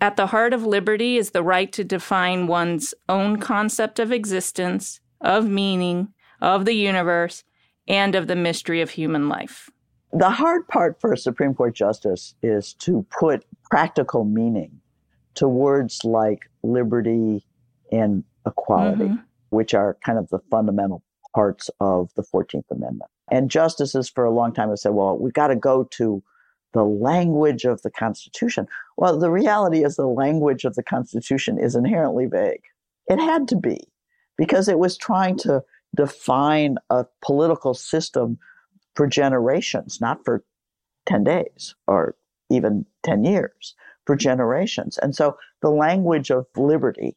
At 0.04 0.18
the 0.18 0.28
heart 0.28 0.52
of 0.54 0.66
liberty 0.66 1.16
is 1.16 1.30
the 1.30 1.42
right 1.42 1.72
to 1.72 1.82
define 1.86 2.46
one's 2.46 2.94
own 3.08 3.38
concept 3.38 4.00
of 4.00 4.12
existence, 4.12 5.00
of 5.22 5.48
meaning, 5.48 6.10
of 6.42 6.66
the 6.66 6.74
universe, 6.74 7.46
and 7.88 8.14
of 8.14 8.28
the 8.28 8.36
mystery 8.36 8.82
of 8.82 8.90
human 8.90 9.30
life. 9.30 9.70
The 10.12 10.30
hard 10.30 10.68
part 10.68 11.00
for 11.00 11.14
a 11.14 11.18
Supreme 11.18 11.54
Court 11.54 11.74
justice 11.74 12.36
is 12.44 12.74
to 12.80 13.06
put 13.18 13.46
practical 13.72 14.26
meaning 14.26 14.82
to 15.36 15.48
words 15.48 16.02
like 16.04 16.52
liberty 16.64 17.48
and 17.90 18.26
equality, 18.46 19.06
Mhm. 19.06 19.24
which 19.52 19.74
are 19.74 19.94
kind 20.06 20.20
of 20.20 20.28
the 20.28 20.40
fundamental 20.52 21.02
parts 21.34 21.70
of 21.80 22.14
the 22.16 22.24
14th 22.24 22.70
Amendment. 22.70 23.10
And 23.32 23.50
justices 23.50 24.10
for 24.10 24.26
a 24.26 24.32
long 24.32 24.52
time 24.52 24.68
have 24.68 24.80
said, 24.80 24.94
well, 24.94 25.18
we've 25.18 25.32
got 25.32 25.48
to 25.48 25.56
go 25.56 25.86
to 25.92 26.22
the 26.74 26.84
language 26.84 27.66
of 27.66 27.82
the 27.82 27.92
Constitution. 27.92 28.68
Well, 28.98 29.18
the 29.18 29.32
reality 29.32 29.84
is 29.84 29.96
the 29.96 30.08
language 30.08 30.66
of 30.66 30.76
the 30.76 30.84
Constitution 30.84 31.58
is 31.58 31.76
inherently 31.76 32.26
vague. 32.26 32.64
It 33.08 33.20
had 33.20 33.48
to 33.50 33.56
be 33.56 33.88
because 34.38 34.68
it 34.68 34.80
was 34.80 34.98
trying 34.98 35.38
to 35.40 35.64
define 35.96 36.78
a 36.90 37.06
political 37.24 37.74
system 37.74 38.38
for 38.96 39.08
generations, 39.08 40.00
not 40.02 40.24
for 40.26 40.44
10 41.06 41.24
days 41.24 41.76
or 41.88 42.16
even 42.50 42.86
10 43.04 43.24
years, 43.24 43.76
for 44.06 44.16
generations. 44.16 44.98
And 45.00 45.16
so 45.16 45.38
the 45.62 45.70
language 45.70 46.32
of 46.32 46.46
liberty, 46.56 47.16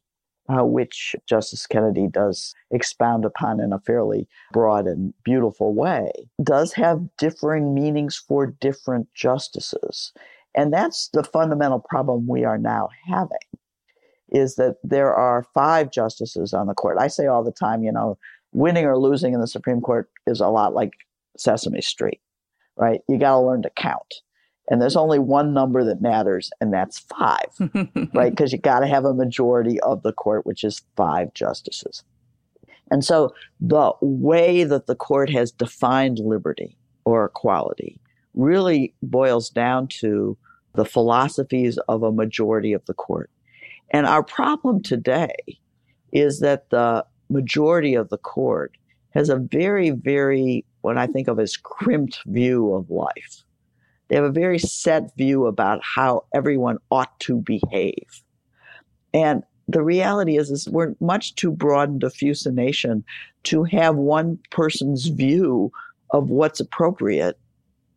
uh, 0.49 0.63
which 0.63 1.15
Justice 1.27 1.67
Kennedy 1.67 2.07
does 2.07 2.55
expound 2.71 3.25
upon 3.25 3.59
in 3.59 3.73
a 3.73 3.79
fairly 3.79 4.27
broad 4.51 4.87
and 4.87 5.13
beautiful 5.23 5.73
way, 5.73 6.11
does 6.43 6.73
have 6.73 7.07
differing 7.17 7.73
meanings 7.73 8.15
for 8.15 8.47
different 8.47 9.13
justices. 9.13 10.13
And 10.55 10.73
that's 10.73 11.09
the 11.09 11.23
fundamental 11.23 11.79
problem 11.79 12.27
we 12.27 12.43
are 12.43 12.57
now 12.57 12.89
having 13.07 13.37
is 14.29 14.55
that 14.55 14.75
there 14.83 15.13
are 15.13 15.45
five 15.53 15.91
justices 15.91 16.53
on 16.53 16.67
the 16.67 16.73
court. 16.73 16.97
I 16.99 17.07
say 17.07 17.27
all 17.27 17.43
the 17.43 17.51
time, 17.51 17.83
you 17.83 17.91
know, 17.91 18.17
winning 18.51 18.85
or 18.85 18.97
losing 18.97 19.33
in 19.33 19.39
the 19.39 19.47
Supreme 19.47 19.81
Court 19.81 20.09
is 20.25 20.41
a 20.41 20.47
lot 20.47 20.73
like 20.73 20.91
Sesame 21.37 21.81
Street, 21.81 22.19
right? 22.75 23.01
You 23.07 23.17
got 23.17 23.35
to 23.35 23.39
learn 23.39 23.61
to 23.61 23.69
count. 23.69 24.15
And 24.69 24.81
there's 24.81 24.97
only 24.97 25.19
one 25.19 25.53
number 25.53 25.83
that 25.85 26.01
matters, 26.01 26.51
and 26.59 26.73
that's 26.73 26.99
five, 26.99 27.47
right? 28.13 28.31
Because 28.31 28.51
you 28.51 28.57
got 28.57 28.79
to 28.81 28.87
have 28.87 29.05
a 29.05 29.13
majority 29.13 29.79
of 29.81 30.03
the 30.03 30.11
court, 30.11 30.45
which 30.45 30.63
is 30.63 30.81
five 30.95 31.33
justices. 31.33 32.03
And 32.91 33.03
so 33.03 33.33
the 33.59 33.93
way 34.01 34.63
that 34.63 34.87
the 34.87 34.95
court 34.95 35.29
has 35.29 35.51
defined 35.51 36.19
liberty 36.19 36.77
or 37.05 37.25
equality 37.25 37.99
really 38.33 38.93
boils 39.01 39.49
down 39.49 39.87
to 39.87 40.37
the 40.75 40.85
philosophies 40.85 41.77
of 41.87 42.03
a 42.03 42.11
majority 42.11 42.73
of 42.73 42.85
the 42.85 42.93
court. 42.93 43.29
And 43.91 44.05
our 44.05 44.23
problem 44.23 44.81
today 44.83 45.35
is 46.11 46.39
that 46.41 46.69
the 46.69 47.05
majority 47.29 47.95
of 47.95 48.09
the 48.09 48.17
court 48.17 48.77
has 49.11 49.29
a 49.29 49.37
very, 49.37 49.89
very, 49.89 50.65
what 50.81 50.97
I 50.97 51.07
think 51.07 51.27
of 51.27 51.39
as 51.39 51.57
crimped 51.57 52.19
view 52.25 52.73
of 52.73 52.89
life. 52.89 53.43
They 54.07 54.15
have 54.15 54.25
a 54.25 54.31
very 54.31 54.59
set 54.59 55.15
view 55.15 55.45
about 55.45 55.81
how 55.83 56.25
everyone 56.33 56.77
ought 56.91 57.19
to 57.21 57.37
behave. 57.41 58.23
And 59.13 59.43
the 59.67 59.83
reality 59.83 60.37
is, 60.37 60.49
is 60.49 60.69
we're 60.69 60.95
much 60.99 61.35
too 61.35 61.51
broad 61.51 61.89
and 61.89 61.99
diffuse 61.99 62.45
a 62.45 62.51
nation 62.51 63.03
to 63.43 63.63
have 63.65 63.95
one 63.95 64.39
person's 64.49 65.07
view 65.07 65.71
of 66.11 66.29
what's 66.29 66.59
appropriate 66.59 67.37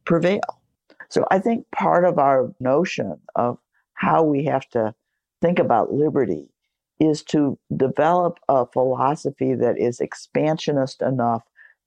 prevail. 0.05 0.61
So 1.09 1.27
I 1.31 1.39
think 1.39 1.71
part 1.71 2.05
of 2.05 2.19
our 2.19 2.53
notion 2.61 3.17
of 3.37 3.59
how 3.95 4.23
we 4.23 4.45
have 4.45 4.69
to 4.71 4.95
think 5.41 5.59
about 5.59 5.93
liberty 5.93 6.51
is 6.99 7.23
to 7.25 7.59
develop 7.77 8.39
a 8.49 8.67
philosophy 8.67 9.55
that 9.55 9.79
is 9.79 10.01
expansionist 10.01 11.03
enough 11.03 11.43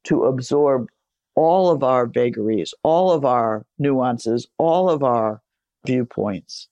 to 0.05 0.23
absorb 0.23 0.89
all 1.35 1.69
of 1.69 1.83
our 1.83 2.05
vagaries, 2.05 2.73
all 2.83 3.11
of 3.11 3.25
our 3.25 3.65
nuances, 3.79 4.47
all 4.57 4.89
of 4.89 5.03
our 5.03 5.41
viewpoints, 5.85 6.67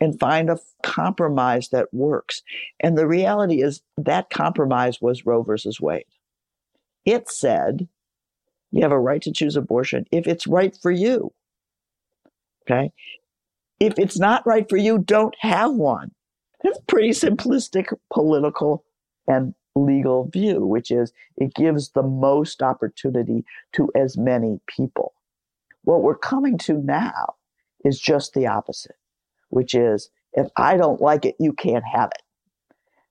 and 0.00 0.18
find 0.18 0.50
a 0.50 0.58
compromise 0.82 1.68
that 1.68 1.92
works. 1.92 2.42
And 2.80 2.98
the 2.98 3.06
reality 3.06 3.62
is 3.62 3.82
that 3.96 4.30
compromise 4.30 5.00
was 5.00 5.24
Roe 5.24 5.42
versus 5.42 5.80
Wade. 5.80 6.04
It 7.04 7.30
said 7.30 7.88
you 8.70 8.82
have 8.82 8.92
a 8.92 8.98
right 8.98 9.22
to 9.22 9.32
choose 9.32 9.56
abortion 9.56 10.06
if 10.10 10.26
it's 10.26 10.46
right 10.46 10.76
for 10.80 10.90
you. 10.90 11.32
Okay. 12.62 12.92
If 13.80 13.94
it's 13.98 14.18
not 14.18 14.46
right 14.46 14.68
for 14.68 14.76
you, 14.76 14.98
don't 14.98 15.34
have 15.40 15.72
one. 15.72 16.12
That's 16.62 16.78
pretty 16.86 17.10
simplistic 17.10 17.92
political 18.12 18.84
and 19.26 19.54
legal 19.74 20.28
view, 20.28 20.64
which 20.64 20.90
is 20.90 21.12
it 21.36 21.54
gives 21.54 21.90
the 21.90 22.02
most 22.02 22.62
opportunity 22.62 23.44
to 23.72 23.90
as 23.94 24.16
many 24.16 24.60
people. 24.66 25.14
What 25.84 26.02
we're 26.02 26.16
coming 26.16 26.58
to 26.58 26.74
now 26.74 27.34
is 27.84 27.98
just 28.00 28.34
the 28.34 28.46
opposite, 28.46 28.96
which 29.48 29.74
is 29.74 30.10
if 30.32 30.48
I 30.56 30.76
don't 30.76 31.00
like 31.00 31.24
it, 31.24 31.36
you 31.38 31.52
can't 31.52 31.84
have 31.92 32.10
it. 32.14 32.22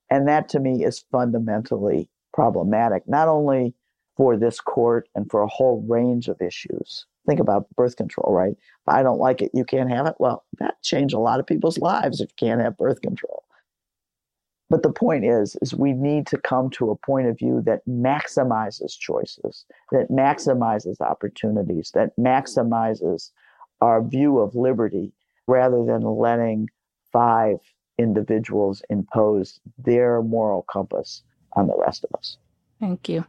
And 0.09 0.27
that 0.27 0.49
to 0.49 0.59
me 0.59 0.83
is 0.83 1.05
fundamentally 1.11 2.09
problematic, 2.33 3.07
not 3.07 3.27
only 3.27 3.73
for 4.17 4.37
this 4.37 4.59
court 4.59 5.07
and 5.15 5.29
for 5.29 5.41
a 5.41 5.47
whole 5.47 5.83
range 5.87 6.27
of 6.27 6.41
issues. 6.41 7.05
Think 7.27 7.39
about 7.39 7.69
birth 7.75 7.95
control, 7.95 8.33
right? 8.33 8.51
If 8.51 8.87
I 8.87 9.03
don't 9.03 9.19
like 9.19 9.41
it, 9.41 9.51
you 9.53 9.63
can't 9.63 9.91
have 9.91 10.07
it. 10.07 10.15
Well, 10.19 10.43
that 10.59 10.81
changed 10.81 11.13
a 11.13 11.19
lot 11.19 11.39
of 11.39 11.45
people's 11.47 11.77
lives 11.77 12.19
if 12.19 12.29
you 12.29 12.47
can't 12.47 12.61
have 12.61 12.77
birth 12.77 13.01
control. 13.01 13.43
But 14.71 14.83
the 14.83 14.91
point 14.93 15.25
is, 15.25 15.57
is 15.61 15.75
we 15.75 15.91
need 15.91 16.25
to 16.27 16.37
come 16.37 16.69
to 16.71 16.91
a 16.91 16.95
point 16.95 17.27
of 17.27 17.37
view 17.37 17.61
that 17.65 17.85
maximizes 17.85 18.97
choices, 18.97 19.65
that 19.91 20.09
maximizes 20.09 21.01
opportunities, 21.01 21.91
that 21.93 22.15
maximizes 22.17 23.31
our 23.81 24.01
view 24.01 24.39
of 24.39 24.55
liberty 24.55 25.11
rather 25.45 25.83
than 25.83 26.03
letting 26.03 26.69
five 27.11 27.57
individuals 27.97 28.81
impose 28.89 29.59
their 29.77 30.21
moral 30.21 30.61
compass 30.71 31.21
on 31.51 31.67
the 31.67 31.77
rest 31.77 32.05
of 32.05 32.17
us. 32.17 32.37
Thank 32.79 33.09
you. 33.09 33.25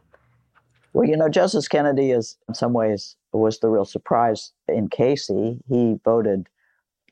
Well, 0.93 1.09
you 1.09 1.17
know, 1.17 1.27
Justice 1.27 1.67
Kennedy 1.67 2.11
is 2.11 2.37
in 2.47 2.53
some 2.53 2.71
ways 2.71 3.17
was 3.33 3.59
the 3.59 3.67
real 3.67 3.83
surprise 3.83 4.53
in 4.69 4.87
Casey. 4.87 5.59
He 5.67 5.99
voted 6.05 6.47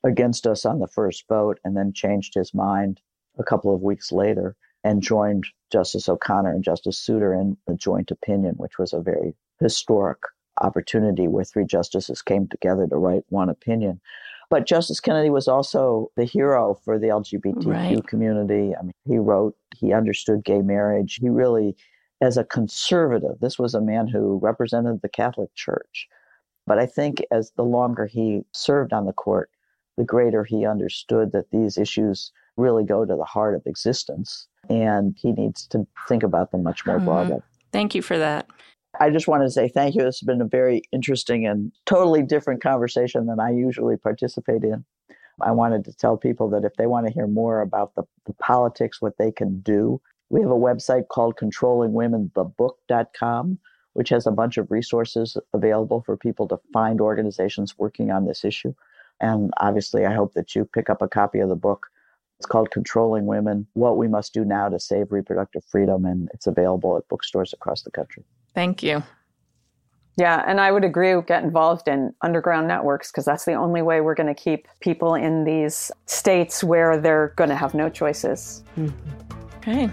against 0.06 0.48
us 0.48 0.64
on 0.64 0.80
the 0.80 0.88
first 0.88 1.28
vote 1.28 1.60
and 1.66 1.76
then 1.76 1.92
changed 1.92 2.34
his 2.34 2.54
mind 2.54 3.02
a 3.38 3.44
couple 3.44 3.74
of 3.74 3.82
weeks 3.82 4.12
later 4.12 4.56
and 4.84 5.02
joined 5.02 5.46
Justice 5.72 6.10
O'Connor 6.10 6.52
and 6.52 6.64
Justice 6.64 6.98
Souter 7.00 7.34
in 7.34 7.58
a 7.68 7.74
joint 7.74 8.12
opinion, 8.12 8.56
which 8.58 8.78
was 8.78 8.94
a 8.94 9.02
very 9.02 9.36
historic 9.60 10.18
opportunity 10.60 11.28
where 11.28 11.44
three 11.44 11.66
justices 11.66 12.22
came 12.22 12.48
together 12.48 12.88
to 12.88 12.96
write 12.98 13.24
one 13.30 13.50
opinion. 13.50 14.02
But 14.50 14.68
Justice 14.68 15.00
Kennedy 15.00 15.30
was 15.30 15.48
also 15.48 16.12
the 16.18 16.26
hero 16.26 16.78
for 16.84 17.00
the 17.00 17.08
LGBTQ 17.08 17.66
Right. 17.66 18.08
community. 18.08 18.76
I 18.76 18.82
mean, 18.82 18.94
he 19.06 19.18
wrote, 19.18 19.56
he 19.78 19.94
understood 19.94 20.44
gay 20.44 20.62
marriage. 20.62 21.20
He 21.22 21.30
really, 21.30 21.78
as 22.20 22.38
a 22.38 22.44
conservative, 22.44 23.40
this 23.40 23.58
was 23.58 23.74
a 23.74 23.82
man 23.82 24.08
who 24.08 24.40
represented 24.42 25.02
the 25.02 25.10
Catholic 25.10 25.54
Church. 25.56 26.08
But 26.68 26.80
I 26.80 26.86
think 26.86 27.24
as 27.32 27.52
the 27.52 27.64
longer 27.64 28.06
he 28.06 28.44
served 28.54 28.92
on 28.94 29.06
the 29.06 29.14
court, 29.14 29.50
the 29.98 30.04
greater 30.04 30.44
he 30.44 30.66
understood 30.66 31.32
that 31.32 31.52
these 31.52 31.78
issues 31.78 32.32
really 32.58 32.84
go 32.84 33.06
to 33.06 33.16
the 33.16 33.24
heart 33.24 33.56
of 33.56 33.62
existence 33.66 34.48
and 34.70 35.16
he 35.20 35.32
needs 35.32 35.66
to 35.68 35.88
think 36.08 36.22
about 36.24 36.52
them 36.52 36.64
much 36.64 36.86
more 36.86 37.00
Mhm. 37.00 37.06
broadly. 37.06 37.42
Thank 37.72 37.96
you 37.96 38.02
for 38.02 38.18
that. 38.18 38.46
I 39.00 39.10
just 39.10 39.28
want 39.28 39.44
to 39.44 39.50
say 39.50 39.70
thank 39.70 39.96
you. 39.96 40.02
This 40.04 40.20
has 40.20 40.26
been 40.26 40.42
a 40.42 40.46
very 40.46 40.82
interesting 40.92 41.46
and 41.48 41.72
totally 41.86 42.24
different 42.24 42.62
conversation 42.62 43.26
than 43.26 43.40
I 43.40 43.52
usually 43.52 43.96
participate 43.98 44.64
in. 44.64 44.84
I 45.40 45.52
wanted 45.52 45.86
to 45.86 45.94
tell 45.94 46.18
people 46.18 46.50
that 46.50 46.66
if 46.66 46.74
they 46.76 46.88
want 46.88 47.08
to 47.08 47.14
hear 47.14 47.26
more 47.26 47.62
about 47.62 47.96
the, 47.96 48.04
the 48.26 48.34
politics, 48.34 49.02
what 49.02 49.18
they 49.18 49.32
can 49.32 49.62
do, 49.62 50.02
we 50.30 50.42
have 50.42 50.52
a 50.52 50.56
website 50.56 51.08
called 51.08 51.38
controllingwomenthebook.com, 51.38 53.58
which 53.94 54.10
has 54.10 54.28
a 54.28 54.32
bunch 54.32 54.58
of 54.58 54.70
resources 54.72 55.38
available 55.54 56.02
for 56.02 56.18
people 56.18 56.48
to 56.50 56.60
find 56.74 57.00
organizations 57.02 57.78
working 57.78 58.12
on 58.12 58.26
this 58.26 58.44
issue. 58.46 58.74
And 59.20 59.52
obviously, 59.60 60.06
I 60.06 60.14
hope 60.14 60.34
that 60.34 60.56
you 60.56 60.66
pick 60.66 60.90
up 60.90 61.02
a 61.02 61.08
copy 61.08 61.40
of 61.40 61.50
the 61.50 61.56
book. 61.56 61.88
It's 62.42 62.48
called 62.48 62.72
Controlling 62.72 63.28
Women 63.28 63.68
What 63.74 63.98
We 63.98 64.08
Must 64.08 64.34
Do 64.34 64.44
Now 64.44 64.68
to 64.68 64.80
Save 64.80 65.12
Reproductive 65.12 65.64
Freedom, 65.64 66.06
and 66.06 66.28
it's 66.34 66.48
available 66.48 66.98
at 66.98 67.08
bookstores 67.08 67.54
across 67.54 67.84
the 67.84 67.92
country. 67.92 68.24
Thank 68.56 68.82
you. 68.82 69.04
Yeah, 70.18 70.44
and 70.48 70.60
I 70.60 70.72
would 70.72 70.84
agree. 70.84 71.14
Get 71.22 71.44
involved 71.44 71.88
in 71.88 72.16
underground 72.24 72.68
networks 72.68 73.12
because 73.12 73.26
that's 73.26 73.46
the 73.46 73.54
only 73.54 73.84
way 73.84 74.02
we're 74.02 74.16
going 74.16 74.34
to 74.34 74.34
keep 74.34 74.68
people 74.80 75.14
in 75.14 75.44
these 75.44 75.92
states 76.08 76.64
where 76.64 77.00
they're 77.00 77.34
going 77.36 77.52
to 77.52 77.56
have 77.56 77.76
no 77.76 77.90
choices. 77.90 78.64
Mm-hmm. 78.76 79.58
Okay. 79.58 79.92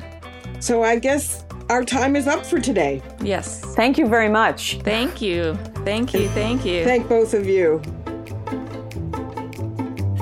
So 0.61 0.83
I 0.83 0.99
guess 0.99 1.45
our 1.69 1.85
time 1.85 2.17
is 2.17 2.27
up 2.27 2.47
for 2.47 2.59
today. 2.59 3.03
Yes. 3.21 3.61
Thank 3.75 3.99
you 3.99 4.09
very 4.09 4.31
much. 4.31 4.79
Thank 4.81 5.21
you. 5.21 5.55
Thank 5.85 6.15
you. 6.15 6.31
Thank 6.31 6.65
you. 6.65 6.83
Thank 6.83 7.11
both 7.11 7.35
of 7.35 7.47
you. 7.47 7.83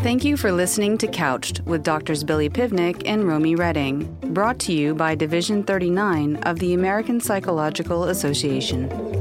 Thank 0.03 0.25
you 0.25 0.37
for 0.37 0.53
listening 0.53 0.99
to 0.99 1.09
Couched 1.09 1.63
with 1.63 1.83
Doctors 1.83 2.23
Billie 2.23 2.49
Pivnick 2.49 3.03
and 3.07 3.27
Romy 3.27 3.57
Reading, 3.57 4.05
brought 4.33 4.59
to 4.61 4.73
you 4.73 4.95
by 4.95 5.15
Division 5.15 5.65
39 5.65 6.37
of 6.45 6.59
the 6.61 6.75
American 6.75 7.21
Psychological 7.21 8.05
Association. 8.05 9.16